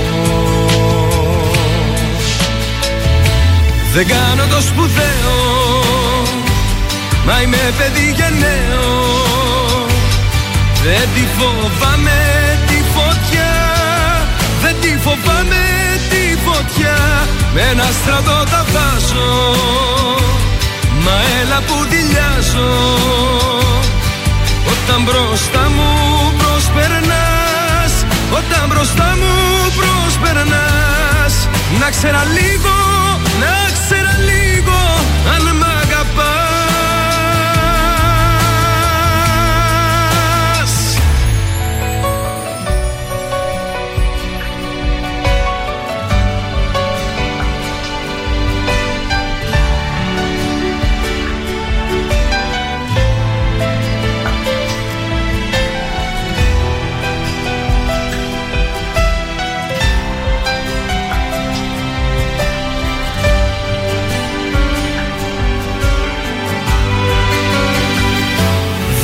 [3.93, 5.37] Δεν κάνω το σπουδαίο
[7.25, 8.87] Μα είμαι παιδί γενναίο
[10.83, 12.19] Δεν τη φοβάμαι
[12.67, 13.53] τη φωτιά
[14.61, 15.63] Δεν τη φοβάμαι
[16.09, 16.97] τη φωτιά.
[17.53, 19.55] Με ένα στρατό τα βάζω
[21.03, 22.71] Μα έλα που δηλιάζω
[24.71, 25.89] Όταν μπροστά μου
[26.37, 27.93] προσπερνάς
[28.31, 29.33] Όταν μπροστά μου
[29.79, 30.69] προσπερνάς
[31.77, 32.75] Να ξέρα λίγο,
[33.39, 34.79] να ξέρα λίγο
[35.33, 35.63] Αν μ'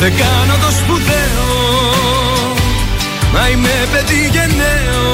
[0.05, 1.49] Δεν κάνω το σπουδαίο
[3.33, 5.07] Μα είμαι παιδί γενναίο.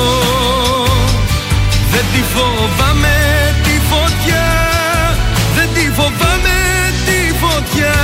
[1.92, 3.18] Δεν τη φοβάμαι
[3.64, 4.50] τη φωτιά
[5.56, 6.58] Δεν τη φοβάμαι
[7.06, 7.98] τη φωτιά.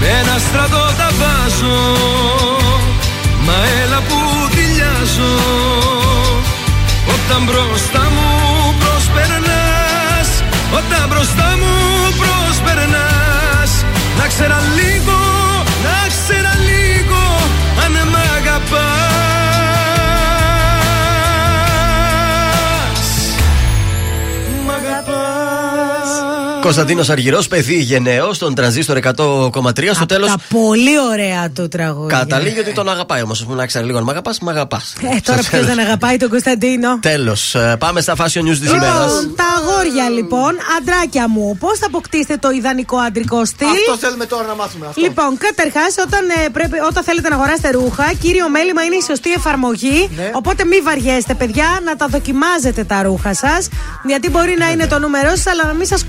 [0.00, 1.80] Με ένα στρατό τα βάζω
[3.46, 4.18] Μα έλα που
[4.54, 5.34] δηλιάζω
[7.14, 8.28] Όταν μπροστά μου
[8.82, 10.30] προσπερνάς
[10.78, 11.74] Όταν μπροστά μου
[12.22, 13.70] προσπερνάς
[14.18, 15.15] Να ξέρα λίγο,
[26.66, 29.94] Κωνσταντίνος Αργυρός, παιδί γενναίο, στον τρανζίστορ 100,3.
[29.94, 30.26] Στο τέλο.
[30.26, 32.18] Τα πολύ ωραία του τραγούδια.
[32.18, 33.40] Καταλήγει ότι τον αγαπάει όμως.
[33.40, 34.94] Α πούμε, να ξέρει λίγο αν μ' αγαπάς, μ' αγαπάς.
[35.02, 37.56] Ε, τώρα ποιος δεν αγαπάει τον Κωνσταντίνο; Τέλος.
[37.78, 39.12] Πάμε στα fashion news της ημέρας.
[39.36, 44.46] Τα αγόρια λοιπόν, αντράκια μου, πώς θα αποκτήσετε το ιδανικό αντρικό στυλ; Αυτό θέλουμε τώρα
[44.46, 44.86] να μάθουμε.
[44.86, 45.00] Αυτό.
[45.00, 49.32] Λοιπόν, καταρχάς, όταν, ε, πρέπει, όταν θέλετε να αγοράσετε ρούχα, κύριο μέλημα είναι η σωστή
[49.32, 50.10] εφαρμογή.
[50.16, 50.30] Ναι.
[50.32, 53.68] Οπότε μην βαριέστε, παιδιά, να τα δοκιμάζετε τα ρούχα σας.
[54.04, 56.04] Γιατί μπορεί να είναι το νούμερό σας, αλλά να μην σας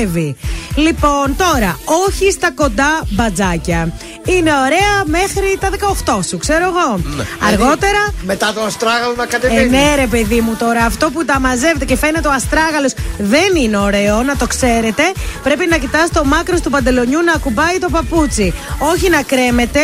[0.00, 0.36] κολακεύει.
[0.76, 3.92] Λοιπόν, τώρα, όχι στα κοντά μπατζάκια.
[4.24, 5.68] Είναι ωραία μέχρι τα
[6.16, 7.00] 18 σου, ξέρω εγώ.
[7.48, 8.12] Αργότερα.
[8.22, 9.68] Μετά τον αστράγαλο να Ε, κατεβαίνει.
[9.70, 13.76] ναι, ρε παιδί μου, τώρα αυτό που τα μαζεύετε και φαίνεται ο αστράγαλος δεν είναι
[13.76, 15.02] ωραίο, να το ξέρετε.
[15.42, 18.54] Πρέπει να κοιτάς το μάκρο του παντελονιού να ακουμπάει το παπούτσι.
[18.78, 19.80] Όχι να κρέμεται,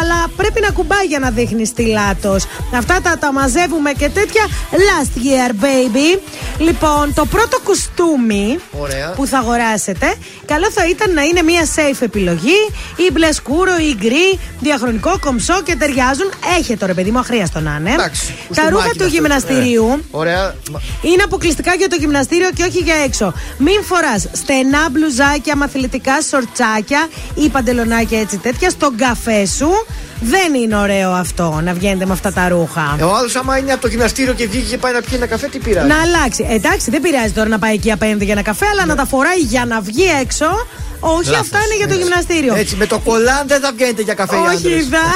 [0.00, 2.36] αλλά πρέπει να κουμπάει για να δείχνει στυλάτο.
[2.74, 4.44] Αυτά τα, τα μαζεύουμε και τέτοια.
[4.70, 6.20] Last year, baby.
[6.58, 9.10] Λοιπόν, το πρώτο κουστούμι Ωραία.
[9.16, 10.14] που θα αγοράσετε,
[10.46, 12.70] καλό θα ήταν να είναι μια safe επιλογή.
[12.96, 13.28] Ή μπλε
[13.64, 16.30] σκούρο ή γκρι, διαχρονικό, κομψό και ταιριάζουν.
[16.58, 17.92] Έχετε ρε παιδί μου, αχρίαστο να είναι.
[17.92, 19.14] Εντάξει, Τα κουστούμάκι ρούχα είναι του αυτό.
[19.16, 20.54] γυμναστηρίου Ε, Ωραία.
[20.72, 23.32] Μα- είναι αποκλειστικά για το γυμναστήριο και όχι για έξω.
[23.58, 29.68] Μην φοράς στενά μπλουζάκια, μαθηλητικά σορτσάκια ή παντελονάκια έτσι τέτοια στον καφέ σου.
[30.20, 32.96] Δεν είναι ωραίο αυτό να βγαίνετε με αυτά τα ρούχα.
[32.98, 35.26] Ε, Ο άλλος, άμα είναι από το γυμναστήριο και βγήκε και πάει να πιει ένα
[35.26, 36.46] καφέ, τι πειράζει; Να αλλάξει.
[36.50, 39.38] Εντάξει, δεν πειράζει τώρα να πάει εκεί απέναντι για ένα καφέ, αλλά να τα φοράει
[39.38, 40.46] για να βγει έξω.
[41.06, 41.40] Όχι, Λάθος.
[41.40, 42.54] αυτά είναι για το γυμναστήριο.
[42.54, 44.80] Έτσι, με το κολάν δεν θα βγαίνετε για καφέ οι Όχι, άντρες.
[44.84, 45.06] είδα.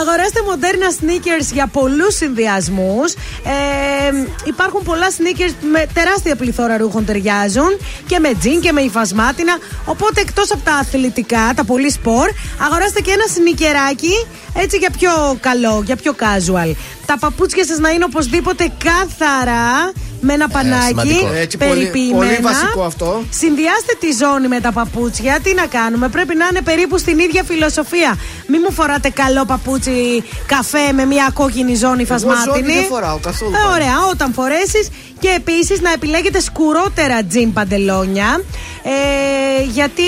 [0.00, 3.12] Αγοράστε μοντέρνα sneakers για πολλούς συνδυασμούς.
[3.12, 4.10] Ε,
[4.44, 7.70] υπάρχουν πολλά sneakers με τεράστια πληθώρα ρούχων ταιριάζουν
[8.06, 9.58] και με τζιν και με υφασμάτινα.
[9.84, 12.30] Οπότε εκτός από τα αθλητικά, τα πολύ σπορ,
[12.64, 16.72] αγοράστε και ένα σνικεράκι έτσι για πιο καλό, για πιο casual.
[17.06, 21.28] Τα παπούτσια σας να είναι οπωσδήποτε κάθαρα με ένα πανάκι σημαντικό.
[21.34, 22.16] Έτσι, πολύ- περιποιημένα.
[22.32, 23.22] πολύ βασικό αυτό.
[23.30, 25.38] Συνδυάστε τη ζώνη με τα παπούτσια.
[25.42, 28.18] Τι να κάνουμε, πρέπει να είναι περίπου στην ίδια φιλοσοφία.
[28.46, 32.44] Μην μου φοράτε καλό παπούτσι καφέ με μια κόκκινη ζώνη φασμάτινη.
[32.56, 33.72] ζώνη δεν φοράω καθόλου Ε, πάλι.
[33.74, 34.88] ωραία, όταν φορέσεις
[35.20, 38.40] Και επίσης να επιλέγετε σκουρότερα τζιν παντελόνια.
[38.82, 40.02] Ε, γιατί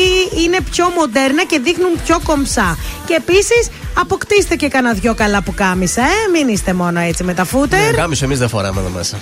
[0.45, 2.79] είναι πιο μοντέρνα και δείχνουν πιο κομψά.
[3.07, 3.69] Και επίσης
[4.01, 6.31] αποκτήστε και κανένα δυο καλά που κάμισα, ε.
[6.33, 7.81] Μην είστε μόνο έτσι με τα φούτερ.
[7.81, 9.19] Ναι, κάμισο εμείς δεν φοράμε εδώ μέσα.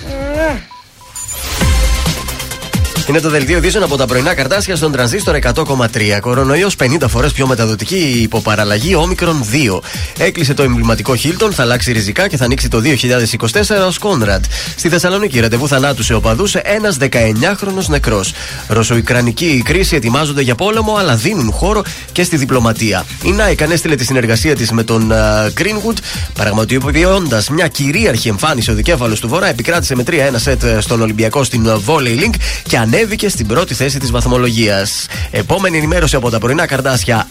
[3.07, 6.19] Είναι το δελτίο ειδήσεων από τα πρωινά καρτάσια στον τρανζίστορ 100,3.
[6.21, 9.79] Κορονοϊός 50 φορές πιο μεταδοτική υποπαραλλαγή όμικρον 2.
[10.17, 14.43] Έκλεισε το εμβληματικό Χίλτον, θα αλλάξει ριζικά και θα ανοίξει το 2024 ως Κόνραντ.
[14.75, 18.33] Στη Θεσσαλονίκη ραντεβού θανάτου σε οπαδούς ένας 19χρονο νεκρός.
[18.67, 23.05] Ρωσοϊκρανική κρίση ετοιμάζονται για πόλεμο, αλλά δίνουν χώρο και στη διπλωματία.
[23.23, 25.97] Η Nike ανέστειλε τη συνεργασία της με τον uh, Greenwood,
[26.33, 31.67] πραγματοποιώντα μια κυρίαρχη εμφάνιση ο δικέφαλος του Βορρά, επικράτησε με 3-1 σετ στον Ολυμπιακό στην
[31.85, 32.33] Volley Link
[32.63, 35.05] και ανέβηκε στην πρώτη θέση της βαθμολογίας.
[35.31, 37.27] Επόμενη ενημέρωση από τα πρωινά καρτάσια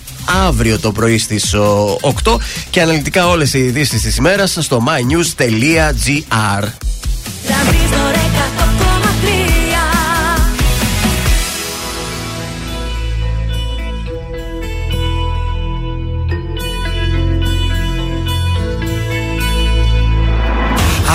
[0.46, 1.54] αύριο το πρωί στις
[2.24, 2.38] 8
[2.70, 6.68] και αναλυτικά όλες οι ειδήσεις της ημέρας στο mynews.gr.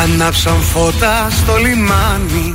[0.04, 2.54] Ανάψαν φώτα στο λιμάνι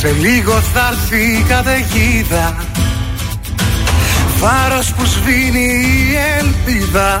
[0.00, 2.56] Σε λίγο θα έρθει η καταιγίδα.
[4.38, 7.20] Βάρος που σβήνει η ελπίδα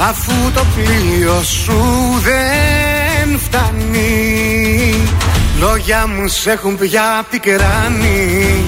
[0.00, 1.82] Αφού το πλοίο σου
[2.22, 4.94] δεν φτάνει.
[5.58, 8.64] Λόγια μου σ' έχουν πια πικράνει.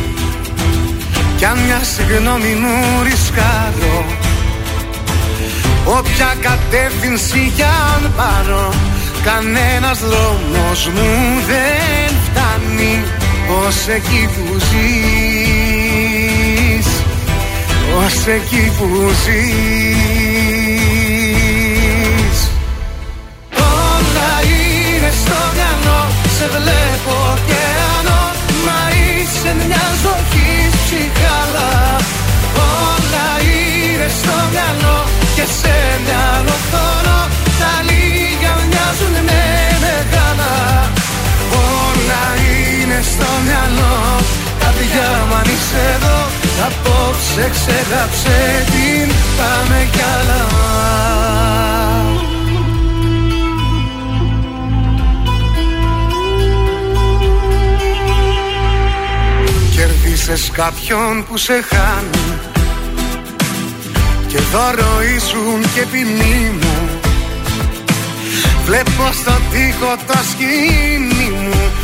[1.37, 4.05] Κι αν μια συγγνώμη μου ρισκάρω
[5.85, 8.75] Όποια κατεύθυνση κι αν πάρω
[9.25, 14.89] Κανένας δρόμος μου δεν φτάνει Ως εκεί που ζεις
[17.97, 18.89] Ως εκεί που
[19.25, 20.45] ζεις.
[23.57, 26.03] Όλα είναι στο μυαλό
[26.39, 28.23] Σε βλέπω ωκεανό
[28.67, 30.53] Μα είσαι μια ζωή
[30.83, 31.73] ψυχάλα
[32.89, 34.99] Όλα είναι στο μυαλό
[35.37, 37.21] Και σε μυαλό θωρώ
[37.61, 39.44] Τα λίγα μοιάζουν με
[43.13, 43.97] στο μυαλό.
[44.63, 46.25] Καρδιά μου αν είσαι εδώ
[46.67, 50.47] Απόψε ξεγάψε την Πάμε κι άλλα.
[59.77, 62.39] Κερδίσες κάποιον που σε χάνει.
[64.29, 67.01] Και δώρο ήσουν και ποινή μου.
[68.65, 71.84] Βλέπω στον τοίχο το σκηνή μου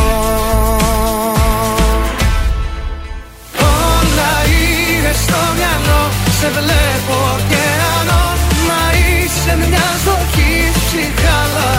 [6.41, 8.23] Σε βλέπω ωκεανό
[8.67, 11.71] Μα είσαι μια ζωή ψυχάλα.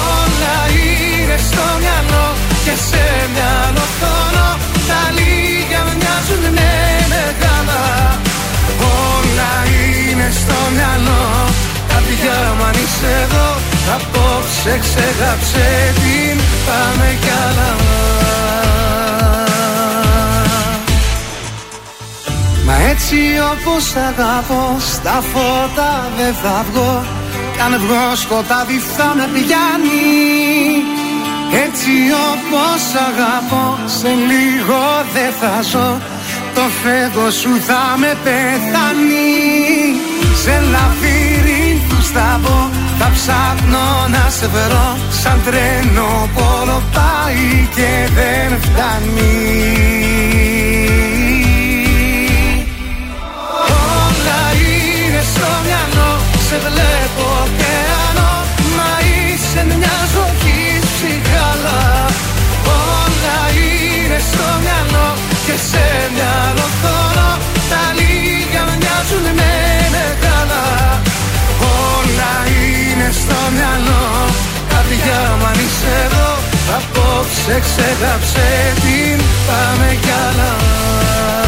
[0.00, 2.26] Όλα είναι στο μυαλό
[2.64, 3.04] Και σε
[3.34, 4.50] μυαλό θωρώ
[4.88, 6.70] Τα λίγα μοιάζουν με
[7.12, 7.84] μεγάλα.
[9.06, 11.22] Όλα είναι στο μυαλό.
[11.90, 13.48] Καρδιά μου αν είσαι εδώ
[13.96, 15.68] Απόψε ξεγάψε
[16.02, 16.36] την.
[16.66, 17.68] Πάμε κι άλλα
[22.68, 23.18] Μα έτσι
[23.52, 27.04] όπως αγαπώ Στα φώτα δεν θα βγω.
[27.54, 30.08] Κι αν βγω σκοτάδι θα με πιάνει.
[31.64, 31.92] Έτσι
[32.30, 33.64] όπως αγαπώ
[33.98, 34.82] Σε λίγο
[35.14, 35.90] δεν θα ζω.
[36.54, 39.36] Το φεύγω σου θα με πεθάνει.
[40.42, 42.60] Σε λαβύρινθους θα μπω
[42.98, 44.88] Θα ψάχνω να σε βρω.
[45.22, 49.38] Σαν τρένο πόλο πάει και δεν φτάνει
[55.48, 56.10] στο μυαλό
[56.46, 58.32] Σε βλέπω ωκεανό
[58.76, 61.80] Μα είσαι μια ζωή ψυχάλα
[62.92, 65.08] Όλα είναι στο μυαλό
[65.46, 67.30] Και σε μυαλό θωρώ.
[67.70, 69.52] Τα λίγα μοιάζουν με
[69.94, 70.64] μεγάλα.
[71.90, 74.04] Όλα είναι στο μυαλό.
[74.72, 76.30] Καρδιά μου αν είσαι εδώ
[76.76, 78.48] Απόψε ξεγάψε
[78.82, 79.18] την
[79.48, 81.47] Πάμε κι άλλα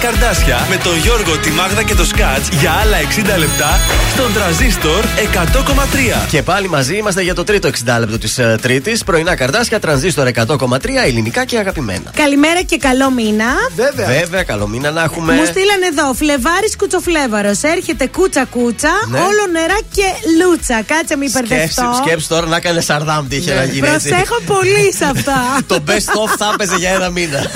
[0.00, 2.96] Καρδάσια με τον Γιώργο, τη Μάγδα και το Σκάτς για άλλα
[3.34, 3.78] 60 λεπτά
[4.12, 6.26] στον τραζίστορ 100,3.
[6.30, 9.04] Και πάλι μαζί είμαστε για το τρίτο 60 λεπτό της uh, Τρίτης.
[9.04, 12.10] Πρωινά καρδάσια, τρανζίστορ 100,3 ελληνικά και αγαπημένα.
[12.16, 13.44] Καλημέρα και καλό μήνα.
[13.76, 14.06] Βέβαια.
[14.06, 15.32] Βέβαια, καλό μήνα να έχουμε.
[15.34, 17.62] Μου στείλανε εδώ Φλεβάρης κουτσοφλέβαρος.
[17.62, 19.18] Έρχεται κούτσα κούτσα, Ναι.
[19.18, 20.04] όλο νερά και
[20.44, 20.82] λούτσα.
[20.86, 22.02] Κάτσε μη Σκέψη, μπερδευτώ.
[22.04, 24.08] σκέψη τώρα να έκανε σαρδάμ τι είχε να γίνει έτσι.
[24.08, 25.38] Προσέχω πολύ σε αυτά.
[25.72, 25.90] Το best
[26.22, 27.40] of θα έπαιζε για ένα μήνα.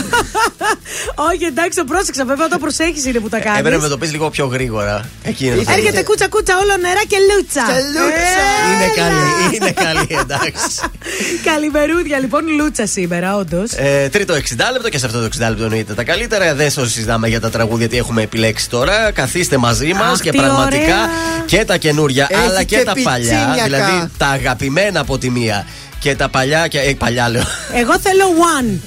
[1.14, 2.24] Όχι, εντάξει, το πρόσεξα.
[2.24, 3.58] Βέβαια, το προσέχεις είναι που τα κάνεις.
[3.58, 5.08] Έπρεπε να το πεις λίγο πιο γρήγορα.
[5.22, 7.64] Εκείνο το Έρχεται κούτσα κούτσα, όλο νερά και λούτσα.
[7.72, 8.42] Και λούτσα.
[8.64, 10.80] Ε, Είναι καλή, είναι καλή, εντάξει.
[11.50, 13.70] Καλημερούδια, λοιπόν, λούτσα σήμερα, όντως.
[13.72, 14.38] Ε, τρίτο 60
[14.72, 16.54] λεπτό και σε αυτό το 60 λεπτό εννοείται τα καλύτερα.
[16.54, 19.10] Δεν σα συζητάμε για τα τραγούδια τι έχουμε επιλέξει τώρα.
[19.10, 21.44] Καθίστε μαζί μας Αχ, και τι πραγματικά ωραία.
[21.46, 23.18] και τα καινούρια Έχει αλλά και, και τα παλιά.
[23.30, 23.62] πιτσίνιακα.
[23.64, 25.66] Δηλαδή τα αγαπημένα από τη μία
[25.98, 26.66] και τα παλιά.
[26.68, 27.42] Και, ε, παλιά λέω.
[27.74, 28.24] Εγώ θέλω
[28.60, 28.78] one.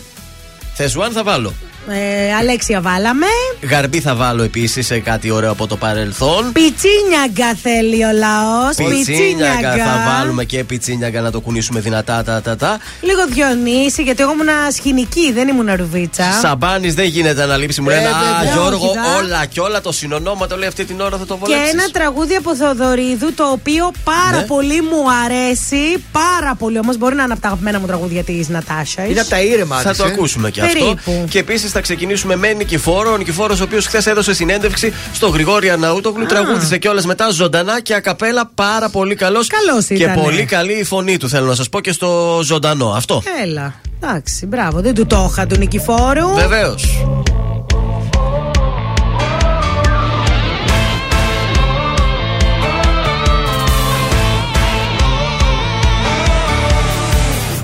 [0.74, 1.54] Θες one θα βάλω.
[1.90, 3.28] Ε, Αλέξια, βάλαμε.
[3.70, 6.52] Γαρμπή θα βάλω επίσης σε κάτι ωραίο από το παρελθόν.
[6.52, 8.76] Πιτσίνιαγκα θέλει ο λαός.
[8.90, 12.78] Πιτσίνιαγκα θα βάλουμε και πιτσίνιαγκα να το κουνήσουμε δυνατά τα τα τα.
[13.02, 16.24] Λίγο Διονύση, γιατί εγώ ήμουν σχηνική, δεν ήμουν ρουβίτσα.
[16.42, 17.82] Σαμπάνης δεν γίνεται να λείψει.
[17.82, 19.16] Μου Ε, λένε Α, βέβαια, Γιώργο, όχι, δα.
[19.18, 21.74] όλα και όλα το συνονόματο λέει αυτή την ώρα θα το Και βολέψεις.
[21.74, 24.46] ένα τραγούδι από Θεοδωρίδου το οποίο πάρα Ναι.
[24.46, 26.04] πολύ μου αρέσει.
[26.12, 29.10] Πάρα πολύ όμως μπορεί να είναι από τα αγαπημένα μου τραγούδια της Νατάσας.
[29.10, 30.08] Είναι από τα ήρεμα Θα της, το ε.
[30.12, 30.86] ακούσουμε και Περίπου.
[30.98, 31.12] αυτό.
[31.30, 33.12] Και επίσης θα ξεκινήσουμε με Νικηφόρο.
[33.14, 36.26] Ο Νικηφόρος, ο οποίος χθες έδωσε συνέντευξη στο Γρηγόρη Αναούτογλου.
[36.26, 39.48] Τραγούδισε κιόλας μετά ζωντανά και ακαπέλα πάρα πολύ καλός.
[39.48, 40.22] Καλός Και ήτανε.
[40.22, 42.90] πολύ καλή η φωνή του, θέλω να σας πω και στο ζωντανό.
[42.96, 43.24] Αυτό.
[43.44, 43.74] Έλα.
[44.02, 44.82] Εντάξει, μπράβο.
[44.82, 46.34] Δεν του το είχα του Νικηφόρου.
[46.36, 47.04] Βεβαίως.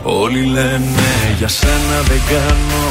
[0.03, 0.79] Όλοι λένε
[1.37, 2.90] για σένα δεν κάνω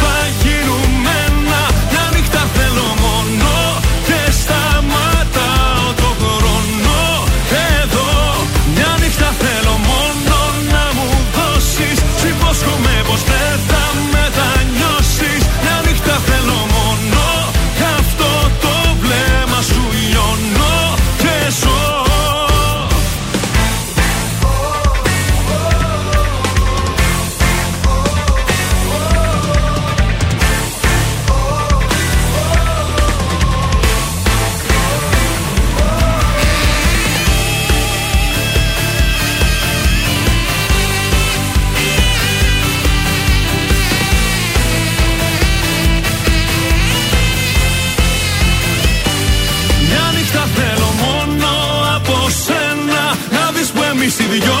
[54.31, 54.60] που εμείς οι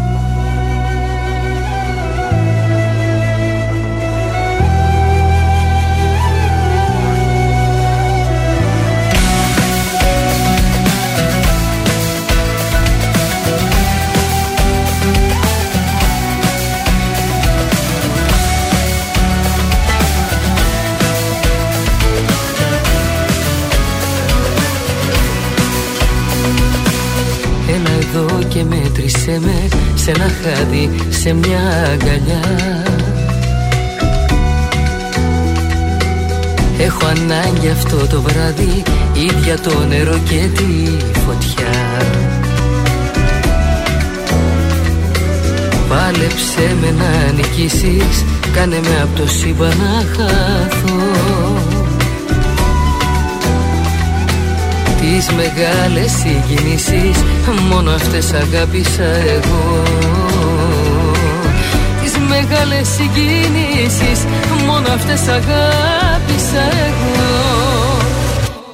[31.21, 31.59] Σε μια
[31.91, 32.83] αγκαλιά.
[36.79, 38.83] Έχω ανάγκη αυτό το βράδυ,
[39.13, 42.01] ίδια το νερό και τη φωτιά.
[45.89, 51.01] Πάλεψε με να νικήσεις, κάνε με από το σύμπαν να χαθώ.
[55.01, 57.23] Τις μεγάλες συγκινήσεις
[57.69, 59.83] Μόνο αυτές αγάπησα εγώ.
[59.83, 60.20] Τις
[62.61, 64.19] μεγάλες συγκινήσεις.
[64.65, 67.31] Μόνο αυτές αγάπησα εγώ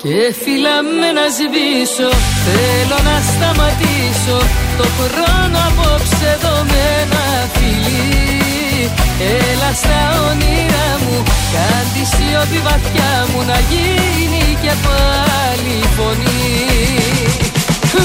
[0.04, 2.10] Και φυλάμε να σβήσω
[2.46, 4.40] Θέλω να σταματήσω.
[4.80, 8.92] Το χρόνο απόψε εδώ με ένα φιλί
[9.38, 10.00] Έλα στα
[10.30, 11.18] όνειρά μου
[11.54, 16.56] Κάν τη σιωπή βαθιά μου Να γίνει και πάλι φωνή.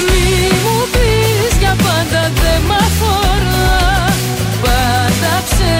[0.07, 0.27] Μη
[0.63, 3.32] μου πεις για πάντα δεν μ' αφορά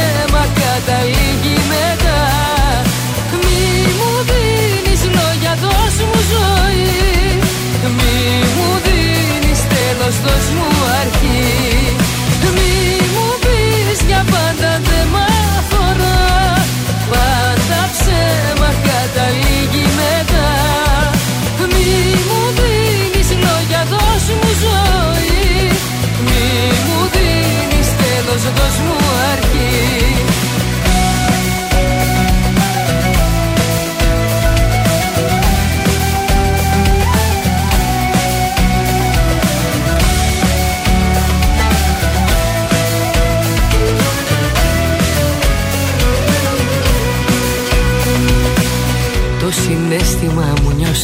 [0.03, 2.21] Πάντα ψέμα καταλήγει μετά.
[3.43, 3.63] Μη
[3.97, 7.39] μου δίνεις λόγια δώσ' μου ζωή.
[7.97, 8.17] Μη
[8.55, 10.69] μου δίνεις τέλος δώσ' μου
[11.01, 11.92] αρχή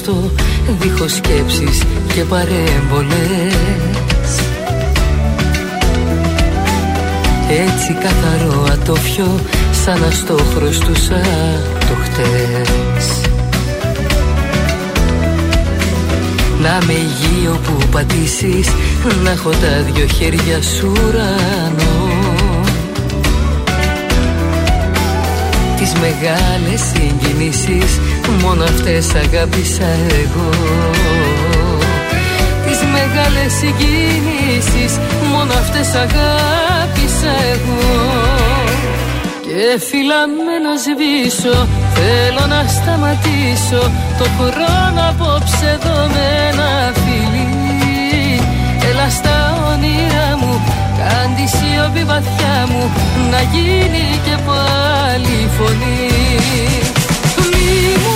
[0.10, 0.32] μου νιώστο
[0.80, 1.84] δίχως σκέψεις
[2.14, 3.56] και παρέμβολες.
[7.50, 9.40] Έτσι καθαρό ατόφιο
[9.84, 11.22] σαν να στο χρωστούσα
[11.80, 13.30] το χτες
[16.62, 18.68] Να με υγείο που πατήσεις
[19.24, 22.08] Να έχω τα δυο χέρια σου ουρανό.
[25.78, 28.00] Τις μεγάλες συγκινήσεις
[28.42, 29.90] Μόνο αυτές αγάπησα
[30.22, 30.50] εγώ.
[32.66, 35.00] Τις μεγάλες συγκινήσεις
[35.32, 37.80] Μόνο αυτές αγάπησα εγώ.
[39.52, 48.42] Και φυλάμε να σβήσω Θέλω να σταματήσω Το χρόνο απόψε εδώ με ένα φιλί
[48.90, 49.38] Έλα στα
[49.72, 50.54] όνειρά μου
[50.98, 52.92] Κάν τη σιωπή βαθιά μου
[53.32, 56.10] Να γίνει και πάλι φωνή.
[56.94, 56.99] Μη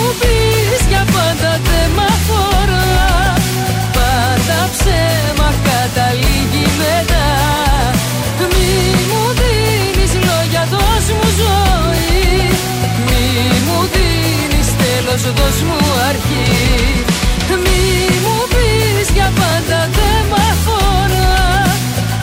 [0.04, 2.88] μου πεις για πάντα δεν μ' αφορά
[3.98, 7.28] Πάντα ψέμα καταλήγει μετά.
[8.52, 8.72] Μη
[9.10, 12.38] μου δίνεις λόγια δώσ' μου ζωή.
[13.08, 13.26] Μη
[13.66, 16.48] μου δίνεις τέλος δώσ' μου αρχή.
[17.64, 17.82] Μη
[18.24, 21.36] μου πεις για πάντα δεν μ' αφορά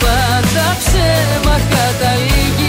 [0.03, 2.60] Πάντα ψέμα καταλήγει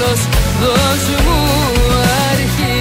[0.00, 0.20] τέλος
[0.60, 1.36] δώσ' μου
[2.32, 2.78] αρχή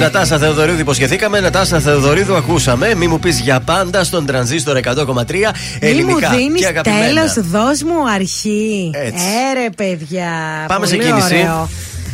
[0.00, 2.94] Νατάσα Θεοδωρίδου υποσχεθήκαμε, Νατάσα Θεοδωρίδου ακούσαμε.
[2.94, 7.04] Μη μου πεις για πάντα στον τρανζίστορ 100,3 Μη μου ελληνικά δίνεις και αγαπημένα.
[7.06, 8.90] τέλος, δώσ' μου αρχή.
[8.94, 9.24] Έτσι.
[9.50, 10.30] Έρε, παιδιά.
[10.68, 11.34] Πάμε σε Πολύ κίνηση.
[11.34, 11.68] ωραίο.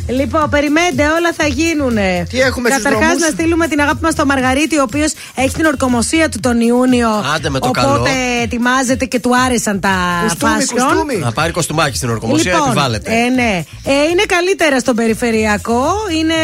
[0.09, 1.95] Λοιπόν, περιμένετε, όλα θα γίνουν.
[2.29, 5.55] Τι έχουμε στους Καταρχάς, δρόμους; να στείλουμε την αγάπη μας στο Μαργαρίτη, ο οποίος έχει
[5.55, 7.09] την ορκομοσία του τον Ιούνιο.
[7.35, 8.07] Άντε με το οπότε καλό.
[8.43, 9.91] ετοιμάζεται και του άρεσαν τα
[10.23, 10.85] Κουστούμι, fashion.
[10.85, 11.17] κουστούμι.
[11.17, 13.11] Να πάρει κοστούμάκι στην ορκομοσία, επιβάλλεται.
[13.11, 13.63] Ε, ναι.
[13.85, 15.85] Ε, είναι καλύτερα στον περιφερειακό.
[16.19, 16.35] Είναι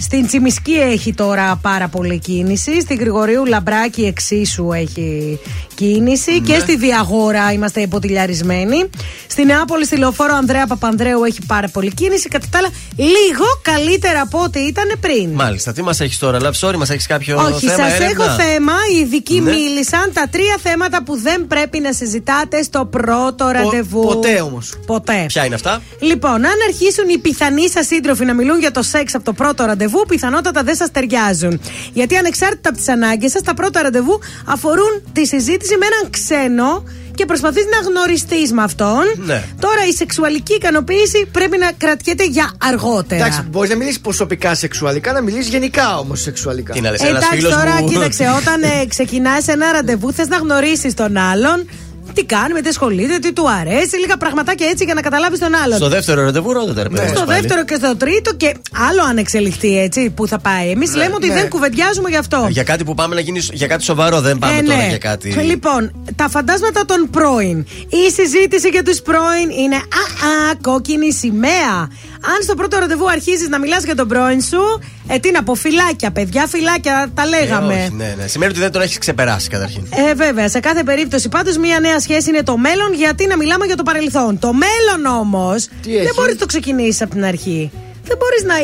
[0.00, 2.80] στην Τσιμισκή έχει τώρα πάρα πολύ κίνηση.
[2.80, 5.38] Στην Γρηγορίου Λαμπράκη εξίσου έχει
[5.82, 8.90] κίνηση και στη Διαγόρα είμαστε υποτιλιαρισμένοι.
[9.26, 12.28] Στη Νεάπολη, στη λεωφόρο Ανδρέα Παπανδρέου έχει πάρα πολύ κίνηση.
[12.28, 15.30] Κατά τα άλλα, λίγο καλύτερα από ό,τι ήταν πριν.
[15.30, 17.88] Μάλιστα, τι μας έχεις τώρα, Love Story, μας έχεις κάποιο Όχι, θέμα.
[17.88, 18.72] σας έρευνα; έχω θέμα.
[18.94, 19.50] Οι ειδικοί Ναι.
[19.50, 24.00] μίλησαν τα τρία θέματα που δεν πρέπει να συζητάτε στο πρώτο ραντεβού.
[24.02, 24.74] ποτέ όμως.
[24.86, 25.24] Ποτέ.
[25.28, 29.14] Ποια είναι αυτά; Λοιπόν, αν αρχίσουν οι πιθανοί σας σύντροφοι να μιλούν για το σεξ
[29.14, 31.60] από το πρώτο ραντεβού, πιθανότατα δεν σας ταιριάζουν.
[31.92, 36.84] Γιατί ανεξάρτητα από τις ανάγκες σας, τα πρώτα ραντεβού αφορούν τη συζήτηση με έναν ξένο
[37.18, 39.02] και προσπαθείς να γνωριστείς με αυτόν.
[39.16, 39.44] Ναι.
[39.60, 43.20] Τώρα η σεξουαλική ικανοποίηση πρέπει να κρατιέται για αργότερα.
[43.20, 46.72] Εντάξει, μπορείς να μιλήσεις προσωπικά σεξουαλικά, να μιλήσεις γενικά όμως σεξουαλικά.
[46.72, 51.16] Τι να λες, Εντάξει, τώρα κοίταξε, όταν ε, ξεκινάς ένα ραντεβού, θες να γνωρίσεις τον
[51.16, 51.68] άλλον.
[52.14, 55.54] Τι κάνει, με τι ασχολείται, τι του αρέσει, λίγα πραγματάκια έτσι για να καταλάβεις τον
[55.64, 55.76] άλλον.
[55.76, 57.00] Στο δεύτερο ραντεβού ρώτα ρε παιδί.
[57.08, 57.40] μας Στο πάλι.
[57.40, 58.54] δεύτερο και στο τρίτο και
[58.88, 60.70] άλλο αν εξελιχθεί έτσι που θα πάει.
[60.70, 61.34] Εμείς λέμε ότι ναι.
[61.34, 62.46] δεν κουβεντιάζουμε γι' αυτό.
[62.50, 64.88] Για κάτι που πάμε να γίνεις για κάτι σοβαρό, δεν πάμε Ε, τώρα ναι.
[64.88, 65.28] για κάτι.
[65.30, 67.66] Λοιπόν, τα φαντάσματα των πρώην.
[67.88, 71.88] Η συζήτηση για τους πρώην είναι α, α, κόκκινη σημαία.
[72.22, 74.60] Αν στο πρώτο ραντεβού αρχίζεις να μιλάς για τον πρώην σου,
[75.08, 77.74] ε, τι να πω, φυλάκια, παιδιά, φυλάκια, τα λέγαμε.
[77.74, 78.26] Ε, όχι, ναι, ναι.
[78.26, 79.86] Σημαίνει ότι δεν τον έχεις ξεπεράσει καταρχήν.
[80.10, 83.66] Ε, βέβαια, σε κάθε περίπτωση πάντως μια νέα σχέση είναι το μέλλον, γιατί να μιλάμε
[83.66, 84.38] για το παρελθόν.
[84.38, 87.70] Το μέλλον όμως δεν έχει; μπορείς να το ξεκινήσεις από την αρχή.
[88.08, 88.54] Δεν μπορείς να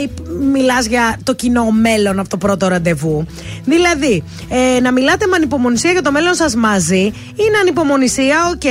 [0.58, 3.26] μιλάς για το κοινό μέλλον από το πρώτο ραντεβού.
[3.64, 7.02] Δηλαδή, ε, να μιλάτε με ανυπομονησία για το μέλλον σας μαζί
[7.36, 8.62] είναι ανυπομονησία, οκ.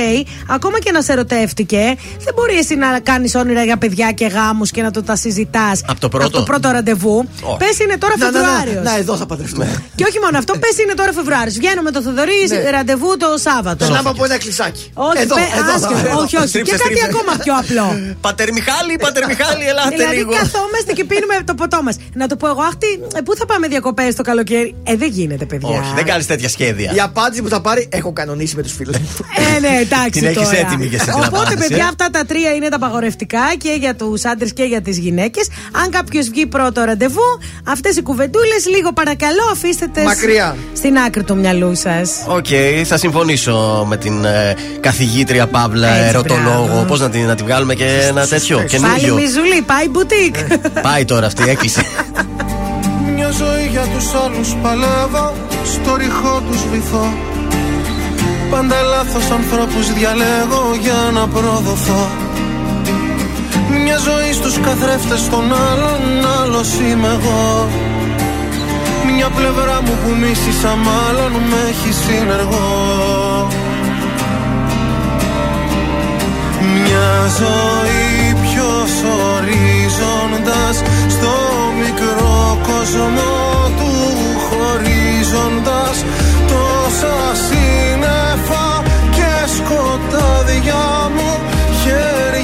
[0.48, 1.94] Ακόμα και να σε ερωτεύτηκε,
[2.24, 5.80] δεν μπορεί εσύ να κάνεις όνειρα για παιδιά και γάμους και να το τα συζητάς
[5.86, 7.28] Από το πρώτο; το πρώτο ραντεβού.
[7.42, 7.56] Όχι.
[7.56, 8.84] Πες είναι τώρα Να, να, να, Φεβρουάριος.
[8.84, 9.82] να, εδώ θα παντρευτούμε.
[9.94, 11.54] Και όχι μόνο αυτό, πες είναι τώρα Φεβρουάριος.
[11.54, 12.70] Βγαίνω με το Θοδωρή Ναι.
[12.70, 13.88] ραντεβού το Σάββατο.
[13.88, 14.90] Να μου από ένα εκκλησάκι.
[14.94, 16.20] Όχι, εδώ, πε- εδώ, άσχετο, εδώ.
[16.22, 16.48] όχι, όχι.
[16.48, 17.06] Στρίψε, και κάτι στρίψε.
[17.12, 17.86] ακόμα πιο απλό.
[18.26, 20.30] Πατέρ Μιχάλη, πατέρ Μιχάλη, ελάτε δηλαδή λίγο.
[20.64, 21.96] Καθόμαστε και πίνουμε το ποτό μας.
[22.14, 22.86] Να το πω εγώ, αχ, τι,
[23.18, 25.68] ε, πού θα πάμε διακοπές το καλοκαίρι; Ε, δεν γίνεται, παιδιά.
[25.68, 26.92] Όχι, δεν κάνεις τέτοια σχέδια.
[26.94, 29.08] Η απάντηση που θα πάρει έχω κανονίσει με τους φίλους μου.
[29.56, 30.10] Ε, ναι, εντάξει.
[30.10, 30.58] Την έχεις τώρα.
[30.58, 31.88] έτοιμη και εσύ την Οπότε, απάντηση, παιδιά, ε.
[31.88, 35.48] αυτά τα τρία είναι τα απαγορευτικά και για τους άντρες και για τις γυναίκες.
[35.84, 37.28] Αν κάποιος βγει πρώτο ραντεβού,
[37.64, 40.56] αυτές οι κουβεντούλες λίγο παρακαλώ αφήστε τες Μακριά.
[40.76, 42.10] στην άκρη του μυαλού σας.
[42.28, 42.46] Οκ,
[42.84, 46.64] θα συμφωνήσω με την ε, καθηγήτρια Παύλα Έτσι, ερωτολόγο.
[46.66, 46.84] μπράβο.
[46.84, 50.34] Πώς να, την- να τη βγάλουμε και ένα τέτοιο Πάλι καινούριο; μιζουλή, πάει μπουτίκ.
[50.82, 51.82] Πάει τώρα αυτή, έκλεισε.
[53.14, 57.06] Μια ζωή για τους άλλους παλεύω Στο ρηχό τους βυθώ.
[58.50, 62.08] Πάντα λάθος ανθρώπους διαλέγω για να προδοθώ.
[63.84, 67.68] Μια ζωή στους καθρέφτες των άλλων Άλλος είμαι εγώ.
[69.14, 73.48] Μια πλευρά μου που μίσησα μάλλον με έχει συνεργό.
[76.60, 78.13] Μια ζωή ποιος
[79.30, 80.76] ορίζοντας
[81.08, 81.34] Στο
[81.78, 83.32] μικρό κόσμο
[83.78, 83.92] του
[84.46, 86.04] χωρίζοντας
[86.48, 87.16] Τόσα
[87.46, 91.32] σύννεφα και σκοτάδια μου
[91.82, 92.34] Χέρια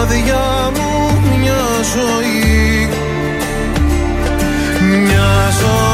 [0.00, 0.94] άδεια μου
[1.38, 1.64] μια
[1.94, 2.88] ζωή.
[4.80, 5.93] Μια ζωή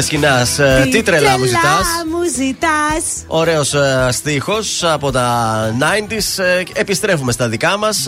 [0.00, 1.86] Σκηνάς, ε, τι τρελά μου ζητάς.
[2.10, 3.24] μου ζητάς.
[3.26, 3.74] Ωραίος
[4.10, 6.42] στίχος από τα 90s.
[6.44, 8.06] Ε, Επιστρέφουμε στα δικά μας.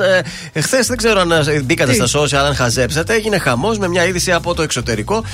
[0.61, 3.15] Χθες δεν ξέρω αν ε, μπήκατε Τι; στα social, αν χαζέψατε.
[3.15, 5.25] Έγινε χαμός με μια είδηση από το εξωτερικό.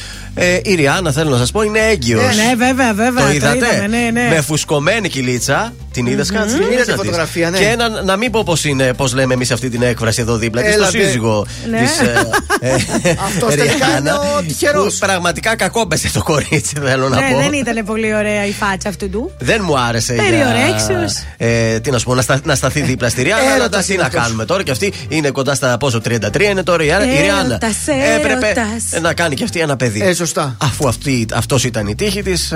[0.40, 2.22] Ε, η Ριάννα, θέλω να σας πω, είναι έγκυος.
[2.36, 3.24] Ναι, βέβαια, βέβαια.
[3.26, 4.28] Το είδατε; είδαμε, ναι, ναι.
[4.34, 5.72] Με φουσκωμένη κυλίτσα.
[5.92, 6.36] Την είδες Μμμ.
[6.38, 7.58] κάτι; Είδα τη φωτογραφία, ναι.
[7.58, 10.62] Και να, να μην πω πώς είναι, πώς λέμε εμείς αυτή την έκφραση εδώ δίπλα.
[10.62, 10.98] Και στο Έλατε.
[11.04, 11.78] σύζυγο Ναι.
[11.80, 12.28] της, ε,
[13.08, 14.92] ε, Αυτός τελικά Ριάννα, είναι ο τυχερός.
[14.92, 17.38] που Πραγματικά κακόπεσε το κορίτσι, θέλω να Ναι, πω.
[17.38, 19.30] δεν ήταν πολύ ωραία η φάτσα αυτού του.
[19.38, 20.14] Δεν μου άρεσε.
[20.14, 21.24] για- Περιορέξιος.
[21.36, 23.42] Ε, τι να σου πω, να, στα, να σταθεί δίπλα στη Ριάννα.
[23.44, 24.22] Έρωτας Αλλά εντάξει, τι είναι να αυτός.
[24.22, 24.62] κάνουμε τώρα.
[24.62, 27.40] Και αυτή είναι κοντά στα πόσο, 33 είναι τώρα η, Ριάννα- η Ριάννα.
[27.44, 29.00] Έρωτας, Έπρεπε έρωτας.
[29.02, 30.02] να κάνει και αυτή ένα παιδί.
[30.02, 30.56] Ε, σωστά.
[30.62, 32.52] Αφού αυτή, αυτός ήταν η τύχη της,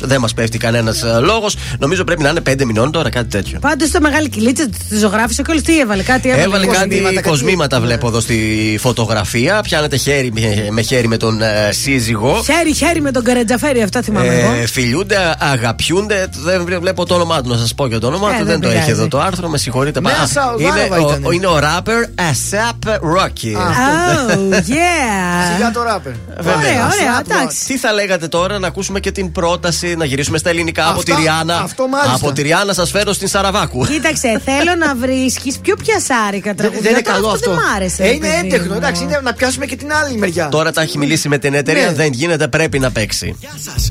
[0.00, 1.56] δεν μας πέφτει κανένας λόγος.
[1.78, 3.58] Νομίζω πρέπει να είναι 5 μηνών τώρα, κάτι τέτοιο.
[3.58, 6.02] Πάντως το μεγάλη κυλίτσα τη ζωγράφησε και όλες τι έβαλε.
[6.02, 6.42] Κάτι έβαλε.
[6.44, 7.86] Έβαλε κάτι κοσμήματα, κάτι- κοσμήματα, Ναι.
[7.86, 9.60] βλέπω εδώ στη φωτογραφία.
[9.62, 12.42] Πιάνεται χέρι με- με χέρι με τον ε, σύζυγο.
[12.44, 14.52] Χέρι, χέρι με τον καρατζαφέρι, αυτά θυμάμαι εγώ.
[14.62, 16.26] Ε, φιλιούνται, αγαπιούνται.
[16.44, 18.36] Δεν βρε- βλέπω το όνομά του, να σας πω και το όνομά Ε, του.
[18.36, 18.82] δεν Δεν το πειράζει.
[18.82, 20.00] έχει εδώ το άρθρο, με συγχωρείτε.
[20.00, 21.26] Νέα Α, Σαουδάραβα είναι, ο, ήτανε.
[21.26, 23.52] ο- είναι ο rapper ASAP Rocky.
[24.54, 25.54] Oh, yeah.
[25.56, 26.12] Σιγά το ράπερ.
[26.36, 26.54] Βέβαια.
[26.56, 27.64] Ωραία, ωραία, Snap εντάξει.
[27.66, 31.12] Τι θα λέγατε τώρα να ακούσουμε και την πρόταση να γυρίσουμε στα ελληνικά από τη
[31.12, 31.56] Αυτά- Ριάννα.
[31.58, 32.14] αυτό μάλιστα.
[32.14, 33.86] Από τη Ριάννα σας φέρω στην Σαραβάκου.
[33.86, 36.82] Κοίταξε, θέλω να βρίσκεις πιο πιασάρικα Δεν, τραγούδια.
[36.82, 37.50] δεν είναι Τώρα καλό αυτό.
[37.50, 38.02] Δεν μ' άρεσε.
[38.02, 38.66] Ε, ρε είναι παιδί έντεχνο.
[38.72, 38.76] μου.
[38.76, 40.48] Εντάξει, είναι να πιάσουμε και την άλλη μεριά.
[40.48, 41.92] Τώρα τα έχει μιλήσει με την εταιρεία, Ναι.
[41.92, 43.36] δεν γίνεται, πρέπει να παίξει.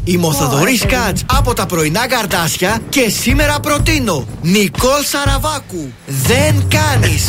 [0.03, 5.91] Είμαι ο Θοδωρής Κάτς από τα πρωινά καρτάσια και σήμερα προτείνω Νικόλ Σαραβάκου.
[6.05, 7.25] Δεν κάνεις.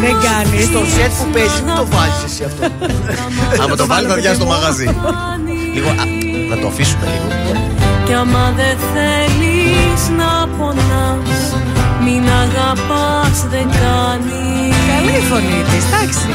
[0.00, 0.64] Δεν κάνεις.
[0.64, 2.62] Στο σετ που παίζει, μην το βάζει εσύ αυτό.
[3.62, 4.84] Άμα το βάλεις, θα διάσει το μαγαζί.
[5.74, 6.04] Λίγο, α,
[6.50, 7.26] να το αφήσουμε λίγο.
[8.06, 11.40] Κι άμα δεν θέλεις να πονάς
[12.04, 16.26] Μην αγαπάς δεν κάνεις Καλή η φωνή της, εντάξει.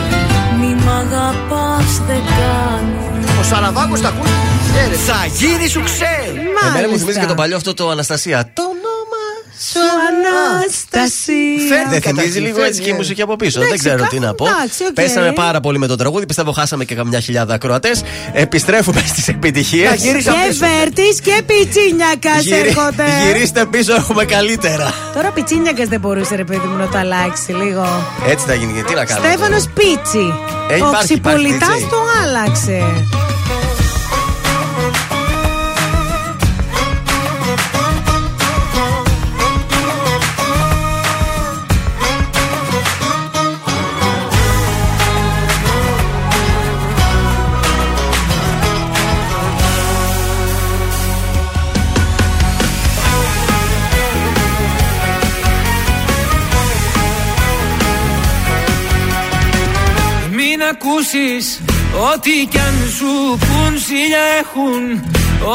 [0.59, 4.29] Μην μ' αγαπάς δεν κάνεις Ο Σαραβάκος τα ακούει.
[4.73, 4.95] χαίρεται.
[4.95, 6.33] Θα γίνει σου ξέρει.
[6.67, 8.49] Εμένα μου θυμίζει και το παλιό αυτό το Αναστασία.
[8.53, 8.88] Το όνομα
[9.71, 9.79] Σου
[10.09, 11.67] Αναστασία.
[11.69, 12.97] Φέρνει Δεν καταρχήν, θυμίζει λίγο φέρνει, έτσι και η ναι.
[12.97, 13.59] μουσική από πίσω.
[13.61, 14.45] Εντάξει, Δεν ξέρω κάπου τι να πω.
[14.47, 14.93] εντάξει, οκ.
[14.93, 16.25] Πέσαμε πάρα πολύ με το τραγούδι.
[16.25, 18.01] Πιστεύω χάσαμε και καμιά χιλιάδα ακροατές.
[18.33, 19.89] Επιστρέφουμε στις επιτυχίες.
[19.89, 23.03] Να γυρίσει Και Βέρτης και Πιτσίνιακας έρχονται.
[23.25, 24.93] Γυρίστε πίσω, έχουμε καλύτερα.
[25.13, 27.85] Τώρα Πιτσίνιακας δεν μπορούσε ρε παιδί μου να το αλλάξει λίγο.
[28.27, 28.83] Έτσι θα γίνει.
[28.83, 29.27] Τι να κάνουμε.
[29.29, 30.33] Στέφανος Πίτσι.
[30.69, 32.83] Ε, Ο υπάρχει, Ξυπολιτάς υπάρχει, το άλλαξε.
[61.11, 61.61] Μην ακούσεις
[62.13, 64.83] ό,τι κι αν σου πουν Σιλιά έχουν.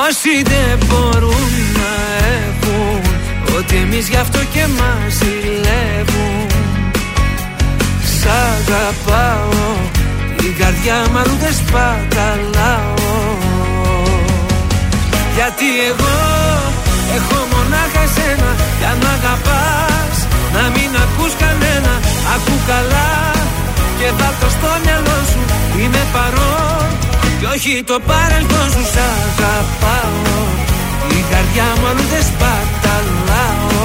[0.06, 1.92] Όσοι δεν μπορούν να
[2.40, 3.00] έχουν.
[3.56, 6.46] Ότι εμείς γι' αυτό και μας ζηλεύουν.
[8.18, 9.76] Σ' αγαπάω
[10.36, 12.94] Την καρδιά μου αλλού δεν σπαταλάω.
[15.34, 16.16] Γιατί εγώ
[17.16, 18.50] έχω μονάχα εσένα.
[18.78, 20.16] Κι αν μ' αγαπάς
[20.54, 21.94] να μην ακούς κανένα.
[22.34, 23.34] Ακού καλά
[24.04, 25.40] και βάλ' το στο μυαλό σου.
[25.80, 26.88] Είμαι παρόν
[27.40, 28.84] και όχι το παρελθόν σου.
[28.92, 30.36] Σ' αγαπάω.
[31.18, 33.84] Η καρδιά μου αλλού δεν σπαταλάω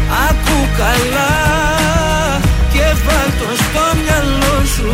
[0.29, 1.33] Ακού καλά
[2.73, 4.91] Και βάλ' το στο μυαλό σου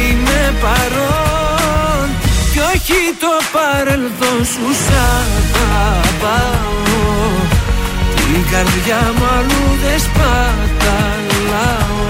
[0.00, 2.06] Είμαι παρόν
[2.52, 4.94] Κι όχι το παρελθόν σου Σ'
[5.54, 6.72] αγαπάω.
[8.14, 12.02] Την καρδιά μου αλλού δεν σπαταλάω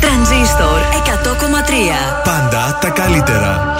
[0.00, 3.78] Τρανζίστορ 100,3 Πάντα τα καλύτερα.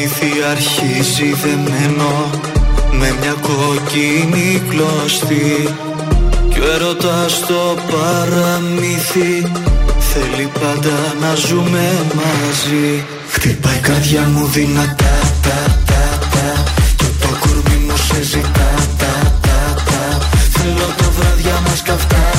[0.00, 2.30] Παραμύθι αρχίζει δεμένο
[2.92, 5.74] με μια κόκκινη κλωστή
[6.52, 9.52] Κι ο έρωτας στο παραμύθι
[9.98, 13.04] θέλει πάντα να ζούμε μαζί.
[13.30, 16.64] Χτυπάει η καρδιά μου δυνατά τα, τα, τα,
[16.96, 20.28] και το κορμί μου σε ζητά τα, τα, τα.
[20.52, 22.29] Θέλω τα βράδια μας καυτά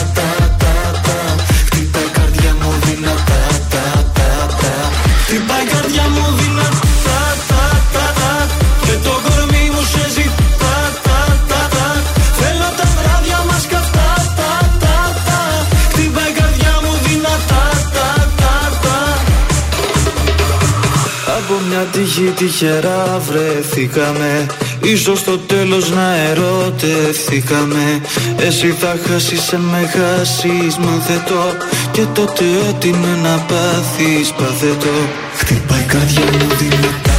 [22.11, 24.45] τύχη τυχερά βρεθήκαμε.
[24.83, 28.01] Ίσως στο τέλος να ερωτευθήκαμε.
[28.37, 31.55] Εσύ θα χάσεις αν με χάσεις μαθετώ.
[31.91, 34.97] Και τότε ό,τι είναι να πάθεις παθετώ.
[35.35, 37.10] Χτυπάει η καρδιά μου δυνατά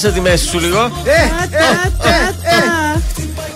[0.00, 0.80] Σπάσε τη μέση σου λίγο.
[0.84, 2.34] Ε, Τα, τα,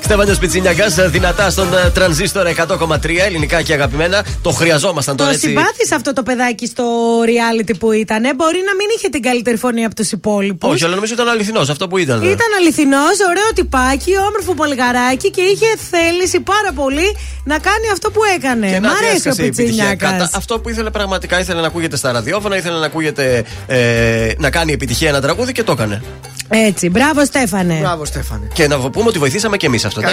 [0.09, 0.15] τα.
[0.15, 4.25] Στέφανιο Πιτσινιακά, δυνατά στον ε, τρανζίστορ 100,3 ελληνικά και αγαπημένα.
[4.43, 5.47] Το χρειαζόμασταν Το τώρα έτσι.
[5.49, 6.85] συμπάθησε αυτό το παιδάκι στο
[7.27, 8.23] reality που ήταν.
[8.37, 10.73] Μπορεί να μην είχε την καλύτερη φωνή από τους υπόλοιπους.
[10.73, 12.23] Όχι, αλλά νομίζω ήταν αληθινός αυτό που ήταν.
[12.23, 18.21] Ήταν αληθινός, ωραίο τυπάκι, όμορφο πολυγαράκι και είχε θέληση πάρα πολύ να κάνει αυτό που
[18.37, 18.67] έκανε.
[18.71, 19.85] Και Μ' να τι αρέσει ο έσκασε η επιτυχία.
[19.85, 20.31] Κατά- Πιτσινιάκα.
[20.37, 23.45] Αυτό που ήθελε πραγματικά ήθελε να ακούγεται στα ραδιόφωνα, ήθελε να ακούγεται.
[23.67, 26.03] Ε, να κάνει επιτυχία ένα τραγούδι και το έκανε.
[26.49, 27.75] Έτσι, μπράβο Στέφανε.
[27.81, 28.49] Μπράβο, Στέφανε.
[28.53, 30.04] Και να πούμε ότι βοηθήσαμε και εμείς αυτό, εντάξει.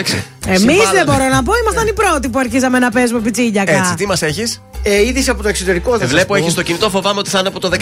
[0.47, 3.71] Εμείς δεν μπορώ να πω, ήμασταν οι πρώτοι που αρχίζαμε να παίζουμε πιτσίνιακα.
[3.71, 7.19] Έτσι, τι μας έχεις; Ε, είδηση από το εξωτερικό δεν Βλέπω έχεις το κινητό, φοβάμαι
[7.19, 7.75] ότι θα είναι από το 16.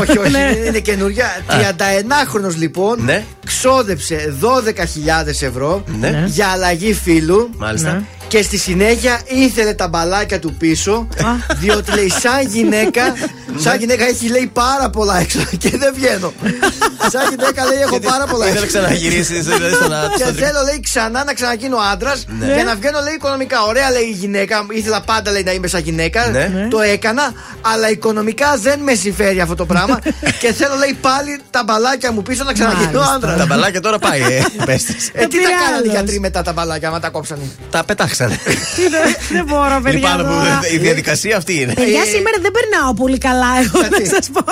[0.00, 0.38] όχι, όχι, Ναι.
[0.38, 1.26] είναι- είναι καινούρια.
[1.48, 3.24] 31χρονο λοιπόν Ναι.
[3.46, 6.22] ξόδεψε 12.000 ευρώ Ναι.
[6.26, 7.50] για αλλαγή φίλου.
[7.56, 7.92] Μάλιστα.
[7.92, 8.02] Ναι.
[8.28, 11.08] Και στη συνέχεια ήθελε τα μπαλάκια του πίσω.
[11.56, 13.02] διότι λέει, σαν γυναίκα,
[13.56, 16.32] σαν γυναίκα έχει λέει πάρα πολλά έξω και δεν βγαίνω.
[17.10, 18.78] σαν γυναίκα λέει, έχω πάρα πολλά Ήθελε έξω.
[18.80, 19.40] να ξαναγυρίσει.
[19.40, 22.54] δηλαδή, στον α- Και στον τρι- θέλω λέει ξανά να ξαναγίνω άντρας Ναι.
[22.54, 23.62] για να βγαίνω λέει οικονομικά.
[23.62, 24.66] Ωραία λέει η γυναίκα.
[24.70, 26.26] Ήθελα πάντα λέει να είμαι σαν γυναίκα.
[26.30, 26.68] Ναι.
[26.70, 27.32] Το έκανα.
[27.60, 29.98] Αλλά οικονομικά δεν με συμφέρει αυτό το πράγμα.
[30.40, 33.38] και θέλω λέει πάλι τα μπαλάκια μου πίσω να ξαναγίνω άντρας.
[33.38, 34.42] Τα μπαλάκια τώρα πάει, ε.
[34.64, 35.10] πες της.
[35.12, 35.92] Ε, τι πήρε τα κάνανε οι άλλος.
[35.92, 38.14] γιατροί μετά τα μπαλάκια, άμα τα κόψανε; Τα πετάξανε.
[38.76, 39.98] Τι δεν- Δεν μπορώ, παιδιά.
[39.98, 40.60] Λυπάμαι που τώρα.
[40.74, 41.72] η διαδικασία αυτή είναι.
[41.80, 44.44] Παιδιά, Ε, σήμερα δεν περνάω πολύ καλά, εγώ να Γιατί; σας πω.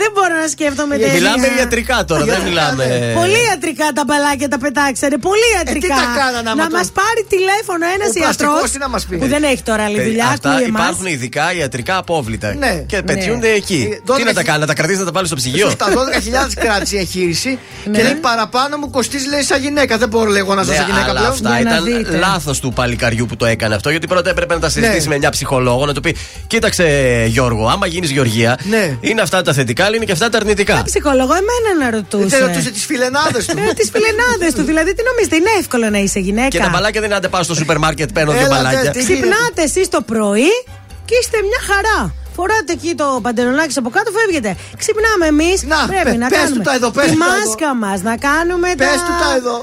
[0.00, 1.12] Δεν μπορώ να σκέφτομαι τέτοια.
[1.18, 2.84] Μιλάμε ιατρικά τώρα, δεν μιλάμε.
[3.20, 5.16] Πολύ ιατρικά τα μπαλάκια τα πετάξανε.
[5.28, 5.94] Πολύ ιατρικά.
[5.94, 8.36] Ε, τι τα κάνανε άμα να το- μας πάρει τηλέφωνο ένας Ο ιατρός.
[8.36, 9.16] πλαστικός τι να μας πει.
[9.22, 10.80] Που δεν έχει τώρα άλλη Παιδί, δουλειά, Αυτά ακούει εμάς.
[10.82, 12.48] υπάρχουν ειδικά ιατρικά απόβλητα.
[12.64, 12.72] Ναι.
[12.90, 13.80] Και πετιούνται εκεί.
[13.92, 15.86] Ε, Τι 12 να τα κάνει, να τα κρατήσει, να τα βάλει στο ψυγείο; Στα
[15.96, 17.52] 12.000 κράτησε η εγχείρηση
[17.84, 17.96] Ναι.
[17.96, 19.98] και λέει παραπάνω μου κοστίζει λέει σαν γυναίκα.
[19.98, 21.32] Δεν μπορώ λέει εγώ να ζω Ναι, σαν γυναίκα αλλά πλέον.
[21.32, 22.16] αυτά Για να ήταν δείτε.
[22.16, 23.90] λάθος του παλικαριού που το έκανε αυτό.
[23.90, 25.12] Γιατί πρώτα έπρεπε να τα συζητήσει Ναι.
[25.12, 26.16] με μια ψυχολόγο, να του πει:
[26.46, 26.84] Κοίταξε,
[27.28, 28.96] Γιώργο, άμα γίνεις Γεωργία, Ναι.
[29.00, 30.82] είναι αυτά τα θετικά, αλλά είναι και αυτά τα αρνητικά.
[30.84, 32.26] Ψυχολόγο, εμένα να ρωτούσε.
[32.38, 33.58] Δεν ρωτούσε τις φιλενάδες του.
[33.70, 34.62] Ε, τις φιλενάδες του.
[34.62, 36.48] Δηλαδή, τι νομίζετε, είναι εύκολο να είσαι γυναίκα.
[36.48, 38.90] Και τα μπαλάκια δεν είναι άντε πάω στο σούπερ μάρκετ, παίρνω δύο Έλατε, μπαλάκια.
[38.90, 40.50] τι- Ξυπνάτε εσείς το πρωί
[41.04, 42.14] και είστε μια χαρά.
[42.36, 44.50] Φοράτε εκεί το παντελονάκι σας από κάτω, φεύγετε.
[44.80, 45.58] Ξυπνάμε εμείς.
[45.72, 47.34] Να, Πρέπει πε- να πες κάνουμε του τα εδώ, πες τη του τα εδώ.
[47.36, 49.04] μάσκα μας, να κάνουμε Πες τα...
[49.06, 49.56] του τα εδώ.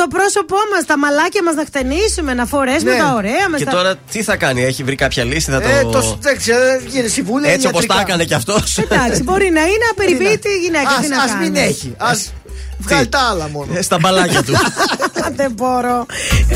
[0.00, 2.98] το πρόσωπό μας, τα μαλάκια μας να χτενίσουμε, να φορέσουμε Ναι.
[3.04, 3.58] τα ωραία μας.
[3.60, 3.74] Και τα...
[3.76, 5.68] τώρα τι θα κάνει, έχει βρει κάποια λύση, θα το.
[5.68, 7.50] Ε, το δεν ξέρω, γίνεται συμβούλια.
[7.54, 8.08] Έτσι όπως τα ιατρικά.
[8.08, 8.78] έκανε κι αυτός.
[8.78, 10.88] Εντάξει, μπορεί να είναι απεριποίητη γυναίκα.
[10.90, 11.70] Ας, τι να ας μην κάνεις.
[11.70, 11.94] έχει.
[11.98, 12.32] Ας
[12.78, 13.68] βγάλει τα άλλα μόνο.
[13.78, 14.54] Ε, Στα μπαλάκια του.
[15.40, 16.06] Δεν μπορώ.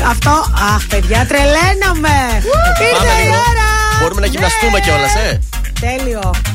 [0.09, 0.29] Αυτό,
[0.75, 2.17] αχ, παιδιά, τρελαίνομαι.
[2.35, 3.35] Ήρθε Πάμε η λίγο.
[3.49, 3.67] ώρα.
[4.01, 4.79] Μπορούμε να γυμναστούμε Ναι.
[4.79, 5.39] κιόλας, ε.
[5.85, 6.54] Τέλειο.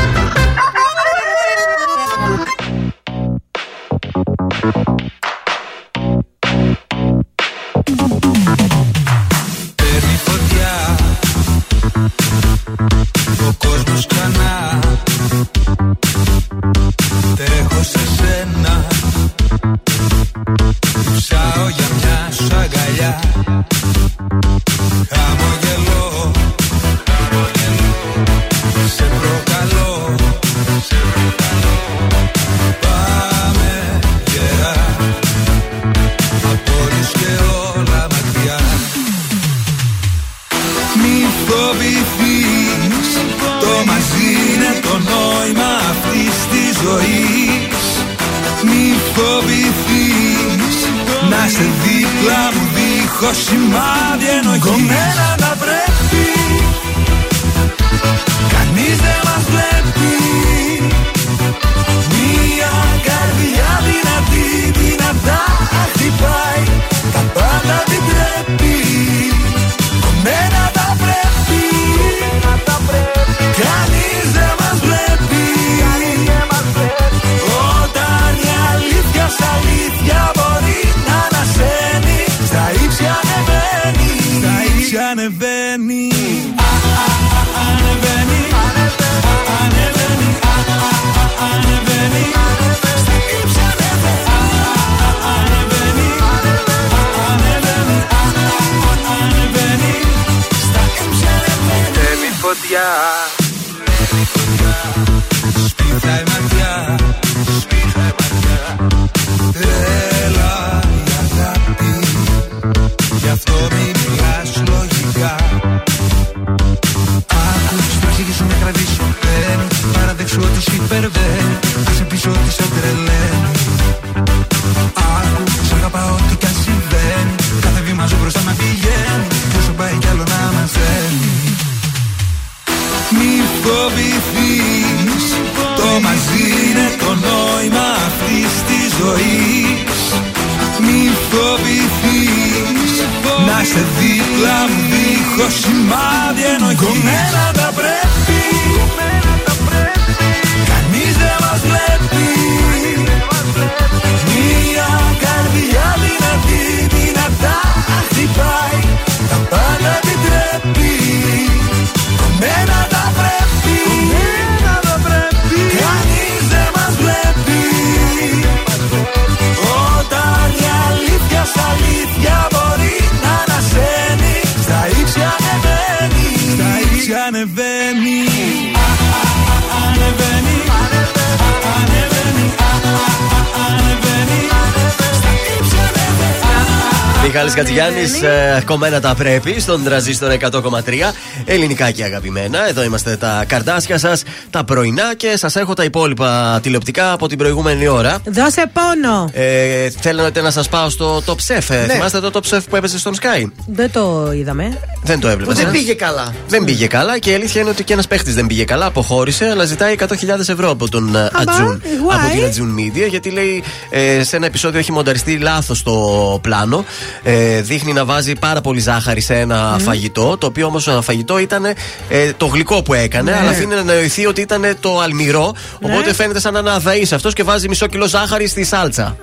[187.33, 191.13] Μιχάλης Κατσιγιάννης, ε, κομμένα τα πρέπει στον τραζίστρο 100,3.
[191.45, 192.67] Ελληνικά και αγαπημένα.
[192.69, 197.37] Εδώ είμαστε τα καρτάσια σας, τα πρωινά και σας έχω τα υπόλοιπα τηλεοπτικά από την
[197.37, 198.17] προηγούμενη ώρα.
[198.25, 199.29] Δώσε πόνο.
[199.33, 201.63] Ε, θέλετε να σας πάω στο Top Chef.
[201.69, 201.93] Ε, Ναι.
[201.93, 204.77] Θυμάστε το Top Chef που έπαιζε στον Sky; Δεν το είδαμε.
[205.03, 205.55] Δεν το έβλεπες.
[205.55, 206.33] Που δεν πήγε καλά.
[206.47, 208.85] Δεν πήγε καλά και η αλήθεια είναι ότι και ένας παίχτης δεν πήγε καλά.
[208.85, 210.07] Αποχώρησε, αλλά ζητάει 100.000
[210.47, 211.81] ευρώ από τον ε, Ατζούν.
[211.83, 212.13] why?
[212.15, 216.85] Από την Ατζούν Media, γιατί λέει ε, σε ένα επεισόδιο έχει μονταριστεί λάθος το πλάνο.
[217.23, 220.37] Ε, δείχνει να βάζει πάρα πολύ ζάχαρη σε ένα φαγητό.
[220.37, 221.65] Το οποίο όμως φαγητό ήταν
[222.09, 223.37] ε, το γλυκό που έκανε, Ναι.
[223.37, 225.55] αλλά αφήνει να νοηθεί ότι ήταν το αλμυρό.
[225.81, 229.03] Οπότε φαίνεται σαν να είναι αδαής αυτός και βάζει μισό κιλό ζάχαρη στη σάλτσα.
[229.03, 229.15] Α,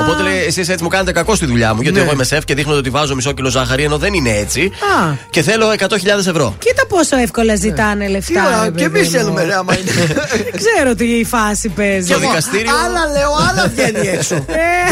[0.00, 1.80] Οπότε λέει, εσείς έτσι μου κάνετε κακό στη δουλειά μου.
[1.82, 2.04] Γιατί Ναι.
[2.04, 4.60] εγώ είμαι σεφ και δείχνω ότι βάζω μισό κιλό ζάχαρη, ενώ δεν είναι έτσι.
[5.00, 5.12] Α.
[5.30, 6.54] Και θέλω 100.000 ευρώ.
[6.58, 8.46] Κοίτα πόσο εύκολα ζητάνε Τι λεφτά.
[8.46, 9.18] ώρα, ρε και παιδί εμείς μου.
[9.18, 9.90] θέλουμε, ρε, άμα είναι.
[10.50, 12.06] Δεν ξέρω τι φάση παίζει.
[12.10, 12.70] Στο δικαστήριο.
[12.84, 14.34] Άλλα λέω, άλλα βγαίνει έξω.
[14.34, 14.44] Ε,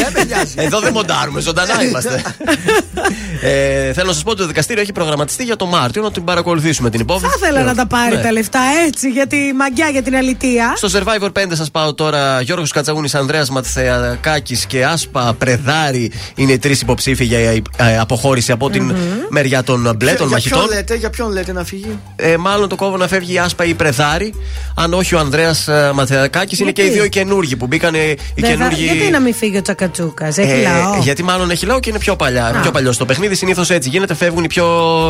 [0.03, 0.55] Δεν με νοιάζει.
[0.57, 2.23] Εδώ δεν μοντάρουμε, ζωντανά είμαστε.
[3.43, 6.25] ε, θέλω να σας πω ότι το δικαστήριο έχει προγραμματιστεί για το Μάρτιο να την
[6.25, 7.33] παρακολουθήσουμε την υπόθεση.
[7.39, 8.23] Θα ήθελα να τα πάρει Ναι.
[8.23, 10.73] τα λεφτά έτσι για τη μαγιά, για την αλητεία.
[10.77, 12.41] Στο Survivor 5 σας πάω τώρα.
[12.41, 18.71] Γιώργος Κατσαγούνης, Ανδρέας Ματθεακάκη και Άσπα Πρεδάρη είναι οι τρεις υποψήφοι για ε, αποχώρηση από
[18.71, 18.95] την
[19.29, 20.67] μεριά των μπλε, των Για ποιον μαχητών.
[20.69, 23.69] λέτε, για ποιον λέτε να φύγει; Ε, μάλλον το κόβω να φεύγει η Άσπα ή
[23.69, 24.35] η Πρεδάρη.
[24.75, 27.95] Αν όχι ο Ανδρέας Ματθεακάκη, είναι Γιατί; και οι δύο καινούργοι που μπήκαν.
[27.95, 28.85] Οι Δεν θα- καινούργοι.
[28.85, 30.99] Γιατί να μην φύγει ο Τσακατσούκας, έχει Ε, λαό.
[31.03, 32.61] γιατί μάλλον έχει λαό και είναι πιο, παλιά, Α.
[32.61, 32.93] πιο παλιό.
[32.93, 34.67] Στο παιχνίδι συνήθως έτσι γίνεται, φεύγουν οι πιο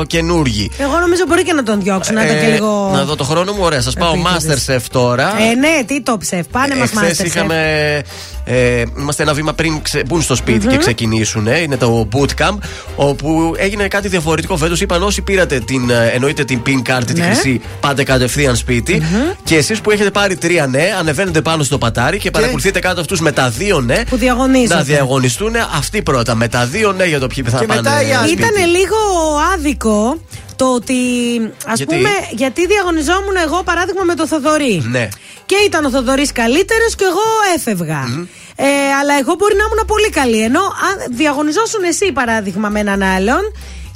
[0.06, 0.70] καινούργοι.
[0.78, 2.90] Εγώ νομίζω μπορεί και να τον διώξουν, να ήταν και Ε, λίγο.
[2.92, 3.80] Να δω το χρόνο μου, ωραία.
[3.80, 4.66] Σας πάω Επίτηδες.
[4.68, 5.32] Masterchef τώρα.
[5.50, 7.24] Ε, ναι, τι το ψεφ, πάνε μας Εχθές Masterchef.
[7.26, 8.02] είχαμε
[8.44, 11.46] Ε, είμαστε ένα βήμα πριν ξε, μπουν στο σπιτι και ξεκινήσουν.
[11.46, 12.58] Είναι το bootcamp,
[12.96, 14.80] όπου έγινε κάτι διαφορετικό φέτος.
[14.80, 17.24] Είπαν όσοι πήρατε την, ε, εννοείται την pin card, τη Ναι.
[17.24, 19.02] χρυσή, πάτε κατευθείαν σπίτι.
[19.44, 23.20] Και εσείς που έχετε πάρει τρία ναι, ανεβαίνετε πάνω στο πατάρι και, παρακολουθείτε κάτω αυτούς
[23.20, 24.02] με τα δύο ναι.
[24.08, 24.74] Που διαγωνίζονται.
[24.74, 26.34] Να διαγωνιστούν αυτοί πρώτα.
[26.34, 27.80] Με τα δύο ναι για το ποιοι θα Και πάνε.
[27.82, 28.28] μετά οι άλλοι.
[28.28, 28.42] σπίτι.
[28.48, 28.96] Ήταν λίγο
[29.54, 30.18] άδικο
[30.56, 30.92] το ότι.
[31.66, 34.82] Α Γιατί; πούμε, γιατί διαγωνιζόμουν εγώ παράδειγμα με το Θοδωρή.
[34.90, 35.08] Ναι.
[35.46, 38.02] Και ήταν ο Θοδωρής καλύτερος και εγώ έφευγα.
[38.56, 38.66] Ε,
[39.00, 40.40] αλλά εγώ μπορεί να ήμουν πολύ καλή.
[40.42, 43.42] Ενώ αν διαγωνιζόσουν εσύ παράδειγμα με έναν άλλον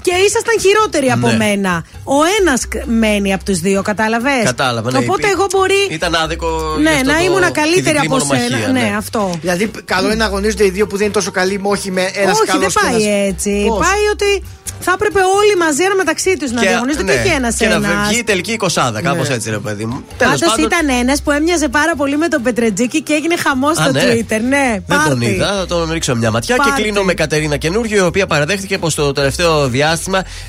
[0.02, 1.36] και ήσασταν χειρότεροι από Ναι.
[1.36, 1.85] μένα.
[2.05, 4.91] Ο ένας μένει από τους δύο, κατάλαβες; Κατάλαβα.
[4.91, 5.86] Ναι, Οπότε υπή- εγώ μπορεί.
[5.91, 6.47] Ήταν άδικο.
[6.77, 8.41] γι' Ναι, αυτό να το- ήμουν τη καλύτερη διπλή από σένα.
[8.41, 9.31] μονομαχία, Ναι, αυτό.
[9.41, 12.10] Δηλαδή, καλό είναι να αγωνίζονται οι δύο που δεν είναι τόσο καλοί, με όχι με
[12.15, 13.51] ένας Όχι, καλός δεν πάει έτσι.
[13.81, 14.43] Πάει ότι
[14.81, 18.09] θα έπρεπε όλοι μαζί ένα μεταξύ τους να διαγωνίζονται και, όχι ένας και να ένας.
[18.09, 19.35] βγει η τελική εικοσάδα, κάπως Ναι.
[19.35, 20.02] έτσι, ρε παιδί μου.
[20.18, 23.77] Τέλος Πάντως πάντων, ήταν ένας που έμοιαζε πάρα πολύ με τον Πετρετζίκη και έγινε χαμός
[23.77, 24.01] στο Α, ναι.
[24.02, 24.41] Twitter.
[24.49, 25.27] Ναι, Δεν τον πάρτι.
[25.27, 26.57] είδα, θα τον ρίξω μια ματιά.
[26.57, 26.73] Πάρτι.
[26.73, 29.88] Και κλείνω με Κατερίνα Καινούργιο, η οποία παραδέχτηκε πως το τελευταίο διάστημα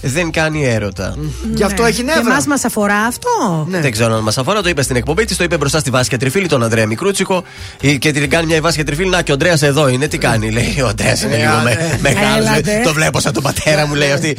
[0.01, 1.15] δεν κάνει έρωτα.
[1.53, 2.21] Γι' αυτό έχει Και νεύρα.
[2.31, 3.65] εμάς μας αφορά αυτό.
[3.69, 6.17] Δεν ξέρω αν μας αφορά, το είπε στην εκπομπή της, το είπε μπροστά στη Βάσια
[6.17, 7.43] Τριφίλη, τον Ανδρέα Μικρούτσικο.
[7.81, 10.07] Η- Και την κάνει μια η Βάσια Τριφίλη, να και ο Ανδρέας εδώ είναι.
[10.07, 10.77] Τι κάνει, λέει.
[10.83, 11.97] Ο Ανδρέας είναι Ε, λίγο α, με, ε.
[12.01, 12.37] μεγάλος.
[12.47, 12.81] Έλατε.
[12.83, 14.37] Το βλέπω σαν τον πατέρα μου, λέει αυτή.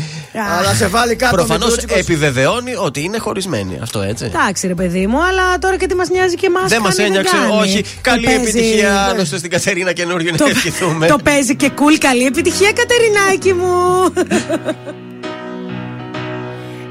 [0.58, 1.98] Αλλά σε βάλει κάτω Προφανώς Μικρούτσικος.
[1.98, 3.78] επιβεβαιώνει ότι είναι χωρισμένη.
[3.82, 4.24] Αυτό έτσι.
[4.24, 6.68] Εντάξει, ρε παιδί μου, αλλά τώρα και τι μας νοιάζει και εμάς.
[6.70, 7.84] Δεν μας ένιωξε, όχι.
[8.00, 11.06] Καλή επιτυχία, άλλωστε στην Κατερίνα Καινούργιο να Το, ευχηθούμε.
[11.06, 11.96] το παίζει και cool.
[12.00, 14.12] Καλή επιτυχία, Κατερινάκη μου.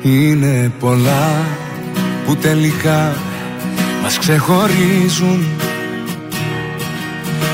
[0.02, 1.45] Είναι πολλά
[2.26, 3.14] που τελικά
[4.02, 5.45] μας ξεχωρίζουν.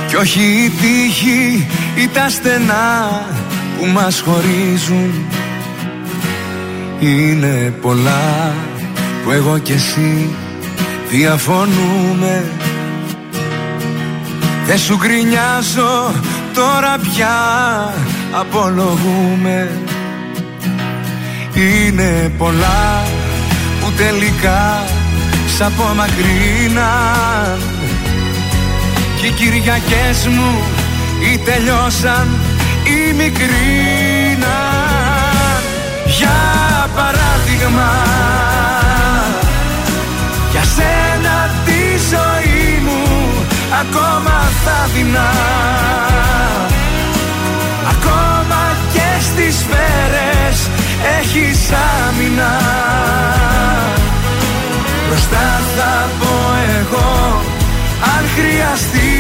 [0.08, 3.26] Κι όχι η τύχη ή τα στενά
[3.80, 5.26] που μας χωρίζουν.
[7.00, 8.54] Είναι πολλά
[9.24, 10.30] που εγώ και εσύ
[11.10, 12.44] διαφωνούμε.
[14.66, 16.14] Δεν σου γκρινιάζω
[16.54, 17.38] τώρα πια
[18.32, 19.72] απολογούμε
[21.56, 23.04] είναι πολλά
[23.82, 24.84] που τελικά
[25.58, 27.60] σ' απομακρύναν.
[29.20, 30.64] Κι οι Κυριακές μου
[31.34, 32.28] ή τελειώσαν
[32.84, 34.46] ή μικρύναν
[36.18, 36.40] Για
[36.96, 37.92] παράδειγμα
[40.52, 43.04] Για σένα τη ζωή μου
[43.82, 45.32] ακόμα θα δεινά
[51.20, 51.72] έχεις
[52.08, 52.54] άμυνα.
[55.08, 56.34] Μπροστά θα πω
[56.80, 57.42] εγώ
[58.14, 59.14] αν χρειαστεί.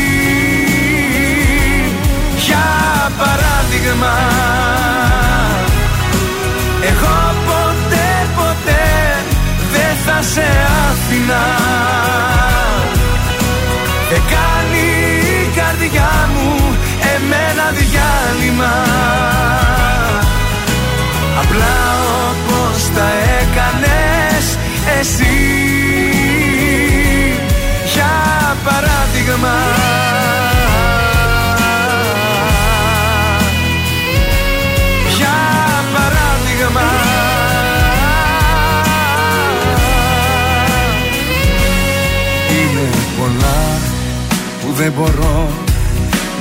[2.45, 2.67] Για
[3.17, 4.15] παράδειγμα
[6.89, 8.85] Εγώ ποτέ ποτέ
[9.73, 10.47] δεν θα σε
[10.89, 11.45] άφηνα.
[14.09, 14.87] Δεν κάνει
[15.43, 16.75] η καρδιά μου
[17.15, 18.73] εμένα διάλειμμα
[21.55, 21.95] Απλά
[22.29, 23.07] όπως τα
[23.41, 24.57] έκανες
[24.99, 25.35] εσύ;
[27.93, 29.55] Για παράδειγμα.
[35.17, 35.37] Για
[35.93, 36.89] παράδειγμα.
[42.51, 43.79] Είναι πολλά
[44.61, 45.49] που δεν μπορώ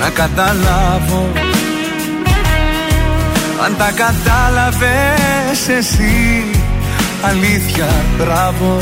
[0.01, 1.54] να καταλάβω
[3.65, 6.45] αν τα κατάλαβες εσύ
[7.23, 8.79] Αλήθεια μπράβο.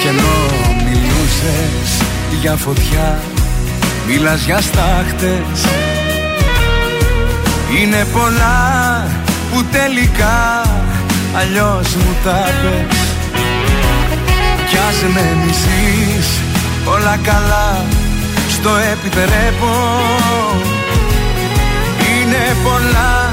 [0.00, 0.36] Κι ενώ
[0.84, 2.02] μιλούσες
[2.40, 3.18] για φωτιά
[4.06, 5.64] Μίλας για στάχτες.
[7.80, 9.06] Είναι πολλά
[9.52, 10.62] που τελικά
[11.36, 12.98] Αλλιώς μου τα πες.
[14.68, 16.28] Κι ας με μισείς
[16.84, 17.84] όλα καλά
[18.48, 20.79] Στο επιτρέπω
[22.32, 23.32] είναι πολλά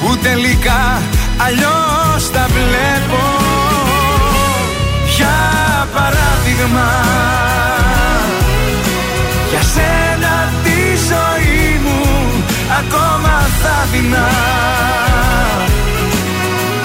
[0.00, 1.02] που τελικά
[1.36, 3.22] αλλιώς τα βλέπω.
[5.16, 6.90] Για παράδειγμα
[9.50, 10.78] Για σένα τη
[11.10, 12.02] ζωή μου
[12.78, 14.28] ακόμα θα δεινά.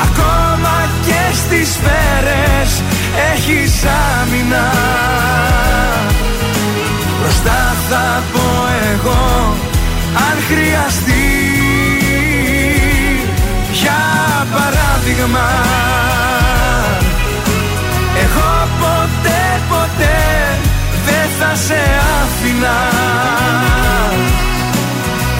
[0.03, 2.83] Ακόμα και στις σφαίρες
[3.33, 3.85] έχεις
[4.21, 4.71] άμυνα.
[7.21, 9.68] Μπροστά θα πω εγώ
[10.27, 11.27] αν χρειαστεί
[13.71, 14.01] Για
[14.51, 15.49] παράδειγμα
[18.23, 20.19] Εγώ ποτέ ποτέ
[21.05, 21.81] δεν θα σε
[22.21, 22.77] άφηνα.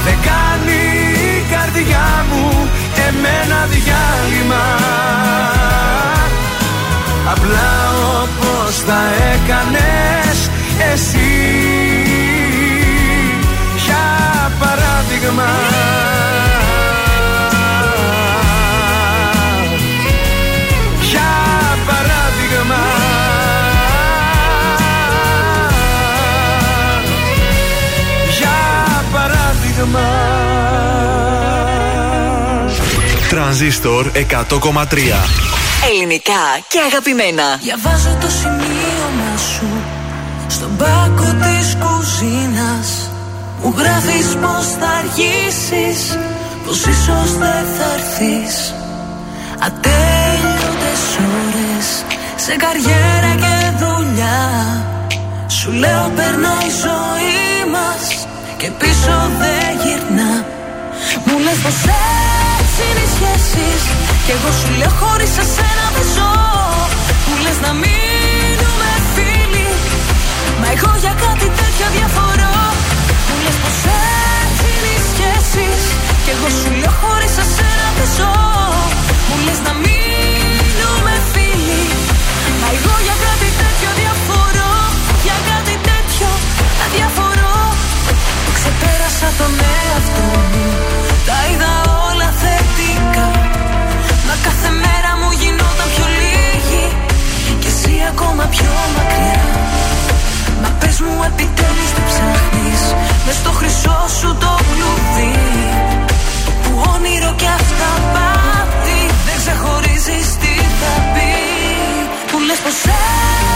[0.06, 0.82] Δεν κάνει
[1.14, 2.70] η καρδιά μου
[3.08, 4.66] εμένα διάλειμμα.
[7.32, 7.72] Απλά
[8.22, 9.02] όπως τα
[9.34, 10.50] έκανες
[10.94, 12.09] εσύ
[15.20, 15.30] Για
[21.88, 22.76] παράδειγμα.
[28.38, 30.08] Για παράδειγμα.
[33.30, 34.20] Τρανζίστορ 100,3
[35.92, 36.34] Ελληνικά
[36.68, 37.58] και αγαπημένα.
[37.62, 39.68] Διαβάζω το σημείωμα σου
[40.48, 42.99] Στον μπάκο της κουζίνας.
[43.62, 46.18] Μου γράφεις πως θα αργήσεις
[46.66, 48.74] Πως ίσως δεν θα έρθεις.
[49.68, 51.04] Ατέλειωτες
[51.44, 51.88] ώρες
[52.36, 54.40] Σε καριέρα και δουλειά.
[55.48, 58.04] Σου λέω περνάει η ζωή μας
[58.60, 60.32] Και πίσω δεν γυρνά
[61.26, 61.80] Μου λες πως
[62.60, 63.82] έτσι είναι οι σχέσεις
[64.26, 66.34] Κι εγώ σου λέω χωρίς εσένα δεν ζω
[67.28, 69.70] Μου λες να μείνουμε φίλοι
[70.60, 72.79] Μα εγώ για κάτι τέτοιο διαφορώ
[73.30, 73.78] Μου λες πως
[74.44, 75.82] έτσι είναι οι σχέσεις
[76.24, 78.34] Κι εγώ σου λέω χωρίς εσένα δεν ζω.
[79.28, 81.84] Μου λες να μείνουμε φίλοι.
[82.62, 84.74] Μα εγώ για κάτι τέτοιο διαφορώ.
[85.26, 86.30] Για κάτι τέτοιο
[86.96, 87.56] διαφορώ
[88.58, 90.66] Ξεπέρασα τον εαυτό μου.
[91.28, 91.72] Τα είδα
[92.08, 93.28] όλα θετικά.
[94.28, 96.86] Μα κάθε μέρα μου γινόταν πιο λίγη.
[97.62, 99.44] Και εσύ ακόμα πιο μακριά
[100.64, 102.82] Μα πες μου επιτέλους τι ψάχνεις
[103.26, 105.38] Μες στο χρυσό σου το κλουβί.
[106.64, 111.34] Που όνειρο κι αυταπάτη Δεν ξεχωρίζεις τι θα πει.
[112.30, 112.80] Που λες πως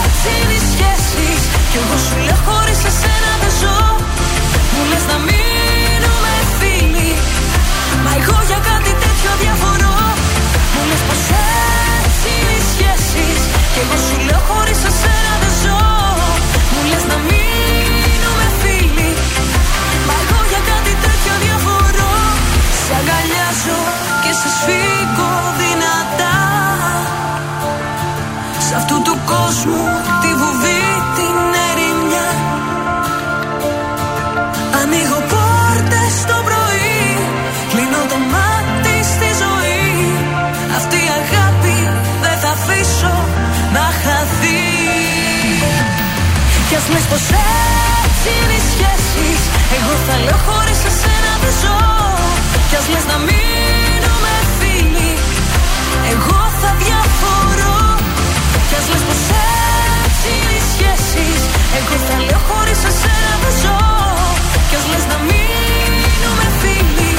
[0.02, 3.78] έτσι είναι οι σχέσεις Κι εγώ σου λέω χωρίς εσένα δεν ζω.
[4.74, 7.10] Μου λες να μείνουμε φίλοι
[8.04, 9.96] Μα εγώ για κάτι τέτοιο διαφορώ
[10.72, 11.22] Μου λες πως
[12.04, 13.40] έτσι είναι οι σχέσεις
[13.72, 15.13] Κι εγώ σου λέω χωρίς εσένα
[24.44, 26.38] σε σφίγγω δυνατά.
[28.66, 29.84] Σ' αυτού του κόσμου
[30.22, 30.84] τη βουβή
[31.16, 31.36] την
[31.68, 32.28] ερημιά.
[34.80, 37.02] Ανοίγω πόρτες το πρωί
[37.70, 39.88] Κλείνω το μάτι στη ζωή.
[40.78, 41.78] Αυτή η αγάπη
[42.24, 43.14] δεν θα αφήσω
[43.76, 44.64] να χαθεί.
[46.68, 47.24] Κι ας λες πως
[48.04, 49.40] έτσι είναι οι σχέσεις
[49.76, 51.78] Εγώ θα λέω χωρίς εσένα δεν ζω.
[52.68, 53.63] Κι ας λες να μείνουμε
[58.90, 59.22] λες πως
[60.04, 61.40] έτσι είναι οι σχέσεις
[61.78, 63.78] Εγώ θα λέω χωρίς εσένα δεν ζω
[64.68, 67.12] Κι ας λες να μείνουμε φίλοι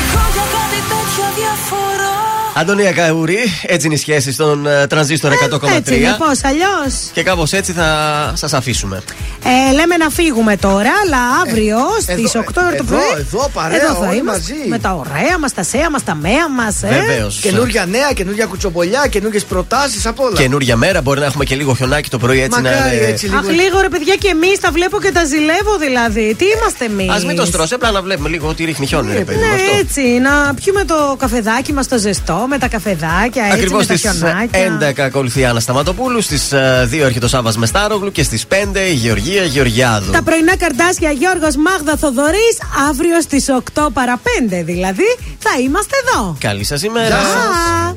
[0.00, 2.16] Εγώ για κάτι τέτοιο διαφορώ
[2.60, 5.68] Αντωνία Καουρή, έτσι είναι η σχέση στον ε, τρανζίστορ 100,3.
[5.76, 6.94] Έτσι είναι, πώς αλλιώς.
[7.12, 7.88] Και κάπως έτσι θα
[8.34, 9.02] σας αφήσουμε.
[9.44, 13.00] Ε, λέμε να φύγουμε τώρα, αλλά αύριο στις 8 ώρα το εδώ, πρωί.
[13.18, 14.52] εδώ, παρέα, εδώ θα όλοι είμαστε.
[14.54, 14.68] μαζί.
[14.68, 16.82] Με τα ωραία μας, τα σέα μας, τα μέα μας.
[16.82, 16.88] Ε.
[16.88, 17.38] Βεβαίως.
[17.40, 20.36] Καινούργια νέα, καινούργια κουτσομπολιά, καινούργιες προτάσεις από όλα.
[20.36, 23.04] Καινούργια μέρα, μπορεί να έχουμε και λίγο χιονάκι το πρωί έτσι Μακάρι να είναι.
[23.06, 23.38] έτσι λίγο.
[23.38, 26.34] Αχ, λίγο ρε παιδιά και εμείς τα βλέπω και τα ζηλεύω δηλαδή.
[26.38, 29.24] Τι είμαστε εμείς; Α μην το στρώσει, απλά να βλέπουμε λίγο ότι ρίχνει χιόνι, ρε
[29.24, 29.46] παιδί μου.
[29.46, 29.76] Ναι, αυτό.
[29.80, 33.96] έτσι, να πιούμε το καφεδάκι μας το ζεστό με τα καφεδάκια, έτσι Ακριβώς με τα
[33.96, 34.78] στις χιονάκια.
[34.98, 36.52] 11 ακολουθεί η Άννα Σταματοπούλου, στις
[36.90, 38.54] 2 έρχεται ο Σάβα Μεστάρογλου και στις 5
[38.90, 40.10] η Γεωργία Γεωργιάδου.
[40.12, 42.58] Τα πρωινά καρτάσια Γιώργος Μάγδα Θοδωρής
[42.88, 46.36] αύριο στις 8 παρα 5 δηλαδή θα είμαστε εδώ.
[46.40, 47.06] Καλή σας ημέρα.
[47.06, 47.96] Γεια.